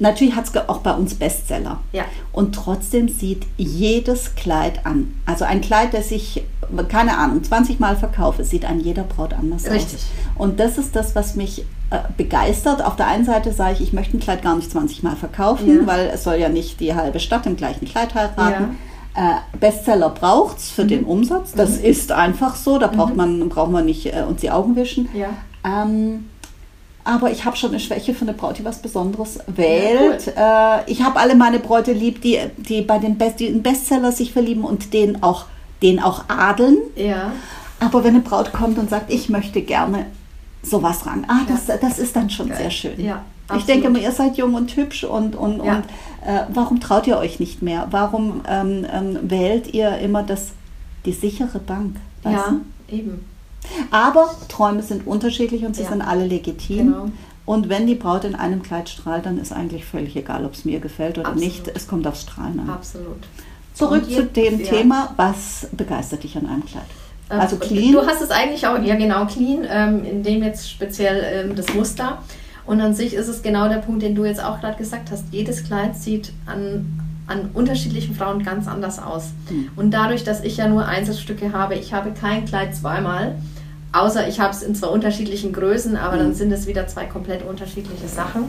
natürlich 0.00 0.34
hat 0.34 0.46
es 0.46 0.68
auch 0.68 0.78
bei 0.78 0.92
uns 0.92 1.14
Bestseller. 1.14 1.80
Ja. 1.92 2.04
Und 2.32 2.54
trotzdem 2.54 3.08
sieht 3.08 3.46
jedes 3.56 4.34
Kleid 4.34 4.84
an. 4.86 5.14
Also 5.26 5.44
ein 5.44 5.60
Kleid, 5.60 5.94
das 5.94 6.10
ich, 6.10 6.44
keine 6.88 7.18
Ahnung, 7.18 7.44
20 7.44 7.78
Mal 7.78 7.96
verkaufe, 7.96 8.44
sieht 8.44 8.64
an 8.64 8.80
jeder 8.80 9.04
Braut 9.04 9.34
anders 9.34 9.70
Richtig. 9.70 9.94
aus. 9.94 10.06
Und 10.36 10.58
das 10.58 10.78
ist 10.78 10.96
das, 10.96 11.14
was 11.14 11.36
mich 11.36 11.64
äh, 11.90 11.98
begeistert. 12.16 12.82
Auf 12.82 12.96
der 12.96 13.06
einen 13.06 13.24
Seite 13.24 13.52
sage 13.52 13.74
ich, 13.74 13.80
ich 13.82 13.92
möchte 13.92 14.16
ein 14.16 14.20
Kleid 14.20 14.42
gar 14.42 14.56
nicht 14.56 14.70
20 14.70 15.02
Mal 15.02 15.16
verkaufen, 15.16 15.80
ja. 15.80 15.86
weil 15.86 16.10
es 16.12 16.24
soll 16.24 16.36
ja 16.36 16.48
nicht 16.48 16.80
die 16.80 16.94
halbe 16.94 17.20
Stadt 17.20 17.46
im 17.46 17.56
gleichen 17.56 17.86
Kleid 17.86 18.14
heiraten. 18.14 18.62
Ja. 18.62 18.70
Äh, 19.20 19.58
Bestseller 19.58 20.08
braucht 20.08 20.56
es 20.58 20.70
für 20.70 20.84
Mhm. 20.84 20.88
den 20.88 21.04
Umsatz. 21.04 21.52
Das 21.52 21.76
ist 21.76 22.10
einfach 22.10 22.56
so. 22.56 22.78
Da 22.78 22.86
braucht 22.86 23.14
man, 23.16 23.48
braucht 23.50 23.70
man 23.70 23.84
nicht 23.84 24.06
äh, 24.06 24.22
uns 24.26 24.40
die 24.40 24.50
Augen 24.50 24.76
wischen. 24.76 25.10
Ja. 25.12 25.28
Ähm, 25.64 26.30
aber 27.04 27.30
ich 27.30 27.44
habe 27.44 27.54
schon 27.56 27.70
eine 27.70 27.80
Schwäche 27.80 28.14
für 28.14 28.22
eine 28.22 28.32
Braut, 28.32 28.58
die 28.58 28.64
was 28.64 28.80
Besonderes 28.80 29.38
wählt. 29.46 30.28
äh, 30.36 30.90
ich 30.90 31.02
habe 31.02 31.18
alle 31.18 31.34
meine 31.34 31.58
Bräute 31.58 31.92
lieb, 31.92 32.22
die, 32.22 32.38
die 32.56 32.80
bei 32.82 32.98
den, 32.98 33.18
Best, 33.18 33.40
die 33.40 33.50
Bestseller 33.50 34.12
sich 34.12 34.32
verlieben 34.32 34.64
und 34.64 34.92
den 34.94 35.22
auch, 35.22 35.44
den 35.82 36.00
auch 36.00 36.24
adeln. 36.28 36.78
Ja. 36.96 37.32
Aber 37.78 38.04
wenn 38.04 38.14
eine 38.14 38.22
Braut 38.22 38.52
kommt 38.52 38.78
und 38.78 38.88
sagt, 38.88 39.12
ich 39.12 39.28
möchte 39.28 39.60
gerne 39.62 40.06
sowas 40.62 41.06
ran, 41.06 41.26
ah, 41.28 41.40
das, 41.48 41.78
das 41.80 41.98
ist 41.98 42.16
dann 42.16 42.30
schon 42.30 42.48
sehr 42.54 42.70
schön. 42.70 42.98
Ja, 43.02 43.22
ich 43.56 43.62
absolut. 43.62 43.68
denke 43.68 43.86
immer, 43.88 43.98
ihr 43.98 44.12
seid 44.12 44.36
jung 44.36 44.54
und 44.54 44.74
hübsch 44.76 45.04
und, 45.04 45.34
und, 45.36 45.64
Ja. 45.64 45.76
und 45.76 45.84
äh, 46.26 46.42
warum 46.52 46.80
traut 46.80 47.06
ihr 47.06 47.18
euch 47.18 47.40
nicht 47.40 47.62
mehr? 47.62 47.86
Warum 47.90 48.42
ähm, 48.48 48.86
ähm, 48.92 49.18
wählt 49.22 49.72
ihr 49.74 49.98
immer 49.98 50.22
das, 50.22 50.48
die 51.04 51.12
sichere 51.12 51.58
Bank? 51.58 51.96
Ja, 52.24 52.54
du? 52.88 52.94
eben. 52.94 53.24
Aber 53.90 54.30
Träume 54.48 54.82
sind 54.82 55.06
unterschiedlich 55.06 55.64
und 55.64 55.76
sie 55.76 55.82
Ja. 55.82 55.88
sind 55.90 56.02
alle 56.02 56.26
legitim. 56.26 56.92
Genau. 56.92 57.10
Und 57.46 57.68
wenn 57.68 57.86
die 57.86 57.94
Braut 57.94 58.24
in 58.24 58.34
einem 58.34 58.62
Kleid 58.62 58.88
strahlt, 58.88 59.26
dann 59.26 59.38
ist 59.38 59.52
eigentlich 59.52 59.84
völlig 59.84 60.14
egal, 60.16 60.44
ob 60.44 60.54
es 60.54 60.64
mir 60.64 60.78
gefällt 60.78 61.18
oder 61.18 61.28
Absolut. 61.28 61.44
nicht. 61.44 61.68
Es 61.74 61.88
kommt 61.88 62.06
aufs 62.06 62.22
Strahlen 62.22 62.60
an. 62.60 62.70
Absolut. 62.70 63.24
Zurück 63.74 64.04
Und 64.04 64.12
zu 64.12 64.24
dem 64.24 64.60
ja. 64.60 64.66
Thema, 64.66 65.12
was 65.16 65.66
begeistert 65.72 66.22
dich 66.22 66.36
an 66.36 66.46
einem 66.46 66.64
Kleid? 66.64 66.84
Ähm, 67.30 67.40
Also 67.40 67.56
clean? 67.56 67.92
Du 67.92 68.06
hast 68.06 68.20
es 68.20 68.30
eigentlich 68.30 68.66
auch, 68.66 68.78
ja 68.82 68.94
genau, 68.96 69.24
clean, 69.26 69.66
ähm, 69.68 70.04
in 70.04 70.22
dem 70.22 70.42
jetzt 70.42 70.70
speziell 70.70 71.48
ähm, 71.48 71.56
das 71.56 71.72
Muster. 71.74 72.18
Und 72.70 72.80
an 72.80 72.94
sich 72.94 73.14
ist 73.14 73.26
es 73.26 73.42
genau 73.42 73.68
der 73.68 73.78
Punkt, 73.78 74.00
den 74.02 74.14
du 74.14 74.24
jetzt 74.24 74.42
auch 74.42 74.60
gerade 74.60 74.78
gesagt 74.78 75.10
hast. 75.10 75.24
Jedes 75.32 75.64
Kleid 75.64 75.96
sieht 75.96 76.32
an, 76.46 77.00
an 77.26 77.50
unterschiedlichen 77.52 78.14
Frauen 78.14 78.44
ganz 78.44 78.68
anders 78.68 79.00
aus. 79.02 79.30
Hm. 79.48 79.68
Und 79.74 79.90
dadurch, 79.90 80.22
dass 80.22 80.44
ich 80.44 80.56
ja 80.58 80.68
nur 80.68 80.86
Einzelstücke 80.86 81.52
habe, 81.52 81.74
ich 81.74 81.92
habe 81.92 82.12
kein 82.12 82.44
Kleid 82.44 82.76
zweimal, 82.76 83.34
außer 83.92 84.28
ich 84.28 84.38
habe 84.38 84.52
es 84.54 84.62
in 84.62 84.76
zwei 84.76 84.86
unterschiedlichen 84.86 85.52
Größen, 85.52 85.96
aber 85.96 86.16
dann 86.16 86.28
Hm. 86.28 86.34
sind 86.34 86.52
es 86.52 86.68
wieder 86.68 86.86
zwei 86.86 87.06
komplett 87.06 87.44
unterschiedliche 87.44 88.06
Sachen. 88.06 88.44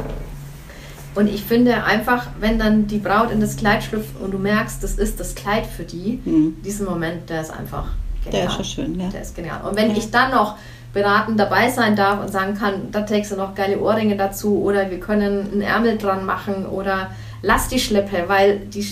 Und 1.15 1.27
ich 1.27 1.43
finde 1.43 1.83
einfach, 1.83 2.27
wenn 2.39 2.59
dann 2.59 2.85
die 2.85 2.99
Braut 2.99 3.31
in 3.31 3.41
das 3.41 3.55
Kleid 3.57 3.83
schlüpft 3.83 4.21
und 4.21 4.29
du 4.31 4.37
merkst, 4.37 4.83
das 4.83 4.93
ist 4.99 5.19
das 5.19 5.33
Kleid 5.33 5.65
für 5.65 5.83
die, 5.83 6.19
Hm. 6.23 6.57
diesen 6.63 6.85
Moment, 6.85 7.27
der 7.27 7.41
ist 7.41 7.49
einfach 7.51 7.87
Der 8.25 8.31
genial. 8.33 8.51
ist 8.51 8.57
ja 8.59 8.63
schön, 8.63 8.99
ja. 8.99 9.09
Der 9.09 9.21
ist 9.23 9.35
genial. 9.35 9.61
Und 9.67 9.75
wenn 9.75 9.89
Ja. 9.89 9.97
ich 9.97 10.11
dann 10.11 10.29
noch 10.29 10.57
beratend 10.93 11.39
dabei 11.39 11.69
sein 11.69 11.95
darf 11.95 12.19
und 12.21 12.31
sagen 12.31 12.55
kann, 12.57 12.91
da 12.91 13.01
trägst 13.01 13.31
du 13.31 13.35
noch 13.37 13.55
geile 13.55 13.79
Ohrringe 13.79 14.17
dazu 14.17 14.61
oder 14.61 14.91
wir 14.91 14.99
können 14.99 15.49
einen 15.51 15.61
Ärmel 15.61 15.97
dran 15.97 16.25
machen 16.25 16.65
oder 16.65 17.11
lass 17.41 17.69
die 17.69 17.79
Schleppe, 17.79 18.25
weil 18.27 18.59
die, 18.59 18.85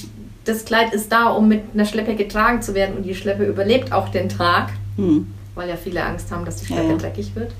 das 0.45 0.63
Kleid 0.65 0.93
ist 0.93 1.11
da, 1.11 1.29
um 1.29 1.47
mit 1.49 1.61
einer 1.73 1.85
Schleppe 1.85 2.15
getragen 2.15 2.61
zu 2.61 2.73
werden 2.73 2.95
und 2.97 3.03
die 3.03 3.15
Schleppe 3.15 3.43
überlebt 3.45 3.91
auch 3.91 4.09
den 4.09 4.29
Tag, 4.29 4.69
Hm. 4.95 5.27
weil 5.55 5.67
ja 5.69 5.75
viele 5.75 6.03
Angst 6.03 6.31
haben, 6.31 6.45
dass 6.45 6.57
die 6.57 6.67
Ja, 6.73 6.77
Schleppe 6.79 6.91
ja. 6.93 6.97
dreckig 6.97 7.35
wird. 7.35 7.51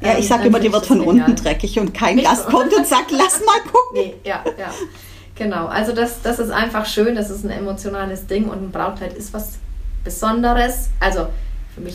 Ja, 0.00 0.12
Ähm, 0.12 0.16
ich 0.18 0.28
sage 0.28 0.40
dann 0.42 0.48
immer, 0.48 0.60
die 0.60 0.72
wird 0.72 0.86
von 0.86 0.98
genial. 1.00 1.16
unten 1.28 1.36
dreckig 1.42 1.78
und 1.78 1.92
kein 1.92 2.16
Nicht 2.16 2.28
Gast 2.28 2.46
kommt 2.46 2.72
und 2.74 2.86
sagt, 2.86 3.10
lass 3.10 3.40
mal 3.44 3.60
gucken. 3.62 3.94
Nee, 3.94 4.14
ja, 4.24 4.42
ja. 4.58 4.70
Genau. 5.34 5.66
Also 5.66 5.92
das, 5.92 6.22
das 6.22 6.38
ist 6.38 6.50
einfach 6.50 6.86
schön, 6.86 7.14
das 7.16 7.30
ist 7.30 7.44
ein 7.44 7.50
emotionales 7.50 8.26
Ding 8.26 8.44
und 8.48 8.62
ein 8.62 8.70
Brautkleid 8.70 9.12
ist 9.14 9.32
was 9.32 9.54
Besonderes. 10.04 10.90
Also 11.00 11.26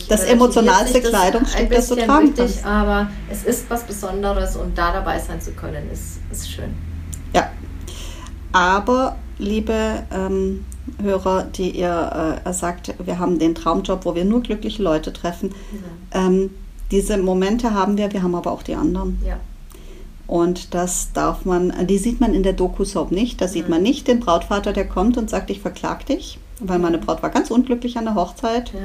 Das 0.09 0.23
emotionalste 0.23 1.01
Kleidungsstück, 1.01 1.69
das 1.69 1.87
du 1.87 1.95
tragen 1.95 2.27
richtig, 2.27 2.37
kannst. 2.37 2.65
aber 2.65 3.09
es 3.29 3.43
ist 3.43 3.69
was 3.69 3.83
Besonderes 3.83 4.55
und 4.55 4.77
da 4.77 4.91
dabei 4.91 5.19
sein 5.19 5.39
zu 5.39 5.51
können, 5.51 5.89
ist, 5.91 6.19
ist 6.31 6.49
schön. 6.49 6.73
Ja. 7.33 7.51
Aber, 8.51 9.17
liebe 9.37 10.03
ähm, 10.11 10.65
Hörer, 11.01 11.43
die 11.43 11.71
ihr 11.71 12.41
äh, 12.43 12.53
sagt, 12.53 12.95
wir 13.03 13.19
haben 13.19 13.37
den 13.37 13.53
Traumjob, 13.53 14.05
wo 14.05 14.15
wir 14.15 14.25
nur 14.25 14.41
glückliche 14.41 14.81
Leute 14.81 15.13
treffen, 15.13 15.53
ähm, 16.11 16.49
diese 16.89 17.17
Momente 17.17 17.73
haben 17.73 17.97
wir, 17.97 18.11
wir 18.13 18.23
haben 18.23 18.33
aber 18.33 18.51
auch 18.51 18.63
die 18.63 18.75
anderen. 18.75 19.21
Ja. 19.25 19.37
Und 20.25 20.73
das 20.73 21.13
darf 21.13 21.45
man, 21.45 21.71
die 21.87 21.97
sieht 21.97 22.19
man 22.19 22.33
in 22.33 22.43
der 22.43 22.53
Doku-Soap 22.53 23.11
nicht. 23.11 23.39
Da 23.39 23.47
sieht 23.47 23.63
Nein. 23.63 23.71
man 23.71 23.83
nicht 23.83 24.07
den 24.07 24.19
Brautvater, 24.19 24.73
der 24.73 24.87
kommt 24.87 25.17
und 25.17 25.29
sagt, 25.29 25.49
ich 25.49 25.61
verklag 25.61 26.05
dich. 26.05 26.39
Weil 26.59 26.79
meine 26.79 26.97
Braut 26.97 27.21
war 27.21 27.29
ganz 27.29 27.51
unglücklich 27.51 27.97
an 27.97 28.05
der 28.05 28.15
Hochzeit, 28.15 28.73
Ja. 28.73 28.79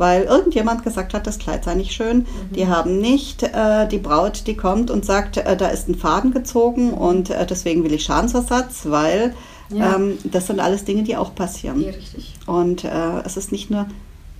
Weil 0.00 0.22
irgendjemand 0.24 0.82
gesagt 0.82 1.14
hat, 1.14 1.26
das 1.26 1.38
Kleid 1.38 1.64
sei 1.64 1.74
nicht 1.74 1.92
schön. 1.92 2.26
Die 2.54 2.66
haben 2.66 2.98
nicht 3.00 3.42
äh, 3.44 3.86
die 3.86 3.98
Braut, 3.98 4.46
die 4.48 4.56
kommt 4.56 4.90
und 4.90 5.04
sagt, 5.04 5.36
äh, 5.36 5.56
da 5.56 5.68
ist 5.68 5.88
ein 5.88 5.94
Faden 5.94 6.32
gezogen 6.32 6.92
und 6.94 7.30
äh, 7.30 7.46
deswegen 7.46 7.84
will 7.84 7.92
ich 7.92 8.02
Schadensersatz, 8.04 8.86
weil 8.86 9.34
Ja. 9.72 9.94
ähm, 9.96 10.18
das 10.24 10.46
sind 10.48 10.58
alles 10.58 10.84
Dinge, 10.84 11.02
die 11.04 11.16
auch 11.16 11.34
passieren. 11.34 11.80
Ja, 11.82 11.90
richtig. 11.90 12.34
Und 12.46 12.82
äh, 12.84 13.20
es 13.24 13.36
ist 13.36 13.52
nicht 13.52 13.70
nur 13.70 13.86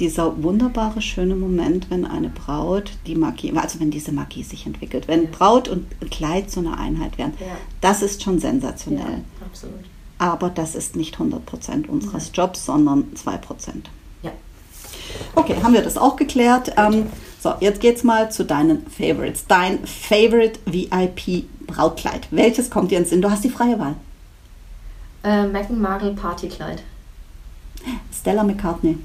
dieser 0.00 0.42
wunderbare, 0.42 1.02
schöne 1.02 1.36
Moment, 1.36 1.90
wenn 1.90 2.06
eine 2.06 2.30
Braut 2.30 2.92
die 3.06 3.14
Magie, 3.14 3.52
also 3.54 3.78
wenn 3.80 3.90
diese 3.90 4.12
Magie 4.12 4.42
sich 4.42 4.64
entwickelt, 4.66 5.08
wenn 5.08 5.24
Ja. 5.24 5.28
Braut 5.30 5.68
und 5.68 5.86
Kleid 6.10 6.50
zu 6.50 6.60
einer 6.60 6.78
Einheit 6.80 7.18
werden, 7.18 7.34
Ja. 7.38 7.46
das 7.82 8.00
ist 8.00 8.22
schon 8.22 8.36
Ja, 8.36 8.40
sensationell. 8.40 9.20
absolut. 9.46 9.84
Aber 10.18 10.48
das 10.48 10.74
ist 10.74 10.96
nicht 10.96 11.18
100% 11.18 11.86
unseres 11.88 12.30
Jobs, 12.34 12.64
sondern 12.64 13.04
2%. 13.14 13.90
Ja. 15.34 15.42
Okay, 15.42 15.56
haben 15.62 15.72
wir 15.74 15.82
das 15.82 15.96
auch 15.96 16.16
geklärt. 16.16 16.72
Ähm, 16.76 17.06
so, 17.40 17.54
jetzt 17.60 17.80
geht's 17.80 18.04
mal 18.04 18.30
zu 18.30 18.44
deinen 18.44 18.86
Favorites. 18.86 19.46
Dein 19.46 19.78
Favorite 19.86 20.60
VIP 20.66 21.44
Brautkleid. 21.66 22.28
Welches 22.30 22.70
kommt 22.70 22.90
dir 22.90 22.98
ins 22.98 23.10
Sinn? 23.10 23.22
Du 23.22 23.30
hast 23.30 23.44
die 23.44 23.50
freie 23.50 23.78
Wahl. 23.78 23.94
Äh, 25.22 25.46
Meghan 25.46 25.80
Markle 25.80 26.12
Partykleid. 26.12 26.82
Stella 28.12 28.42
McCartney. 28.42 28.98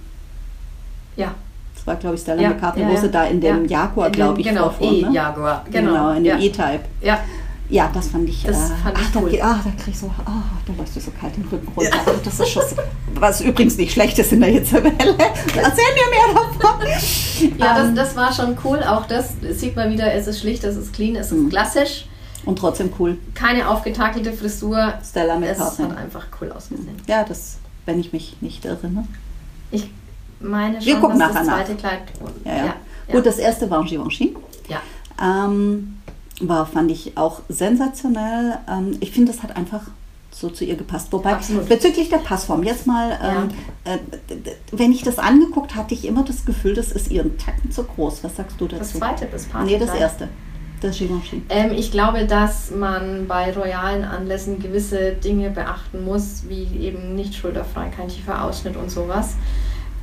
Ja. 1.16 1.34
Das 1.76 1.88
war, 1.88 1.96
glaube 1.96 2.16
ich, 2.16 2.22
Stella 2.22 2.42
Ja, 2.42 2.50
McCartney, 2.50 2.84
ja, 2.84 2.90
wo 2.90 2.94
ja. 2.94 3.02
sie 3.02 3.10
da 3.10 3.24
in 3.26 3.40
dem 3.40 3.66
Ja. 3.66 3.82
Jaguar, 3.84 4.08
In 4.08 4.14
glaube 4.14 4.42
ich, 4.42 4.48
genau, 4.48 4.64
vorfuhr, 4.70 4.92
ne? 4.92 4.98
E-Jaguar, 5.12 5.66
genau, 5.72 6.12
in 6.12 6.26
ja. 6.26 6.36
dem 6.36 6.44
E-Type. 6.44 6.82
Ja. 7.02 7.20
Ja, 7.70 7.89
das 7.93 8.09
fand 8.09 8.30
ich. 8.30 8.43
Das 8.43 8.70
äh, 8.72 8.76
fand 8.84 8.95
ach, 8.97 9.11
da, 9.11 9.20
cool. 9.22 9.30
geht- 9.32 9.43
ah, 9.43 9.59
da 9.63 9.72
krieg 9.72 9.93
ich 9.93 9.99
so, 9.99 10.11
ah, 10.26 10.43
da 10.68 10.74
läuft 10.78 10.95
dir 10.95 11.01
so 11.01 11.11
kalt 11.20 11.36
den 11.36 11.45
Rücken 11.45 11.68
runter. 11.76 11.97
Das 12.24 12.39
ist 12.39 12.49
schon, 12.49 12.63
was 13.16 13.41
übrigens 13.41 13.78
nicht 13.78 13.91
schlecht 13.93 14.20
ist 14.20 14.32
in 14.34 14.41
der 14.41 14.49
Hitzewelle. 14.51 14.93
Erzähl 15.18 15.55
mir 15.55 16.09
mehr 16.11 16.34
davon. 16.36 16.88
Ja, 17.57 17.80
Ähm, 17.80 17.95
das, 17.95 18.07
das 18.09 18.16
war 18.16 18.32
schon 18.34 18.57
cool. 18.63 18.82
Auch 18.84 19.05
das 19.07 19.34
sieht 19.51 19.76
man 19.76 19.91
wieder, 19.91 20.13
es 20.13 20.28
ist 20.28 20.39
schlicht, 20.39 20.63
es 20.63 20.76
ist 20.78 20.93
clean, 20.93 21.16
es 21.16 21.32
ist 21.32 21.38
Mhm. 21.39 21.49
klassisch. 21.49 22.05
Und 22.45 22.59
trotzdem 22.59 22.91
cool. 22.99 23.18
Keine 23.34 23.68
aufgetakelte 23.68 24.32
Frisur. 24.32 24.93
Stella 25.03 25.34
Es 25.41 25.57
McCartney. 25.57 25.86
hat 25.89 25.97
einfach 25.97 26.28
cool 26.39 26.51
ausgesehen. 26.51 26.95
Ja, 27.07 27.24
das, 27.24 27.57
wenn 27.86 27.99
ich 27.99 28.13
mich 28.13 28.38
nicht 28.41 28.63
irre. 28.66 28.88
Ne? 28.88 29.07
Ich 29.72 29.89
meine 30.39 30.78
schon, 30.78 30.86
Wir 30.86 30.95
gucken 30.99 31.18
dass 31.20 31.34
das 31.34 31.45
nachher 31.47 31.57
nach. 31.57 31.66
zweite 31.66 31.76
Kleid. 31.76 32.01
Ja, 32.45 32.51
ja. 32.55 32.66
ja, 32.66 32.74
Gut, 33.11 33.26
das 33.26 33.38
erste 33.39 33.68
war 33.72 33.84
Givenchy. 33.84 34.36
ja. 34.70 34.80
Ähm, 35.20 35.97
war, 36.42 36.66
fand 36.66 36.92
ich 36.92 37.18
auch 37.18 37.42
sensationell. 37.50 38.58
Ähm, 38.70 38.98
ich 39.00 39.12
finde, 39.12 39.32
das 39.32 39.44
hat 39.44 39.56
einfach 39.56 39.82
so 40.32 40.50
zu 40.50 40.66
ihr 40.66 40.76
gepasst. 40.76 41.08
Wobei, 41.12 41.34
Absolut. 41.34 41.70
bezüglich 41.70 42.10
der 42.10 42.18
Passform, 42.18 42.64
jetzt 42.64 42.86
mal, 42.88 43.18
ähm, 43.24 43.50
äh, 43.86 43.98
wenn 44.72 44.92
ich 44.92 45.02
das 45.02 45.18
angeguckt 45.18 45.76
hatte, 45.76 45.94
ich 45.94 46.06
immer 46.06 46.24
das 46.24 46.46
Gefühl, 46.46 46.74
das 46.74 46.92
ist 46.92 47.10
ihren 47.10 47.38
Tacken 47.38 47.72
zu 47.72 47.84
groß. 47.84 48.24
Was 48.24 48.36
sagst 48.36 48.60
du 48.60 48.68
dazu? 48.68 48.80
Das 48.80 48.94
zweite, 48.94 49.28
das 49.32 49.46
Nee, 49.46 49.52
Partykleid. 49.54 49.82
das 49.82 49.96
erste. 49.96 50.28
Das 50.82 50.98
Givenchy. 50.98 51.42
Ähm, 51.48 51.72
ich 51.72 51.90
glaube, 51.90 52.26
dass 52.26 52.70
man 52.70 53.28
bei 53.28 53.54
royalen 53.54 54.04
Anlässen 54.04 54.60
gewisse 54.60 55.14
Dinge 55.14 55.50
beachten 55.52 56.04
muss, 56.04 56.44
wie 56.50 56.68
eben 56.80 57.16
nicht 57.16 57.34
schulterfrei, 57.34 57.88
kein 57.96 58.10
tiefer 58.10 58.44
Ausschnitt 58.44 58.76
und 58.76 58.92
sowas. 58.92 59.36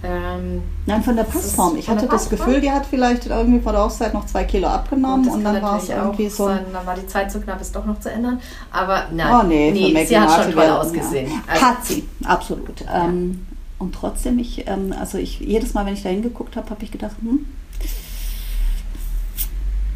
Ähm, 0.05 0.63
Nein, 0.87 1.03
von 1.03 1.15
der 1.15 1.23
Passform. 1.25 1.77
Ich 1.77 1.89
hatte 1.89 2.09
das? 2.09 2.29
Gefühl, 2.29 2.61
die 2.61 2.71
hat 2.71 2.87
vielleicht 2.87 3.27
irgendwie 3.27 3.61
vor 3.61 3.73
der 3.73 3.85
Hochzeit 3.85 4.15
noch 4.15 4.27
zwei 4.27 4.45
Kilo 4.45 4.67
abgenommen 4.67 5.29
und 5.29 5.45
kann 5.45 5.55
dann 5.55 5.63
war 5.63 5.79
es 5.79 5.89
irgendwie 5.89 6.29
so 6.29 6.47
ein 6.47 6.57
sein, 6.57 6.67
dann 6.73 6.87
war 6.87 6.95
die 6.97 7.07
Zeit 7.07 7.31
zu 7.31 7.41
knapp, 7.41 7.61
es 7.61 7.71
doch 7.71 7.85
noch 7.85 8.01
zu 8.01 8.11
ändern. 8.11 8.41
Aber 8.73 9.05
nein, 9.13 9.33
Oh 9.33 9.47
nee, 9.47 9.71
nee 9.71 10.05
sie 10.05 10.19
hat 10.19 10.43
schon 10.43 10.53
toll 10.53 10.69
ausgesehen. 10.69 11.31
Ja. 11.31 11.43
Also, 11.47 11.67
Hat 11.67 11.85
sie, 11.85 12.09
absolut. 12.25 12.85
Ähm, 12.93 13.47
und 13.79 13.95
trotzdem, 13.95 14.39
ich, 14.39 14.67
ähm, 14.67 14.95
also 14.99 15.19
ich, 15.19 15.41
jedes 15.41 15.75
Mal, 15.75 15.87
wenn 15.87 15.95
ich 15.95 16.03
da 16.03 16.09
hingeguckt 16.09 16.57
habe, 16.57 16.71
habe 16.71 16.83
ich 16.83 16.91
gedacht, 16.91 17.17
hm, 17.21 17.47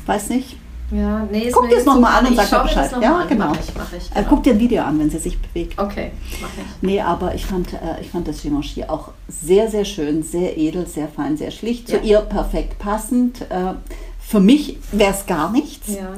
weiß 0.07 0.29
nicht. 0.31 0.57
Ja, 0.93 1.27
nee, 1.31 1.51
Guck 1.53 1.65
dir 1.65 1.69
es 1.71 1.75
jetzt 1.79 1.87
noch 1.87 1.99
mal 2.01 2.13
zu- 2.13 2.19
an 2.19 2.27
und 2.27 2.37
sag 2.37 2.63
Bescheid. 2.63 2.91
Ja, 3.01 3.17
an. 3.19 3.29
genau. 3.29 3.49
Mach 3.49 3.59
ich, 3.61 3.75
mach 3.77 3.93
ich. 3.93 4.11
Genau. 4.11 4.27
guck 4.29 4.43
dir 4.45 4.53
ein 4.53 4.61
Video 4.61 4.83
an, 4.83 4.99
wenn 4.99 5.11
sie 5.11 5.19
sich 5.19 5.39
bewegt. 5.39 5.79
Okay, 5.79 6.13
mach 6.41 6.49
ich. 6.49 6.83
Nee, 6.83 7.01
aber 7.01 7.35
ich 7.35 7.45
fand, 7.45 7.73
äh, 7.73 8.01
ich 8.01 8.11
fand 8.11 8.29
das 8.29 8.43
Givenchy 8.43 8.85
auch 8.85 9.11
sehr, 9.29 9.69
sehr 9.71 9.85
schön, 9.85 10.23
sehr 10.23 10.57
edel, 10.57 10.87
sehr 10.87 11.09
fein, 11.09 11.37
sehr 11.37 11.51
schlicht, 11.51 11.89
zu 11.89 11.97
Ja. 11.97 12.03
ihr 12.03 12.21
perfekt 12.21 12.79
passend. 12.79 13.43
Äh, 13.51 13.75
für 14.21 14.41
mich 14.41 14.79
wäre 14.93 15.13
es 15.13 15.27
gar 15.27 15.51
nichts. 15.53 15.89
Ja. 15.89 16.09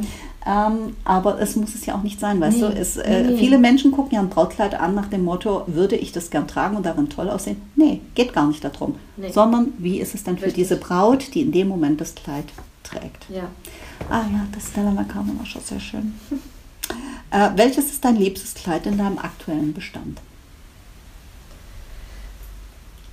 Ähm, 0.46 0.96
aber 1.04 1.38
es 1.42 1.56
muss 1.56 1.74
es 1.74 1.84
ja 1.84 1.94
auch 1.94 2.02
nicht 2.02 2.18
sein, 2.20 2.40
weißt 2.40 2.56
Nee, 2.58 2.68
du? 2.68 2.72
Es, 2.72 2.96
äh, 2.96 3.22
nee. 3.24 3.36
Viele 3.36 3.58
Menschen 3.58 3.92
gucken 3.92 4.14
ja 4.14 4.20
ein 4.20 4.30
Brautkleid 4.30 4.80
an 4.80 4.94
nach 4.94 5.08
dem 5.08 5.24
Motto, 5.24 5.64
würde 5.66 5.94
ich 5.96 6.12
das 6.12 6.30
gern 6.30 6.48
tragen 6.48 6.76
und 6.76 6.86
darin 6.86 7.10
toll 7.10 7.28
aussehen? 7.28 7.60
Nee, 7.76 8.00
geht 8.14 8.32
gar 8.32 8.46
nicht 8.46 8.64
darum. 8.64 8.94
Nee. 9.18 9.30
Sondern 9.30 9.74
wie 9.76 9.98
ist 10.00 10.14
es 10.14 10.24
denn 10.24 10.38
für 10.38 10.46
Richtig. 10.46 10.62
diese 10.68 10.76
Braut, 10.76 11.34
die 11.34 11.42
in 11.42 11.52
dem 11.52 11.68
Moment 11.68 12.00
das 12.00 12.14
Kleid 12.14 12.44
trägt? 12.88 13.26
Ja. 13.28 13.48
Ah 14.08 14.24
ja, 14.30 14.46
das 14.52 14.68
Stella 14.68 14.90
McCartney 14.90 15.38
war 15.38 15.46
schon 15.46 15.62
sehr 15.62 15.80
schön. 15.80 16.14
äh, 17.30 17.50
welches 17.56 17.86
ist 17.86 18.04
dein 18.04 18.16
liebstes 18.16 18.54
Kleid 18.54 18.86
in 18.86 18.98
deinem 18.98 19.18
aktuellen 19.18 19.74
Bestand? 19.74 20.20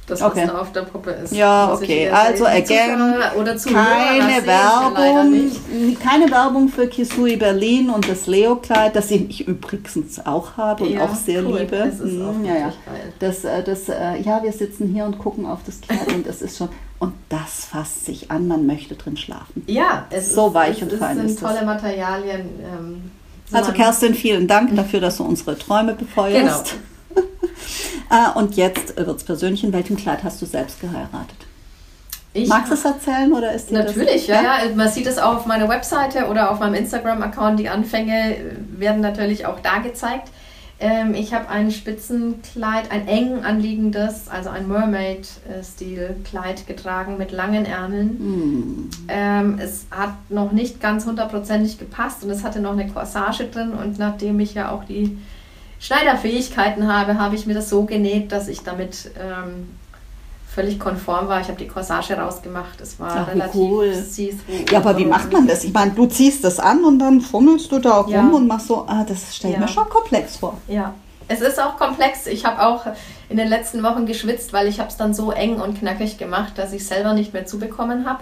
Das, 0.08 0.22
Okay. 0.22 0.42
was 0.44 0.52
da 0.54 0.58
auf 0.62 0.72
der 0.72 0.82
Puppe 0.84 1.12
ist. 1.12 1.34
Ja, 1.34 1.74
okay. 1.74 2.10
Also, 2.10 2.46
again, 2.46 2.68
Zuhörer, 2.68 3.44
das 3.46 3.66
Keine 3.66 4.46
Werbung, 4.46 5.52
keine 6.00 6.30
Werbung 6.32 6.70
für 6.70 6.88
Kisui 6.88 7.36
Berlin 7.38 7.90
und 7.90 8.08
das 8.08 8.28
Leo-Kleid, 8.28 8.96
das 8.96 9.10
ich 9.12 9.48
übrigens 9.48 10.24
auch 10.26 10.58
habe 10.58 10.84
und 10.84 10.92
Ja, 10.92 11.06
auch 11.06 11.16
sehr 11.16 11.44
cool. 11.44 11.60
liebe. 11.60 11.78
Das 11.78 12.00
ist 12.00 12.22
auch 12.22 12.34
Mm, 12.34 12.46
ja, 12.46 12.56
ja. 12.56 12.74
Das, 13.20 13.44
äh, 13.44 13.64
das, 13.64 13.90
äh, 13.90 14.22
ja, 14.24 14.44
wir 14.44 14.52
sitzen 14.52 14.90
hier 14.94 15.06
und 15.06 15.18
gucken 15.18 15.46
auf 15.46 15.60
das 15.66 15.82
Kleid 15.82 16.14
und 16.14 16.28
es 16.28 16.42
ist 16.42 16.58
schon, 16.58 16.70
und 17.00 17.14
das 17.30 17.66
fasst 17.66 18.06
sich 18.06 18.30
an, 18.32 18.48
man 18.48 18.66
möchte 18.68 18.96
drin 18.96 19.18
schlafen. 19.18 19.64
Ja, 19.68 20.06
es 20.12 20.34
So 20.34 20.48
ist, 20.48 20.54
weich 20.54 20.78
es 20.78 20.84
und 20.84 20.94
ist, 20.94 21.00
fein 21.00 21.18
sind 21.18 21.26
ist 21.28 21.42
das. 21.42 21.52
tolle 21.54 21.66
Materialien. 21.66 22.42
Ähm, 22.64 23.12
so 23.50 23.58
Also 23.58 23.72
Kerstin, 23.74 24.14
vielen 24.16 24.48
Dank 24.48 24.76
dafür, 24.76 25.00
dass 25.02 25.18
du 25.18 25.24
unsere 25.24 25.58
Träume 25.58 25.94
befeuerst. 25.94 26.74
Äh, 26.74 26.76
und 28.36 28.56
jetzt 28.56 28.98
wird 28.98 29.18
es 29.18 29.24
persönlich. 29.24 29.64
In 29.64 29.74
welchem 29.74 29.98
Kleid 29.98 30.24
hast 30.24 30.42
du 30.42 30.46
selbst 30.46 30.82
geheiratet? 30.82 31.46
Ich 32.36 32.50
Magst 32.50 32.70
du 32.70 32.76
es 32.76 32.84
erzählen 32.84 33.32
oder 33.32 33.54
ist 33.54 33.70
dir 33.70 33.80
Natürlich, 33.80 34.28
das, 34.28 34.30
ja, 34.44 34.44
ja. 34.44 34.76
Man 34.76 34.90
sieht 34.90 35.08
es 35.08 35.18
auch 35.18 35.38
auf 35.38 35.46
meiner 35.46 35.70
Webseite 35.70 36.28
oder 36.28 36.52
auf 36.52 36.60
meinem 36.60 36.74
Instagram-Account. 36.74 37.60
Die 37.60 37.70
Anfänge 37.70 38.36
äh, 38.36 38.52
werden 38.78 39.00
natürlich 39.00 39.46
auch 39.46 39.62
da 39.62 39.78
gezeigt. 39.78 40.28
Ähm, 40.78 41.14
ich 41.14 41.34
habe 41.34 41.48
ein 41.48 41.72
Spitzenkleid, 41.72 42.92
ein 42.92 43.08
eng 43.08 43.46
anliegendes, 43.46 44.28
also 44.28 44.50
ein 44.50 44.68
Mermaid-Stil-Kleid 44.68 46.68
getragen 46.68 47.18
mit 47.18 47.32
langen 47.32 47.66
Ärmeln. 47.66 48.92
Ähm, 49.08 49.58
es 49.58 49.86
hat 49.90 50.16
noch 50.28 50.52
nicht 50.52 50.82
ganz 50.82 51.06
hundertprozentig 51.06 51.80
gepasst 51.80 52.26
und 52.26 52.32
es 52.32 52.44
hatte 52.44 52.60
noch 52.60 52.74
eine 52.74 52.90
Corsage 52.90 53.46
drin. 53.46 53.72
Und 53.72 53.98
nachdem 53.98 54.42
ich 54.42 54.56
ja 54.56 54.72
auch 54.72 54.84
die 54.84 55.18
Schneiderfähigkeiten 55.80 56.92
habe, 56.92 57.18
habe 57.20 57.36
ich 57.36 57.46
mir 57.46 57.54
das 57.54 57.70
so 57.70 57.84
genäht, 57.84 58.32
dass 58.32 58.48
ich 58.48 58.64
damit 58.64 59.12
ähm, 59.20 59.70
völlig 60.48 60.80
konform 60.80 61.28
war. 61.28 61.42
Ich 61.42 61.48
habe 61.48 61.58
die 61.58 61.68
Corsage 61.68 62.14
rausgemacht. 62.16 62.80
Es 62.82 63.00
war 63.00 63.12
Ach, 63.24 63.28
relativ 63.28 63.56
cool. 63.56 63.94
Ja, 64.72 64.80
aber 64.80 64.98
wie 64.98 65.06
macht 65.06 65.32
man 65.34 65.48
das? 65.48 65.64
Ich 65.64 65.74
meine, 65.74 65.92
du 65.92 66.06
ziehst 66.06 66.44
das 66.44 66.60
an 66.60 66.84
und 66.86 67.00
dann 67.00 67.20
fummelst 67.22 67.72
du 67.72 67.80
da 67.80 67.98
rum 68.02 68.12
Ja. 68.12 68.28
und 68.28 68.48
machst 68.48 68.68
so, 68.68 68.86
ah, 68.88 69.04
das 69.08 69.36
stelle 69.36 69.54
ich 69.54 69.60
Ja. 69.60 69.66
mir 69.66 69.72
schon 69.72 69.90
komplex 69.90 70.38
vor. 70.38 70.58
Ja, 70.68 70.94
es 71.28 71.42
ist 71.42 71.60
auch 71.60 71.78
komplex. 71.78 72.26
Ich 72.28 72.46
habe 72.46 72.62
auch 72.66 72.86
in 73.28 73.38
den 73.38 73.48
letzten 73.50 73.84
Wochen 73.84 74.06
geschwitzt, 74.06 74.54
weil 74.54 74.68
ich 74.68 74.80
habe 74.80 74.90
es 74.90 74.98
dann 74.98 75.14
so 75.14 75.32
eng 75.32 75.60
und 75.60 75.80
knackig 75.80 76.18
gemacht, 76.18 76.54
dass 76.58 76.72
ich 76.72 76.86
selber 76.88 77.14
nicht 77.14 77.34
mehr 77.34 77.46
zubekommen 77.46 78.06
habe. 78.08 78.20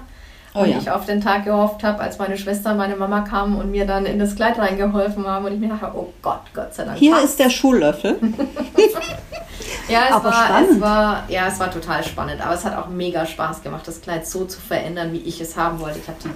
Oh 0.55 0.59
und 0.59 0.69
ja. 0.69 0.77
ich 0.77 0.91
auf 0.91 1.05
den 1.05 1.19
Tag 1.19 1.45
gehofft 1.45 1.83
habe, 1.83 1.99
als 2.01 2.19
meine 2.19 2.37
Schwester 2.37 2.71
und 2.71 2.77
meine 2.77 2.95
Mama 2.95 3.21
kamen 3.21 3.55
und 3.57 3.71
mir 3.71 3.87
dann 3.87 4.05
in 4.05 4.19
das 4.19 4.35
Kleid 4.35 4.59
reingeholfen 4.59 5.25
haben 5.25 5.45
und 5.45 5.53
ich 5.53 5.59
mir 5.59 5.69
dachte, 5.69 5.91
oh 5.95 6.13
Gott, 6.21 6.41
Gott 6.53 6.73
sei 6.75 6.85
Dank. 6.85 6.97
Hier 6.99 7.11
passt. 7.13 7.25
ist 7.25 7.39
der 7.39 7.49
Schuhlöffel. 7.49 8.17
ja, 9.89 10.01
es 10.09 10.13
aber 10.13 10.25
war, 10.25 10.45
spannend. 10.45 10.69
es 10.71 10.81
war, 10.81 11.23
ja, 11.27 11.47
es 11.47 11.59
war 11.59 11.71
total 11.71 12.03
spannend, 12.03 12.45
aber 12.45 12.53
es 12.55 12.63
hat 12.65 12.77
auch 12.77 12.87
mega 12.87 13.25
Spaß 13.25 13.63
gemacht, 13.63 13.87
das 13.87 14.01
Kleid 14.01 14.27
so 14.27 14.45
zu 14.45 14.59
verändern, 14.59 15.11
wie 15.11 15.17
ich 15.19 15.41
es 15.41 15.57
haben 15.57 15.79
wollte. 15.79 15.99
Ich 15.99 16.07
habe 16.07 16.17
die 16.23 16.29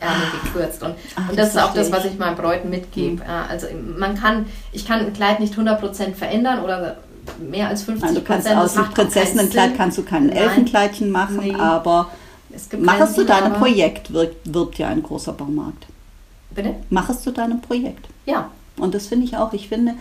Ärmel 0.00 0.26
gekürzt 0.44 0.82
und, 0.82 0.94
Ach, 1.16 1.28
und 1.30 1.38
das 1.38 1.50
ist 1.50 1.58
auch 1.58 1.72
das, 1.74 1.90
was 1.92 2.04
ich 2.04 2.18
meinen 2.18 2.36
Bräuten 2.36 2.70
mitgebe. 2.70 3.22
Äh, 3.22 3.50
Also 3.52 3.66
man 3.96 4.14
kann, 4.18 4.46
ich 4.72 4.86
kann 4.86 5.00
ein 5.00 5.12
Kleid 5.12 5.40
nicht 5.40 5.54
100% 5.54 6.14
verändern 6.14 6.62
oder 6.62 6.96
mehr 7.38 7.68
als 7.68 7.88
50%. 7.88 7.98
Nein, 8.00 8.14
du 8.14 8.20
kannst 8.22 8.48
aus 8.48 8.74
dem 8.74 8.84
Prinzessinnenkleid 8.90 9.70
Sinn. 9.70 9.76
kannst 9.78 9.98
du 9.98 10.02
kein. 10.02 10.30
Elfenkleidchen 10.30 11.10
machen, 11.10 11.38
Nee. 11.38 11.54
aber 11.58 12.08
Es 12.54 12.68
gibt 12.68 12.82
mach 12.82 12.94
keinen 12.94 13.04
es 13.04 13.10
zu 13.14 13.20
Sinn, 13.20 13.26
deinem 13.26 13.52
Projekt, 13.54 14.12
wirkt, 14.12 14.52
wirbt 14.52 14.78
ja 14.78 14.88
ein 14.88 15.02
großer 15.02 15.32
Baumarkt. 15.32 15.86
Bitte? 16.54 16.74
Mach 16.90 17.08
es 17.10 17.22
zu 17.22 17.32
deinem 17.32 17.60
Projekt. 17.60 18.06
Ja. 18.26 18.50
Und 18.76 18.94
das 18.94 19.06
finde 19.06 19.24
ich 19.26 19.36
auch. 19.36 19.52
Ich 19.52 19.68
finde, 19.68 19.94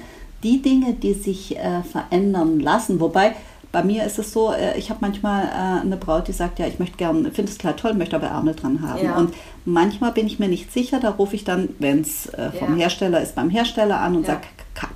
die 0.44 0.62
Dinge, 0.62 0.94
die 0.94 1.14
sich 1.14 1.58
äh, 1.58 1.84
verändern 1.84 2.60
lassen, 2.60 3.00
wobei 3.00 3.36
bei 3.72 3.84
mir 3.84 4.04
ist 4.06 4.20
es 4.20 4.32
so, 4.32 4.52
äh, 4.54 4.78
ich 4.78 4.90
habe 4.92 5.00
manchmal 5.02 5.46
äh, 5.46 5.82
eine 5.82 5.98
Braut, 5.98 6.28
die 6.28 6.32
sagt, 6.32 6.60
ja, 6.60 6.68
ich 6.68 6.78
möchte 6.80 6.98
gerne, 6.98 7.32
finde 7.32 7.52
das 7.52 7.58
Kleid 7.58 7.78
toll, 7.78 7.94
möchte 7.96 8.16
aber 8.16 8.28
Ärmel 8.28 8.54
dran 8.54 8.82
haben. 8.88 9.04
Ja. 9.04 9.16
Und 9.18 9.34
manchmal 9.66 10.12
bin 10.12 10.28
ich 10.28 10.38
mir 10.38 10.48
nicht 10.48 10.72
sicher, 10.72 11.00
da 11.00 11.10
rufe 11.10 11.36
ich 11.36 11.44
dann, 11.44 11.70
wenn 11.80 12.02
es 12.02 12.28
äh, 12.28 12.52
vom 12.52 12.78
Ja. 12.78 12.84
Hersteller 12.84 13.22
ist, 13.22 13.34
beim 13.36 13.50
Hersteller 13.50 14.00
an 14.00 14.16
und 14.16 14.28
Ja. 14.28 14.34
sage, 14.36 14.42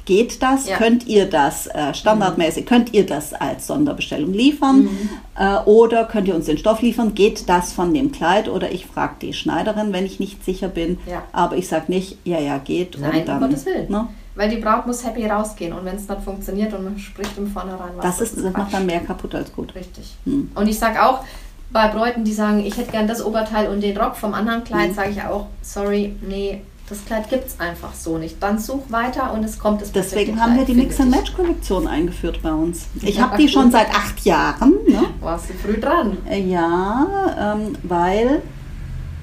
geht 0.05 0.41
das? 0.41 0.67
Ja. 0.67 0.78
Könnt 0.78 1.07
ihr 1.07 1.30
das 1.30 1.67
äh, 1.67 1.93
standardmäßig, 1.93 2.65
könnt 2.65 2.93
ihr 2.93 3.05
das 3.05 3.34
als 3.34 3.67
Sonderbestellung 3.67 4.34
liefern? 4.34 4.84
Mhm. 4.84 5.09
Äh, 5.38 5.57
oder 5.65 6.05
könnt 6.05 6.28
ihr 6.28 6.36
uns 6.36 6.45
den 6.45 6.57
Stoff 6.57 6.82
liefern? 6.82 7.13
Geht 7.13 7.47
das 7.49 7.73
von 7.73 7.93
dem 7.93 8.11
Kleid? 8.11 8.49
Oder 8.49 8.71
ich 8.71 8.88
frage 8.88 9.15
die 9.21 9.34
Schneiderin, 9.34 9.93
wenn 9.93 10.05
ich 10.05 10.19
nicht 10.19 10.43
sicher 10.43 10.67
bin. 10.67 10.97
Ja. 11.05 11.23
Aber 11.32 11.57
ich 11.57 11.67
sage 11.67 11.86
nicht, 11.88 12.17
ja, 12.23 12.39
ja, 12.39 12.57
geht. 12.57 12.97
Nein, 12.99 13.11
und 13.11 13.19
um 13.19 13.25
dann, 13.25 13.39
Gottes 13.41 13.65
Willen. 13.65 13.91
Ne? 13.91 14.07
Weil 14.36 14.49
die 14.49 14.57
Braut 14.57 14.86
muss 14.86 15.05
happy 15.05 15.25
rausgehen 15.25 15.73
und 15.73 15.84
wenn 15.86 15.95
es 15.95 16.07
nicht 16.07 16.21
funktioniert 16.21 16.73
und 16.73 16.84
man 16.84 16.99
spricht 16.99 17.38
im 17.38 17.47
Vornherein 17.47 17.91
was. 17.95 18.05
Das, 18.17 18.21
ist, 18.21 18.38
das 18.38 18.53
macht 18.53 18.73
dann 18.73 18.86
mehr 18.86 18.99
kaputt 18.99 19.34
als 19.34 19.51
gut. 19.51 19.73
Richtig. 19.75 20.15
Hm. 20.25 20.51
Und 20.53 20.67
ich 20.67 20.78
sage 20.78 21.03
auch, 21.03 21.23
bei 21.69 21.88
Bräuten, 21.89 22.23
die 22.23 22.34
sagen, 22.34 22.65
ich 22.65 22.78
hätte 22.78 22.91
gern 22.91 23.07
das 23.07 23.23
Oberteil 23.23 23.67
und 23.69 23.82
den 23.82 23.97
Rock 23.97 24.15
vom 24.15 24.34
anderen 24.34 24.63
Kleid, 24.63 24.91
Mhm. 24.91 24.93
sage 24.93 25.09
ich 25.09 25.21
auch, 25.23 25.47
sorry, 25.61 26.15
nee, 26.21 26.61
das 26.89 27.03
Kleid 27.05 27.29
gibt 27.29 27.47
es 27.47 27.59
einfach 27.59 27.93
so 27.93 28.17
nicht. 28.17 28.41
Dann 28.41 28.59
such 28.59 28.83
weiter 28.89 29.33
und 29.33 29.43
es 29.43 29.59
kommt 29.59 29.81
das 29.81 29.91
Deswegen 29.91 30.41
haben 30.41 30.55
wir 30.55 30.65
die 30.65 30.73
Mix 30.73 30.99
and. 30.99 31.11
Match 31.11 31.33
Kollektion 31.35 31.88
eingeführt 31.88 32.41
bei 32.41 32.51
uns. 32.53 32.88
Ich 33.01 33.19
habe 33.21 33.38
die 33.38 33.49
schon 33.49 33.71
seit 33.71 33.89
acht 33.93 34.23
Jahren. 34.25 34.73
Ne? 34.88 35.01
Warst 35.19 35.49
du 35.49 35.53
früh 35.53 35.79
dran? 35.79 36.17
Äh, 36.29 36.41
Ja, 36.41 37.55
ähm, 37.57 37.75
weil. 37.83 38.41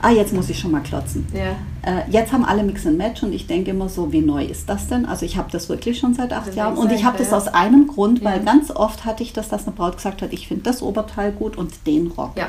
Ah, 0.03 0.11
jetzt 0.11 0.35
muss 0.35 0.51
ich 0.51 0.59
schon 0.59 0.71
mal 0.71 0.83
klotzen. 0.83 1.27
Ja. 1.33 1.53
Äh, 1.91 2.03
jetzt 2.11 2.31
haben 2.31 2.45
alle 2.45 2.63
Mix 2.63 2.87
and 2.87 2.99
Match 2.99 3.23
und 3.23 3.33
ich 3.33 3.47
denke 3.47 3.71
immer 3.71 3.89
so, 3.89 4.13
wie 4.13 4.21
neu 4.21 4.45
ist 4.45 4.69
das 4.69 4.87
denn? 4.89 5.07
Also 5.07 5.25
ich 5.25 5.39
habe 5.39 5.51
das 5.51 5.71
wirklich 5.71 5.99
schon 5.99 6.13
seit 6.13 6.31
acht 6.35 6.49
Das 6.49 6.55
Jahren 6.57 6.77
und 6.77 6.93
ich 6.93 7.05
habe 7.07 7.17
das 7.17 7.33
aus 7.33 7.49
einem 7.49 7.87
Grund, 7.87 8.23
weil 8.23 8.41
Ja. 8.41 8.45
ganz 8.45 8.71
oft 8.71 9.07
hatte 9.07 9.23
ich 9.23 9.33
das, 9.33 9.49
dass 9.49 9.67
eine 9.67 9.75
Braut 9.75 9.97
gesagt 9.97 10.21
hat, 10.21 10.35
ich 10.35 10.47
finde 10.47 10.65
das 10.65 10.83
Oberteil 10.83 11.33
gut 11.33 11.57
und 11.57 11.73
den 11.87 12.09
Rock. 12.09 12.33
Ja. 12.37 12.49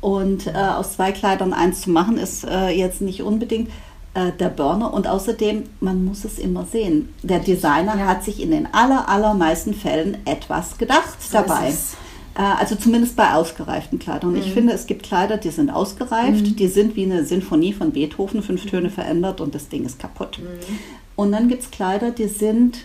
Und 0.00 0.48
äh, 0.48 0.52
aus 0.54 0.94
zwei 0.94 1.12
Kleidern 1.12 1.52
eins 1.52 1.82
zu 1.82 1.90
machen, 1.90 2.18
ist 2.18 2.44
äh, 2.44 2.70
jetzt 2.70 3.00
nicht 3.00 3.22
unbedingt 3.22 3.70
äh, 4.16 4.32
der 4.32 4.48
Burner. 4.48 4.92
Und 4.94 5.06
außerdem, 5.06 5.64
man 5.80 6.04
muss 6.04 6.24
es 6.24 6.38
immer 6.38 6.64
sehen. 6.64 7.10
Der 7.22 7.38
Designer 7.38 7.96
Ja. 7.98 8.06
hat 8.06 8.24
sich 8.24 8.40
in 8.42 8.50
den 8.50 8.66
aller, 8.72 9.08
allermeisten 9.08 9.74
Fällen 9.74 10.16
etwas 10.24 10.78
gedacht 10.78 11.22
So 11.22 11.38
dabei. 11.38 11.68
Äh, 11.68 12.42
Also 12.58 12.74
zumindest 12.76 13.14
bei 13.16 13.32
ausgereiften 13.34 13.98
Kleidern. 13.98 14.30
Und 14.30 14.36
Ich 14.38 14.48
Mhm. 14.48 14.52
finde, 14.52 14.72
es 14.72 14.86
gibt 14.86 15.02
Kleider, 15.04 15.36
die 15.36 15.50
sind 15.50 15.70
ausgereift, 15.70 16.44
Mhm. 16.46 16.56
die 16.56 16.68
sind 16.68 16.96
wie 16.96 17.04
eine 17.04 17.24
Sinfonie 17.24 17.72
von 17.72 17.92
Beethoven, 17.92 18.42
fünf 18.42 18.66
Töne 18.66 18.90
verändert 18.90 19.40
und 19.40 19.54
das 19.54 19.68
Ding 19.68 19.84
ist 19.84 19.98
kaputt. 19.98 20.38
Mhm. 20.38 20.78
Und 21.16 21.32
dann 21.32 21.48
gibt 21.48 21.62
es 21.62 21.70
Kleider, 21.70 22.10
die 22.10 22.28
sind 22.28 22.78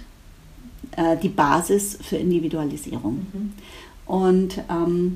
äh, 0.98 1.16
die 1.18 1.30
Basis 1.30 1.98
für 2.02 2.18
Individualisierung. 2.18 3.26
Mhm. 3.34 3.54
Und 4.06 4.58
ähm, 4.70 5.16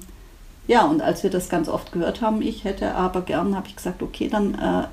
ja, 0.67 0.85
und 0.85 1.01
als 1.01 1.23
wir 1.23 1.29
das 1.29 1.49
ganz 1.49 1.69
oft 1.69 1.91
gehört 1.91 2.21
haben, 2.21 2.41
ich 2.41 2.63
hätte 2.63 2.95
aber 2.95 3.21
gern, 3.21 3.55
habe 3.55 3.67
ich 3.67 3.75
gesagt, 3.75 4.01
okay, 4.01 4.27
dann 4.29 4.55
äh, 4.55 4.87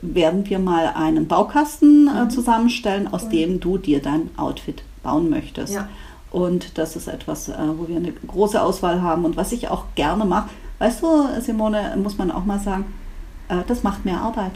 werden 0.00 0.48
wir 0.48 0.58
mal 0.58 0.88
einen 0.94 1.28
Baukasten 1.28 2.08
äh, 2.08 2.24
Mhm. 2.24 2.30
zusammenstellen, 2.30 3.12
aus 3.12 3.24
Cool. 3.24 3.30
dem 3.30 3.60
du 3.60 3.78
dir 3.78 4.00
dein 4.00 4.30
Outfit 4.36 4.82
bauen 5.02 5.28
möchtest. 5.30 5.74
Ja. 5.74 5.88
Und 6.30 6.78
das 6.78 6.96
ist 6.96 7.08
etwas, 7.08 7.48
äh, 7.48 7.54
wo 7.76 7.88
wir 7.88 7.96
eine 7.96 8.12
große 8.12 8.60
Auswahl 8.62 9.02
haben 9.02 9.24
und 9.24 9.36
was 9.36 9.52
ich 9.52 9.68
auch 9.68 9.84
gerne 9.96 10.24
mache. 10.24 10.48
Weißt 10.78 11.02
du, 11.02 11.28
Simone, 11.40 11.94
muss 12.02 12.16
man 12.18 12.30
auch 12.30 12.44
mal 12.44 12.58
sagen, 12.58 12.86
äh, 13.48 13.56
das 13.68 13.82
macht 13.82 14.04
mehr 14.06 14.20
Arbeit, 14.20 14.52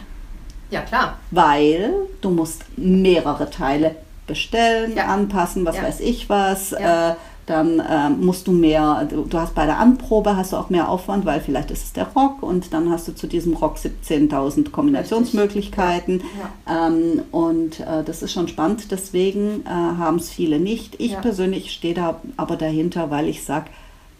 ja, 0.71 0.81
klar. 0.81 1.17
weil 1.31 1.93
du 2.23 2.31
musst 2.31 2.65
mehrere 2.79 3.51
Teile 3.51 3.95
bestellen, 4.27 4.97
Ja. 4.97 5.05
anpassen, 5.07 5.65
was 5.67 5.77
Ja. 5.77 5.83
weiß 5.83 6.01
ich 6.01 6.29
was. 6.31 6.71
Ja. 6.71 7.17
Dann 7.47 7.81
ähm, 7.89 8.27
musst 8.27 8.49
du 8.49 8.53
mehr, 8.53 9.07
du, 9.09 9.23
du 9.23 9.39
hast 9.39 9.55
bei 9.55 9.67
der 9.67 9.79
Anprobe 9.79 10.37
hast 10.37 10.53
du 10.53 10.57
auch 10.57 10.69
mehr 10.69 10.89
Aufwand, 10.89 11.25
weil 11.27 11.41
vielleicht 11.41 11.71
ist 11.71 11.85
es 11.85 11.93
der 11.93 12.09
Rock 12.09 12.43
und 12.43 12.73
dann 12.75 12.91
hast 12.91 13.07
du 13.07 13.15
zu 13.15 13.29
diesem 13.29 13.55
Rock 13.55 13.77
17.000 13.77 14.71
Kombinationsmöglichkeiten. 14.71 16.23
Ja. 16.67 16.89
Ähm, 16.89 17.23
und 17.31 17.79
äh, 17.81 18.03
das 18.05 18.23
ist 18.23 18.33
schon 18.33 18.49
spannend, 18.49 18.91
deswegen 18.91 19.65
äh, 19.65 19.69
haben 19.69 20.17
es 20.17 20.31
viele 20.31 20.59
nicht. 20.59 20.97
Ich 21.01 21.13
Ja. 21.13 21.21
persönlich 21.21 21.71
stehe 21.73 21.95
da 21.95 22.21
aber 22.37 22.57
dahinter, 22.57 23.11
weil 23.11 23.29
ich 23.29 23.45
sage, 23.45 23.67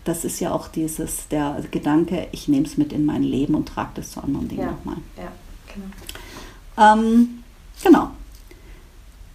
das 0.05 0.25
ist 0.25 0.39
ja 0.39 0.53
auch 0.53 0.69
dieses, 0.69 1.27
der 1.27 1.57
Gedanke, 1.73 2.29
ich 2.31 2.47
nehme 2.47 2.65
es 2.65 2.77
mit 2.79 2.93
in 2.93 3.05
mein 3.05 3.25
Leben 3.25 3.57
und 3.57 3.67
trage 3.69 3.91
das 3.97 4.13
zu 4.13 4.23
anderen 4.23 4.47
Dingen 4.47 4.61
Ja. 4.63 4.71
nochmal. 4.71 4.97
Ja, 5.17 5.33
genau. 5.75 6.93
Ähm, 6.95 7.43
genau. 7.83 8.11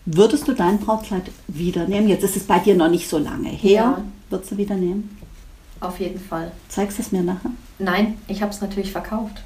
Würdest 0.05 0.47
du 0.47 0.53
dein 0.53 0.79
Brautkleid 0.79 1.23
wieder 1.47 1.87
nehmen? 1.87 2.07
Jetzt 2.07 2.23
ist 2.23 2.35
es 2.35 2.43
bei 2.43 2.59
dir 2.59 2.75
noch 2.75 2.89
nicht 2.89 3.07
so 3.07 3.17
lange 3.17 3.49
her. 3.49 3.71
Ja. 3.71 4.01
Würdest 4.29 4.51
du 4.51 4.57
wieder 4.57 4.75
nehmen? 4.75 5.17
Auf 5.79 5.99
jeden 5.99 6.19
Fall. 6.19 6.51
Zeigst 6.69 6.97
du 6.97 7.01
es 7.03 7.11
mir 7.11 7.21
nachher? 7.21 7.51
Nein, 7.79 8.17
ich 8.27 8.41
habe 8.41 8.51
es 8.51 8.61
natürlich 8.61 8.91
verkauft. 8.91 9.41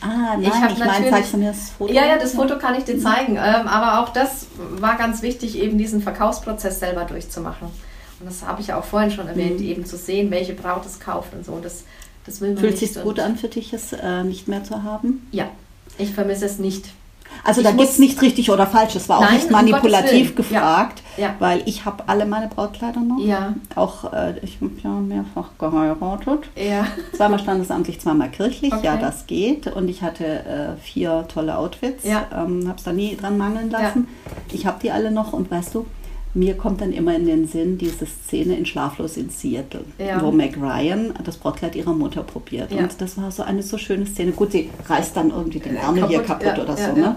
Ah, 0.00 0.36
nein, 0.36 0.42
Ich 0.42 0.48
ich, 0.48 0.78
meine, 0.84 1.10
zeigst 1.10 1.32
du 1.32 1.36
mir 1.38 1.48
das 1.52 1.70
Foto? 1.70 1.92
Ja, 1.92 2.04
ja, 2.06 2.18
das 2.18 2.34
Foto 2.34 2.58
kann 2.58 2.74
ich 2.74 2.84
dir 2.84 2.98
zeigen. 2.98 3.36
Ähm, 3.36 3.68
aber 3.68 4.00
auch 4.02 4.12
das 4.12 4.46
war 4.78 4.96
ganz 4.96 5.22
wichtig, 5.22 5.56
eben 5.58 5.78
diesen 5.78 6.02
Verkaufsprozess 6.02 6.80
selber 6.80 7.04
durchzumachen. 7.04 7.68
Und 8.20 8.26
das 8.26 8.42
habe 8.44 8.60
ich 8.60 8.68
ja 8.68 8.78
auch 8.78 8.84
vorhin 8.84 9.10
schon 9.10 9.28
erwähnt, 9.28 9.60
Mhm. 9.60 9.66
eben 9.66 9.86
zu 9.86 9.96
sehen, 9.96 10.30
welche 10.30 10.54
Braut 10.54 10.84
es 10.86 10.98
kauft 10.98 11.34
und 11.34 11.44
so. 11.44 11.60
Das, 11.62 11.84
das 12.26 12.40
will 12.40 12.50
man 12.54 12.58
Fühlt 12.58 12.78
sich 12.78 12.94
gut 13.00 13.20
an 13.20 13.36
für 13.36 13.48
dich, 13.48 13.72
es 13.72 13.92
äh, 13.92 14.24
nicht 14.24 14.48
mehr 14.48 14.64
zu 14.64 14.82
haben? 14.82 15.26
Ja, 15.30 15.48
ich 15.98 16.12
vermisse 16.12 16.46
es 16.46 16.58
nicht. 16.58 16.86
Also 17.42 17.60
Ich 17.60 17.66
da 17.66 17.70
gibt 17.72 17.82
es 17.84 17.90
muss- 17.90 17.98
nicht 17.98 18.22
richtig 18.22 18.50
oder 18.50 18.66
falsch. 18.66 18.94
Es 18.96 19.08
war 19.08 19.18
auch 19.18 19.22
Nein, 19.22 19.34
nicht 19.34 19.44
um 19.46 19.50
Gottes 19.52 19.70
manipulativ. 19.72 20.30
Ja. 20.30 20.36
gefragt, 20.36 21.02
Ja. 21.16 21.34
weil 21.38 21.62
ich 21.66 21.84
habe 21.84 22.04
alle 22.06 22.26
meine 22.26 22.48
Brautkleider 22.48 23.00
noch. 23.00 23.18
Ja, 23.18 23.54
Auch 23.74 24.12
äh, 24.12 24.34
ich 24.42 24.58
habe 24.60 24.72
ja 24.82 24.90
mehrfach 24.90 25.50
geheiratet. 25.58 26.48
ja. 26.56 26.86
Zweimal 27.16 27.38
standesamtlich, 27.38 28.00
zweimal 28.00 28.30
kirchlich. 28.30 28.72
Ja, 28.82 28.92
Okay. 28.94 28.98
das 29.00 29.26
geht. 29.26 29.66
Und 29.66 29.88
ich 29.88 30.02
hatte 30.02 30.24
äh, 30.24 30.76
vier 30.82 31.26
tolle 31.28 31.56
Outfits. 31.58 32.04
Ja. 32.04 32.26
Ähm, 32.32 32.66
habe 32.68 32.78
es 32.78 32.84
da 32.84 32.92
nie 32.92 33.16
dran 33.16 33.36
mangeln 33.38 33.70
lassen. 33.70 34.08
Ich 34.52 34.66
habe 34.66 34.78
die 34.82 34.90
alle 34.90 35.10
noch 35.10 35.32
und 35.32 35.50
weißt 35.50 35.74
du, 35.74 35.86
mir 36.34 36.56
kommt 36.56 36.80
dann 36.80 36.92
immer 36.92 37.14
in 37.14 37.26
den 37.26 37.46
Sinn 37.46 37.78
diese 37.78 38.06
Szene 38.06 38.56
in 38.56 38.66
Schlaflos 38.66 39.16
in 39.16 39.30
Seattle, 39.30 39.84
Ja. 39.98 40.20
wo 40.22 40.32
Meg 40.32 40.56
Ryan 40.60 41.12
das 41.24 41.36
Brautkleid 41.36 41.76
ihrer 41.76 41.92
Mutter 41.92 42.22
probiert. 42.24 42.72
Ja. 42.72 42.78
Und 42.80 43.00
das 43.00 43.16
war 43.16 43.30
so 43.30 43.42
eine 43.44 43.62
so 43.62 43.78
schöne 43.78 44.04
Szene. 44.06 44.32
Gut, 44.32 44.52
sie 44.52 44.68
reißt 44.88 45.16
dann 45.16 45.30
irgendwie 45.30 45.60
den 45.60 45.76
Ärmel 45.76 46.08
hier 46.08 46.22
kaputt, 46.22 46.42
kaputt 46.44 46.58
ja, 46.58 46.64
oder 46.64 46.76
so. 46.76 46.92
Ne? 47.00 47.14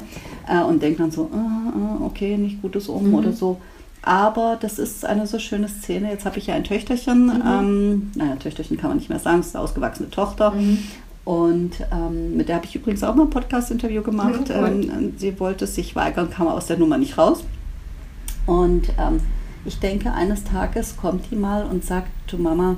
Äh, 0.48 0.64
und 0.64 0.82
denkt 0.82 1.00
dann 1.00 1.10
so, 1.12 1.30
ah, 1.34 1.74
ah, 1.76 2.06
okay, 2.06 2.38
nicht 2.38 2.62
gutes 2.62 2.88
um 2.90 3.08
Mhm. 3.10 3.16
oder 3.16 3.34
so. 3.34 3.58
Aber 4.04 4.58
das 4.62 4.80
ist 4.80 5.04
eine 5.04 5.28
so 5.28 5.38
schöne 5.40 5.68
Szene. 5.68 6.12
Jetzt 6.12 6.26
habe 6.26 6.38
ich 6.38 6.48
ja 6.48 6.56
ein 6.56 6.64
Töchterchen. 6.64 7.26
Mhm. 7.26 7.44
Ähm, 7.46 8.12
naja, 8.16 8.36
Töchterchen 8.36 8.78
kann 8.78 8.90
man 8.92 8.98
nicht 8.98 9.10
mehr 9.10 9.20
sagen, 9.20 9.40
es 9.40 9.48
ist 9.48 9.56
eine 9.56 9.64
ausgewachsene 9.66 10.10
Tochter. 10.12 10.52
Mhm. 10.52 10.78
Und 11.26 11.72
ähm, 11.92 12.38
mit 12.38 12.48
der 12.48 12.56
habe 12.58 12.66
ich 12.66 12.76
übrigens 12.76 13.04
auch 13.04 13.16
mal 13.16 13.24
ein 13.24 13.30
Podcast-Interview 13.30 14.02
gemacht. 14.04 14.48
Mhm, 14.48 14.56
cool. 14.56 14.90
ähm, 14.94 15.14
sie 15.18 15.38
wollte 15.42 15.68
sich 15.68 15.94
weigern, 15.96 16.30
kam 16.30 16.48
aus 16.48 16.68
der 16.68 16.78
Nummer 16.78 16.98
nicht 16.98 17.18
raus. 17.18 17.44
Und 18.48 18.90
ähm, 18.98 19.20
ich 19.66 19.80
denke, 19.80 20.12
eines 20.12 20.44
Tages 20.44 20.98
kommt 20.98 21.30
die 21.30 21.36
mal 21.36 21.66
und 21.66 21.84
sagt, 21.84 22.10
du 22.28 22.38
Mama, 22.38 22.78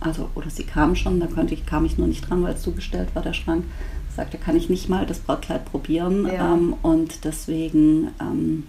also, 0.00 0.28
oder 0.34 0.50
sie 0.50 0.64
kam 0.64 0.96
schon, 0.96 1.20
da 1.20 1.26
konnte 1.26 1.54
ich, 1.54 1.64
kam 1.66 1.84
ich 1.84 1.96
nur 1.96 2.08
nicht 2.08 2.28
dran, 2.28 2.42
weil 2.42 2.54
es 2.54 2.62
zugestellt 2.62 3.14
war, 3.14 3.22
der 3.22 3.34
Schrank. 3.34 3.64
Sagte, 4.16 4.38
kann 4.38 4.56
ich 4.56 4.68
nicht 4.68 4.88
mal 4.88 5.06
das 5.06 5.18
Brautkleid 5.18 5.64
probieren. 5.64 6.26
Ja. 6.26 6.54
Ähm, 6.54 6.74
und 6.82 7.24
deswegen, 7.24 8.10
ähm, 8.20 8.66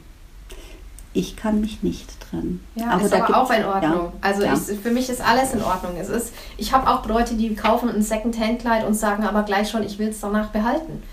ich 1.13 1.35
kann 1.35 1.61
mich 1.61 1.83
nicht 1.83 2.19
trennen. 2.19 2.63
Ja, 2.75 2.97
ist 2.97 3.13
da 3.13 3.23
aber 3.23 3.37
auch 3.43 3.51
in 3.51 3.63
Ordnung. 3.63 3.91
Ja, 3.93 4.13
also 4.21 4.43
ja. 4.43 4.53
Ich, 4.53 4.79
für 4.79 4.91
mich 4.91 5.09
ist 5.09 5.21
alles 5.21 5.53
in 5.53 5.61
Ordnung. 5.61 5.93
Es 5.97 6.09
ist, 6.09 6.33
ich 6.57 6.73
habe 6.73 6.89
auch 6.89 7.05
Leute, 7.05 7.35
die 7.35 7.53
kaufen 7.53 7.89
ein 7.89 8.01
Second-Hand-Kleid 8.01 8.85
und 8.85 8.95
sagen 8.95 9.23
aber 9.23 9.43
gleich 9.43 9.69
schon, 9.69 9.83
ich 9.83 9.99
will 9.99 10.09
es 10.09 10.19
danach 10.19 10.49
behalten. 10.49 11.03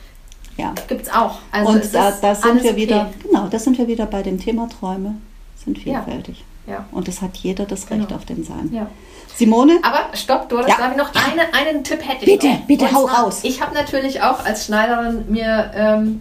Ja. 0.62 0.74
Gibt 0.88 1.02
es 1.02 1.12
auch. 1.12 1.38
Also 1.50 1.72
und 1.72 1.94
da, 1.94 2.12
da 2.20 2.34
sind 2.34 2.62
wir 2.62 2.70
okay. 2.72 2.76
wieder, 2.80 3.10
genau, 3.22 3.48
da 3.48 3.58
sind 3.58 3.76
wir 3.78 3.86
wieder 3.88 4.06
bei 4.06 4.22
dem 4.22 4.38
Thema 4.40 4.68
Träume, 4.68 5.16
sind 5.62 5.78
Ja. 5.84 6.02
vielfältig. 6.02 6.44
Ja. 6.66 6.84
Und 6.92 7.08
es 7.08 7.20
hat 7.20 7.36
jeder 7.38 7.64
das 7.64 7.90
Recht 7.90 8.06
Genau. 8.08 8.14
auf 8.16 8.24
den 8.24 8.44
Sein. 8.44 8.70
Ja. 8.72 8.86
Simone? 9.34 9.78
Aber 9.82 10.16
stopp, 10.16 10.48
Doris, 10.48 10.68
Ja. 10.68 10.76
darf 10.78 10.92
ich 10.92 10.96
noch 10.98 11.10
eine, 11.14 11.42
einen 11.54 11.82
Tipp 11.84 12.00
hätte 12.06 12.24
ich 12.24 12.32
Bitte, 12.38 12.48
noch. 12.48 12.60
bitte, 12.66 12.84
Und 12.84 12.94
hau 12.94 13.06
zwar, 13.08 13.24
raus. 13.24 13.40
Ich 13.42 13.60
habe 13.62 13.74
natürlich 13.74 14.22
auch 14.22 14.44
als 14.44 14.66
Schneiderin 14.66 15.24
mir, 15.28 15.70
ähm, 15.74 16.20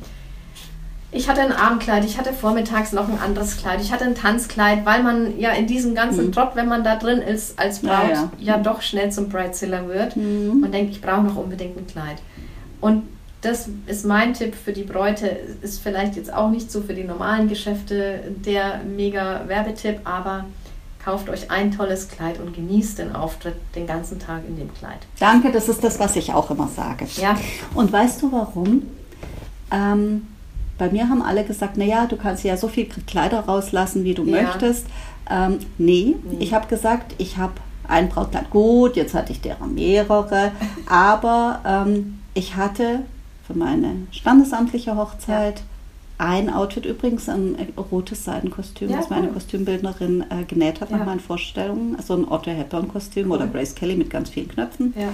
ich 1.12 1.28
hatte 1.30 1.42
ein 1.42 1.52
Abendkleid, 1.52 2.06
ich 2.06 2.18
hatte 2.18 2.32
vormittags 2.32 2.94
noch 2.94 3.10
ein 3.10 3.20
anderes 3.20 3.58
Kleid, 3.58 3.82
ich 3.82 3.92
hatte 3.92 4.06
ein 4.06 4.16
Tanzkleid, 4.16 4.86
weil 4.86 5.04
man 5.04 5.38
ja 5.40 5.52
in 5.52 5.68
diesem 5.68 5.94
ganzen 5.94 6.28
Mhm. 6.28 6.32
Trott, 6.32 6.52
wenn 6.56 6.70
man 6.70 6.84
da 6.86 6.96
drin 6.96 7.20
ist 7.20 7.60
als 7.60 7.80
Braut, 7.80 8.08
Ja, 8.10 8.14
ja, 8.14 8.30
ja. 8.40 8.58
doch 8.58 8.82
schnell 8.82 9.12
zum 9.12 9.28
Bridezilla 9.30 9.86
wird. 9.88 10.16
Mhm. 10.16 10.62
Man 10.62 10.72
denkt, 10.72 10.92
ich 10.92 11.02
brauche 11.02 11.22
noch 11.22 11.36
unbedingt 11.36 11.78
ein 11.78 11.86
Kleid. 11.86 12.18
Und 12.80 13.04
das 13.42 13.68
ist 13.88 14.06
mein 14.06 14.34
Tipp 14.34 14.54
für 14.56 14.72
die 14.74 14.84
Bräute. 14.84 15.26
Ist 15.62 15.82
vielleicht 15.82 16.16
jetzt 16.16 16.32
auch 16.34 16.50
nicht 16.50 16.72
so 16.72 16.82
für 16.82 16.94
die 16.94 17.04
normalen 17.04 17.48
Geschäfte 17.50 18.20
der 18.46 18.82
mega 18.84 19.42
Werbetipp, 19.48 20.02
aber 20.04 20.46
kauft 21.04 21.28
euch 21.30 21.50
ein 21.50 21.72
tolles 21.72 22.08
Kleid 22.08 22.40
und 22.40 22.54
genießt 22.54 23.00
den 23.00 23.16
Auftritt 23.16 23.56
den 23.76 23.88
ganzen 23.88 24.20
Tag 24.20 24.42
in 24.48 24.58
dem 24.58 24.72
Kleid. 24.76 25.00
Danke, 25.20 25.52
das 25.52 25.68
ist 25.68 25.84
das, 25.84 26.00
was 26.00 26.16
ich 26.16 26.32
auch 26.34 26.52
immer 26.52 26.68
sage. 26.68 27.08
Ja, 27.16 27.36
Und 27.74 27.92
weißt 27.92 28.22
du 28.22 28.32
warum? 28.32 28.84
Ähm, 29.72 30.28
bei 30.78 30.90
mir 30.90 31.10
haben 31.10 31.22
alle 31.22 31.44
gesagt, 31.44 31.78
naja, 31.78 32.06
du 32.08 32.18
kannst 32.18 32.44
ja 32.44 32.58
so 32.58 32.68
viel 32.68 32.86
Kleider 32.86 33.40
rauslassen, 33.42 34.04
wie 34.04 34.14
du 34.14 34.24
Ja. 34.26 34.44
möchtest. 34.44 34.86
Ähm, 35.30 35.60
nee, 35.78 36.16
Nee. 36.24 36.38
ich 36.40 36.54
habe 36.54 36.68
gesagt, 36.68 37.16
ich 37.18 37.38
habe 37.38 37.54
ein 37.88 38.10
Brautkleid. 38.10 38.50
Gut, 38.50 38.96
jetzt 38.96 39.14
hatte 39.14 39.32
ich 39.32 39.42
derer 39.42 39.66
mehrere, 39.68 40.52
aber 40.88 41.62
ähm, 41.66 42.20
ich 42.34 42.56
hatte 42.56 43.02
für 43.52 43.58
meine 43.58 43.96
standesamtliche 44.12 44.96
Hochzeit 44.96 45.64
ein 46.18 46.52
Outfit, 46.54 46.86
übrigens 46.86 47.28
ein 47.30 47.56
rotes 47.92 48.24
Seidenkostüm, 48.26 48.90
Ja, 48.92 48.98
das 48.98 49.10
meine 49.10 49.28
cool. 49.28 49.34
Kostümbildnerin 49.34 50.22
äh, 50.30 50.44
genäht 50.48 50.80
hat 50.80 50.92
nach 50.92 51.00
Ja. 51.00 51.06
meinen 51.06 51.20
Vorstellungen. 51.20 51.96
Also 51.96 52.14
ein 52.14 52.28
Otto 52.30 52.52
Hepburn-Kostüm 52.52 53.30
Cool. 53.32 53.38
oder 53.38 53.48
Grace 53.48 53.74
Kelly 53.74 53.96
mit 53.96 54.10
ganz 54.12 54.30
vielen 54.30 54.48
Knöpfen. 54.48 54.94
ja, 54.98 55.14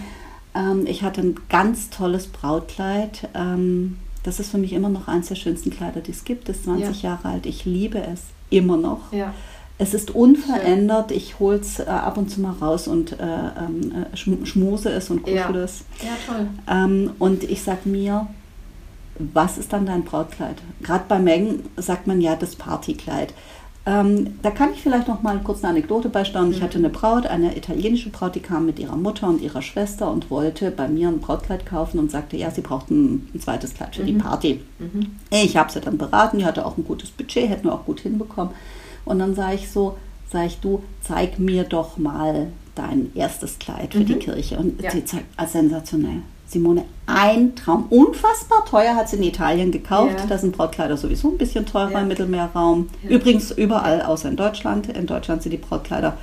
Ähm, 0.54 0.86
ich 0.86 1.04
hatte 1.04 1.22
ein 1.22 1.36
ganz 1.50 1.90
tolles 1.90 2.28
Brautkleid. 2.28 3.30
Ähm, 3.36 3.98
das 4.24 4.40
ist 4.42 4.52
für 4.52 4.58
mich 4.58 4.74
immer 4.74 4.90
noch 4.90 5.08
eines 5.08 5.28
der 5.30 5.36
schönsten 5.36 5.70
Kleider, 5.70 6.02
die 6.02 6.12
es 6.12 6.26
gibt. 6.26 6.50
Ist 6.50 6.66
20 6.66 7.04
Jahre 7.04 7.30
alt. 7.30 7.46
Ich 7.46 7.64
liebe 7.64 8.00
es 8.00 8.24
immer 8.50 8.76
noch. 8.76 9.14
Es 9.80 9.94
ist 9.94 10.12
unverändert. 10.16 11.12
Ich 11.12 11.40
hole 11.40 11.58
es 11.58 11.80
äh, 11.80 11.84
ab 11.86 12.18
und 12.18 12.30
zu 12.32 12.42
mal 12.42 12.54
raus 12.54 12.88
und 12.88 13.12
äh, 13.14 13.16
ähm, 13.24 13.92
äh, 14.12 14.16
schm- 14.16 14.46
schmuse 14.46 14.90
es 14.90 15.10
und 15.10 15.22
kuschel 15.24 15.56
es. 15.58 15.84
Ja, 16.02 16.10
toll. 16.26 16.48
Ähm, 16.70 17.12
und 17.20 17.44
ich 17.44 17.62
sag 17.62 17.86
mir, 17.86 18.28
was 19.20 19.58
ist 19.58 19.74
dann 19.74 19.86
dein 19.86 20.04
Brautkleid? 20.04 20.56
Gerade 20.82 21.04
bei 21.08 21.20
Mengen 21.20 21.64
sagt 21.78 22.08
man 22.08 22.22
ja 22.22 22.36
das 22.36 22.56
Partykleid. 22.56 23.34
Ähm, 23.86 24.40
da 24.42 24.52
kann 24.52 24.74
ich 24.74 24.82
vielleicht 24.82 25.08
noch 25.08 25.22
mal 25.22 25.40
kurz 25.44 25.60
eine 25.64 25.70
Anekdote 25.70 26.10
beisteuern. 26.10 26.52
Ich 26.52 26.60
Mhm. 26.60 26.64
hatte 26.64 26.78
eine 26.80 26.90
Braut, 26.90 27.26
eine 27.26 27.56
italienische 27.56 28.10
Braut, 28.10 28.36
die 28.36 28.42
kam 28.42 28.66
mit 28.66 28.80
ihrer 28.80 28.98
Mutter 28.98 29.28
und 29.30 29.42
ihrer 29.42 29.62
Schwester 29.62 30.12
und 30.12 30.30
wollte 30.30 30.72
bei 30.72 30.88
mir 30.90 31.08
ein 31.08 31.20
Brautkleid 31.20 31.66
kaufen 31.66 31.98
und 32.00 32.12
sagte, 32.12 32.36
ja, 32.36 32.52
sie 32.52 32.62
braucht 32.62 32.90
ein, 32.92 33.30
ein 33.34 33.40
zweites 33.40 33.76
Kleid 33.76 33.96
für 33.96 34.04
die 34.04 34.14
Mhm. 34.14 34.18
Party. 34.18 34.62
Mhm. 34.80 35.16
Ich 35.32 35.56
habe 35.56 35.72
sie 35.72 35.80
dann 35.82 35.98
beraten, 35.98 36.40
die 36.40 36.46
hatte 36.46 36.66
auch 36.66 36.78
ein 36.78 36.84
gutes 36.84 37.12
Budget, 37.12 37.48
hätten 37.50 37.66
wir 37.66 37.74
auch 37.74 37.86
gut 37.86 38.02
hinbekommen. 38.02 38.54
Und 39.08 39.20
dann 39.20 39.36
sage 39.36 39.56
ich 39.56 39.70
so, 39.72 39.98
sage 40.32 40.48
ich, 40.48 40.58
du, 40.60 40.84
zeig 41.02 41.40
mir 41.40 41.64
doch 41.64 41.98
mal 41.98 42.48
dein 42.76 43.12
erstes 43.16 43.58
Kleid 43.60 43.94
für 43.94 44.04
die 44.04 44.16
Mhm. 44.16 44.20
Kirche. 44.20 44.58
Und 44.58 44.82
Ja. 44.82 44.92
sie 44.92 45.04
zeigt, 45.06 45.26
ah, 45.38 45.46
sensationell. 45.48 46.22
Simone, 46.50 46.86
ein 47.08 47.56
Traum. 47.56 47.88
Unfassbar 47.90 48.64
teuer 48.66 48.96
hat 48.96 49.10
sie 49.10 49.18
in 49.18 49.24
Italien 49.24 49.72
gekauft. 49.72 50.16
Ja. 50.20 50.26
Da 50.28 50.38
sind 50.38 50.56
Brautkleider 50.56 50.96
sowieso 50.96 51.30
ein 51.30 51.38
bisschen 51.38 51.66
teurer 51.66 51.92
Ja. 51.92 52.00
im 52.02 52.08
Mittelmeerraum. 52.08 52.88
Ja. 53.04 53.10
Übrigens 53.10 53.52
überall 53.52 54.02
außer 54.02 54.30
in 54.30 54.38
Deutschland. 54.38 54.88
In 54.88 55.08
Deutschland 55.08 55.44
sind 55.44 55.52
die 55.52 55.58
Brautkleider 55.58 56.18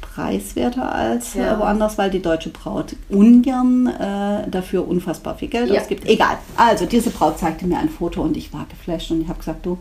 preiswerter 0.00 0.92
als 0.94 1.34
Ja. 1.34 1.54
äh, 1.54 1.58
woanders, 1.58 1.98
weil 1.98 2.10
die 2.10 2.22
deutsche 2.22 2.50
Braut 2.50 2.96
ungern 3.08 3.86
äh, 3.86 4.48
dafür 4.50 4.86
unfassbar 4.88 5.36
viel 5.36 5.48
Geld 5.48 5.70
Ja. 5.70 5.80
ausgibt. 5.80 6.06
Egal. 6.08 6.38
Also 6.56 6.86
diese 6.86 7.10
Braut 7.10 7.38
zeigte 7.38 7.66
mir 7.66 7.78
ein 7.78 7.88
Foto 7.88 8.22
und 8.22 8.36
ich 8.36 8.52
war 8.52 8.66
geflasht 8.68 9.10
und 9.10 9.20
ich 9.22 9.28
habe 9.28 9.38
gesagt, 9.38 9.64
du, 9.66 9.78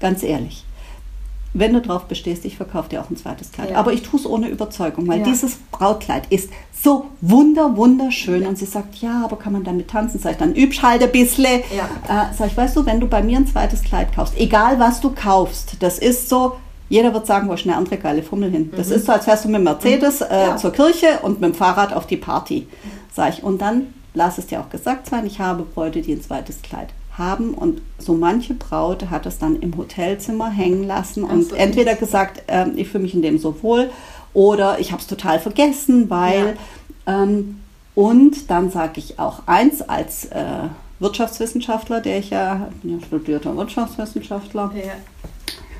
ganz 0.00 0.22
ehrlich, 0.22 0.64
wenn 1.54 1.72
du 1.72 1.80
drauf 1.80 2.04
bestehst, 2.04 2.44
ich 2.44 2.56
verkaufe 2.56 2.88
dir 2.90 3.00
auch 3.00 3.08
ein 3.10 3.16
zweites 3.16 3.52
Kleid. 3.52 3.70
Ja. 3.70 3.76
Aber 3.78 3.92
ich 3.92 4.02
tue 4.02 4.18
es 4.20 4.26
ohne 4.26 4.48
Überzeugung, 4.48 5.06
weil 5.08 5.20
Ja. 5.20 5.24
dieses 5.24 5.56
Brautkleid 5.70 6.26
ist 6.30 6.50
so 6.72 7.06
wunder, 7.20 7.76
wunderschön. 7.76 8.42
Ja. 8.42 8.48
Und 8.48 8.58
sie 8.58 8.66
sagt, 8.66 8.96
ja, 8.96 9.22
aber 9.24 9.36
kann 9.38 9.52
man 9.54 9.64
damit 9.64 9.88
tanzen? 9.88 10.18
Sag 10.20 10.32
ich, 10.32 10.38
dann 10.38 10.54
übsch 10.54 10.82
halt 10.82 11.02
ein 11.02 11.12
bisschen. 11.12 11.62
Ja. 11.74 11.84
Äh, 12.30 12.34
sag 12.34 12.48
ich, 12.48 12.56
weißt 12.56 12.76
du, 12.76 12.84
wenn 12.84 13.00
du 13.00 13.06
bei 13.06 13.22
mir 13.22 13.38
ein 13.38 13.46
zweites 13.46 13.82
Kleid 13.82 14.14
kaufst, 14.14 14.34
egal 14.36 14.78
was 14.78 15.00
du 15.00 15.10
kaufst, 15.14 15.76
das 15.80 15.98
ist 15.98 16.28
so, 16.28 16.56
jeder 16.88 17.14
wird 17.14 17.26
sagen, 17.26 17.48
wo 17.48 17.54
ist 17.54 17.64
eine 17.66 17.76
andere 17.76 17.96
geile 17.96 18.22
Fummel 18.22 18.50
hin. 18.50 18.70
Das 18.76 18.88
Mhm. 18.88 18.94
ist 18.96 19.06
so, 19.06 19.12
als 19.12 19.26
wärst 19.26 19.44
du 19.44 19.48
mit 19.48 19.56
dem 19.56 19.64
Mercedes 19.64 20.20
äh, 20.20 20.48
Ja. 20.48 20.56
zur 20.56 20.72
Kirche 20.72 21.20
und 21.22 21.40
mit 21.40 21.50
dem 21.52 21.54
Fahrrad 21.54 21.92
auf 21.94 22.06
die 22.06 22.16
Party. 22.18 22.66
Sag 23.14 23.32
ich, 23.38 23.42
und 23.44 23.62
dann 23.62 23.94
lass 24.12 24.38
es 24.38 24.46
dir 24.46 24.60
auch 24.60 24.68
gesagt 24.70 25.08
sein, 25.08 25.24
ich 25.26 25.38
habe 25.40 25.62
Bräute, 25.62 26.02
die 26.02 26.12
ein 26.12 26.20
zweites 26.22 26.60
Kleid 26.62 26.88
haben 27.16 27.54
und 27.54 27.80
so 27.98 28.14
manche 28.14 28.54
Braut 28.54 29.10
hat 29.10 29.26
es 29.26 29.38
dann 29.38 29.60
im 29.60 29.76
Hotelzimmer 29.76 30.50
hängen 30.50 30.84
lassen 30.84 31.24
und 31.24 31.50
so. 31.50 31.54
entweder 31.54 31.94
gesagt, 31.94 32.42
ähm, 32.48 32.72
ich 32.76 32.88
fühle 32.88 33.04
mich 33.04 33.14
in 33.14 33.22
dem 33.22 33.38
so 33.38 33.62
wohl 33.62 33.90
oder 34.32 34.78
ich 34.80 34.90
habe 34.92 35.00
es 35.00 35.06
total 35.06 35.38
vergessen, 35.38 36.10
weil 36.10 36.56
ähm, 37.06 37.60
und 37.94 38.50
dann 38.50 38.70
sage 38.70 38.94
ich 38.96 39.20
auch 39.20 39.42
eins 39.46 39.82
als 39.82 40.24
äh, 40.26 40.44
Wirtschaftswissenschaftler, 40.98 42.00
der 42.00 42.18
ich 42.18 42.30
ja, 42.30 42.68
bin 42.82 42.98
ja 42.98 43.06
studierter 43.06 43.56
Wirtschaftswissenschaftler, 43.56 44.72
Ja. 44.74 44.92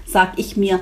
sage 0.07 0.33
ich 0.37 0.57
mir, 0.57 0.79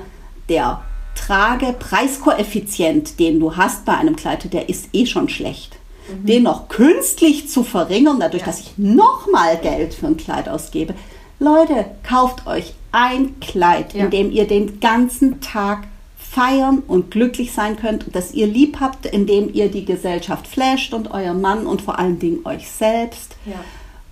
der 0.49 0.81
Trage-Preiskoeffizient, 1.15 3.19
den 3.19 3.39
du 3.39 3.55
hast 3.55 3.85
bei 3.85 3.95
einem 3.95 4.15
Kleid, 4.15 4.51
der 4.53 4.69
ist 4.69 4.89
eh 4.93 5.05
schon 5.05 5.29
schlecht. 5.29 5.77
Den 6.09 6.43
noch 6.43 6.67
künstlich 6.67 7.49
zu 7.49 7.63
verringern, 7.63 8.19
dadurch, 8.19 8.43
Mhm. 8.43 8.47
Ja. 8.47 8.51
dass 8.51 8.59
ich 8.61 8.77
nochmal 8.77 9.57
Geld 9.57 9.93
für 9.93 10.07
ein 10.07 10.17
Kleid 10.17 10.49
ausgebe. 10.49 10.93
Leute, 11.39 11.85
kauft 12.07 12.45
euch 12.47 12.73
ein 12.91 13.39
Kleid, 13.39 13.93
Ja. 13.93 14.05
in 14.05 14.11
dem 14.11 14.31
ihr 14.31 14.45
den 14.47 14.79
ganzen 14.79 15.41
Tag 15.41 15.87
feiern 16.17 16.81
und 16.87 17.11
glücklich 17.11 17.51
sein 17.51 17.75
könnt, 17.77 18.05
das 18.15 18.33
ihr 18.33 18.47
lieb 18.47 18.77
habt, 18.79 19.05
in 19.05 19.27
dem 19.27 19.53
ihr 19.53 19.69
die 19.69 19.85
Gesellschaft 19.85 20.47
flasht 20.47 20.93
und 20.93 21.11
euer 21.11 21.33
Mann 21.33 21.67
und 21.67 21.81
vor 21.81 21.99
allen 21.99 22.17
Dingen 22.19 22.39
euch 22.45 22.69
selbst 22.69 23.35
Ja. 23.45 23.55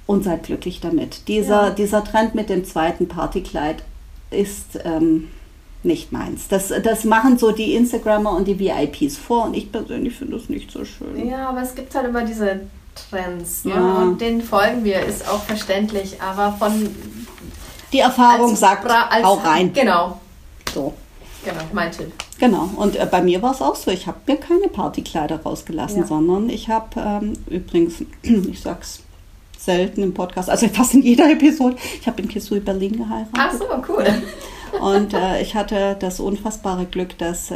und 0.05 0.23
seid 0.23 0.43
glücklich 0.43 0.79
damit. 0.81 1.27
Dieser, 1.27 1.67
Ja. 1.67 1.69
dieser 1.71 2.03
Trend 2.03 2.35
mit 2.35 2.49
dem 2.49 2.63
zweiten 2.65 3.07
Partykleid 3.07 3.77
ist 4.29 4.79
ähm, 4.85 5.29
nicht 5.83 6.11
meins. 6.11 6.47
Das, 6.47 6.71
das 6.83 7.03
machen 7.05 7.37
so 7.37 7.51
die 7.51 7.73
Instagrammer 7.75 8.31
und 8.35 8.47
die 8.47 8.59
VIPs 8.59 9.17
vor 9.17 9.45
und 9.45 9.55
ich 9.55 9.71
persönlich 9.71 10.15
finde 10.15 10.37
das 10.37 10.49
nicht 10.49 10.71
so 10.71 10.85
schön. 10.85 11.27
Ja, 11.27 11.49
aber 11.49 11.61
es 11.61 11.73
gibt 11.75 11.93
halt 11.95 12.07
immer 12.07 12.23
diese 12.23 12.61
Trends. 13.09 13.65
Ne? 13.65 13.71
Ja. 13.73 13.95
Und 14.01 14.21
denen 14.21 14.41
folgen 14.41 14.83
wir, 14.83 14.99
ist 15.05 15.27
auch 15.27 15.41
verständlich. 15.43 16.21
Aber 16.21 16.53
von 16.59 16.89
Die 17.93 17.99
Erfahrung 17.99 18.51
Als 18.51 18.59
sagt, 18.59 18.85
als- 18.89 19.23
hau 19.25 19.35
rein. 19.35 19.73
Genau, 19.73 20.19
So. 20.73 20.93
genau, 21.43 21.61
mein 21.73 21.91
Tipp. 21.91 22.11
Genau, 22.39 22.69
und 22.75 22.95
äh, 22.95 23.07
bei 23.09 23.21
mir 23.21 23.41
war 23.41 23.51
es 23.51 23.61
auch 23.61 23.75
so. 23.75 23.91
Ich 23.91 24.07
habe 24.07 24.17
mir 24.27 24.37
keine 24.37 24.67
Partykleider 24.67 25.41
rausgelassen, 25.41 26.01
Ja. 26.01 26.07
sondern 26.07 26.49
ich 26.49 26.69
habe 26.69 26.87
ähm, 26.99 27.33
übrigens, 27.47 28.03
ich 28.23 28.61
sag's 28.61 29.01
selten 29.59 30.01
im 30.01 30.13
Podcast, 30.13 30.49
also 30.49 30.67
fast 30.69 30.95
in 30.95 31.03
jeder 31.03 31.29
Episode, 31.31 31.75
ich 31.99 32.07
habe 32.07 32.21
in 32.21 32.27
Kisui 32.27 32.59
Berlin 32.59 32.97
geheiratet. 32.97 33.33
Ach 33.37 33.51
so, 33.53 33.65
cool. 33.89 34.05
Und 34.79 35.13
äh, 35.13 35.41
ich 35.41 35.55
hatte 35.55 35.95
das 35.99 36.19
unfassbare 36.19 36.85
Glück, 36.85 37.17
dass 37.17 37.51
äh, 37.51 37.55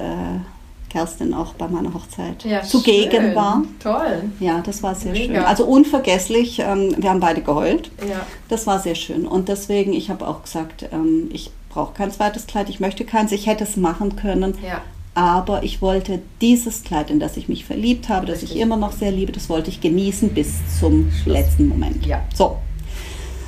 Kerstin 0.89 1.33
auch 1.33 1.53
bei 1.55 1.67
meiner 1.67 1.93
Hochzeit 1.93 2.43
Ja, 2.45 2.61
zugegen 2.61 3.11
schön. 3.21 3.35
war. 3.35 3.63
Toll. 3.81 4.23
Ja, 4.39 4.61
das 4.65 4.81
war 4.83 4.95
sehr 4.95 5.11
Mega. 5.11 5.35
schön. 5.35 5.45
Also 5.45 5.65
unvergesslich. 5.65 6.59
Ähm, 6.59 6.95
wir 6.97 7.09
haben 7.09 7.19
beide 7.19 7.41
geheult. 7.41 7.91
Ja, 8.07 8.25
Das 8.49 8.65
war 8.67 8.79
sehr 8.79 8.95
schön. 8.95 9.25
Und 9.27 9.49
deswegen, 9.49 9.93
ich 9.93 10.09
habe 10.09 10.27
auch 10.27 10.43
gesagt, 10.43 10.87
ähm, 10.91 11.29
ich 11.33 11.51
brauche 11.69 11.93
kein 11.93 12.11
zweites 12.11 12.47
Kleid, 12.47 12.69
ich 12.69 12.79
möchte 12.79 13.03
keins. 13.03 13.31
Ich 13.33 13.47
hätte 13.47 13.65
es 13.65 13.75
machen 13.75 14.15
können, 14.15 14.55
ja. 14.65 14.81
aber 15.13 15.63
ich 15.63 15.81
wollte 15.81 16.21
dieses 16.39 16.83
Kleid, 16.83 17.09
in 17.11 17.19
das 17.19 17.35
ich 17.35 17.49
mich 17.49 17.65
verliebt 17.65 18.07
habe, 18.07 18.25
das 18.25 18.43
ich 18.43 18.55
immer 18.57 18.77
noch 18.77 18.93
sehr 18.93 19.11
liebe, 19.11 19.33
das 19.33 19.49
wollte 19.49 19.69
ich 19.69 19.81
genießen 19.81 20.29
bis 20.29 20.53
zum 20.79 21.11
letzten 21.25 21.67
Moment. 21.67 22.05
Ja. 22.05 22.21
So. 22.33 22.57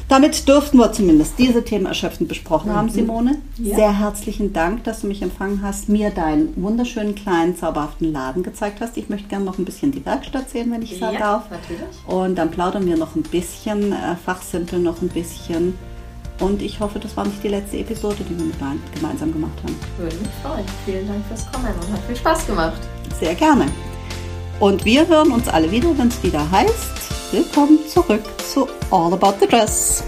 Damit 0.07 0.47
dürften 0.47 0.77
wir 0.77 0.93
zumindest 0.93 1.37
diese 1.37 1.65
Themen 1.65 1.85
erschöpfend 1.85 2.29
besprochen 2.29 2.73
haben, 2.73 2.89
Simone. 2.89 3.41
Mhm. 3.57 3.65
Ja. 3.65 3.75
Sehr 3.75 3.99
herzlichen 3.99 4.53
Dank, 4.53 4.85
dass 4.85 5.01
du 5.01 5.07
mich 5.07 5.21
empfangen 5.21 5.61
hast, 5.61 5.89
mir 5.89 6.11
deinen 6.11 6.53
wunderschönen 6.55 7.13
kleinen, 7.13 7.57
zauberhaften 7.57 8.13
Laden 8.13 8.41
gezeigt 8.41 8.79
hast. 8.79 8.95
Ich 8.95 9.09
möchte 9.09 9.27
gerne 9.27 9.43
noch 9.43 9.57
ein 9.57 9.65
bisschen 9.65 9.91
die 9.91 10.05
Werkstatt 10.05 10.49
sehen, 10.49 10.71
wenn 10.71 10.81
ich 10.81 10.97
sagen 10.97 11.15
ja, 11.15 11.19
darf. 11.19 11.51
natürlich. 11.51 11.81
Und 12.07 12.37
dann 12.37 12.51
plaudern 12.51 12.85
wir 12.85 12.95
noch 12.95 13.15
ein 13.15 13.23
bisschen, 13.23 13.91
äh, 13.91 14.15
fachsimpeln 14.23 14.83
noch 14.83 15.01
ein 15.01 15.09
bisschen. 15.09 15.77
Und 16.39 16.61
ich 16.61 16.79
hoffe, 16.79 16.99
das 16.99 17.17
war 17.17 17.25
nicht 17.25 17.43
die 17.43 17.49
letzte 17.49 17.77
Episode, 17.77 18.17
die 18.29 18.37
wir 18.37 18.45
mit 18.45 18.55
gemeinsam 18.95 19.33
gemacht 19.33 19.57
haben. 19.63 19.75
Würde 19.97 20.15
mich 20.15 20.29
freuen. 20.41 20.65
Vielen 20.85 21.07
Dank 21.07 21.25
fürs 21.27 21.51
Kommen 21.51 21.73
und 21.81 21.91
hat 21.91 21.99
viel 22.05 22.15
Spaß 22.15 22.47
gemacht. 22.47 22.79
Sehr 23.19 23.35
gerne. 23.35 23.65
Und 24.59 24.85
wir 24.85 25.07
hören 25.07 25.31
uns 25.31 25.47
alle 25.47 25.69
wieder, 25.69 25.97
wenn 25.97 26.07
es 26.07 26.23
wieder 26.23 26.49
heißt, 26.49 27.16
willkommen 27.31 27.85
zurück 27.87 28.23
zu 28.41 28.67
All 28.89 29.13
About 29.13 29.35
the 29.39 29.47
Dress. 29.47 30.03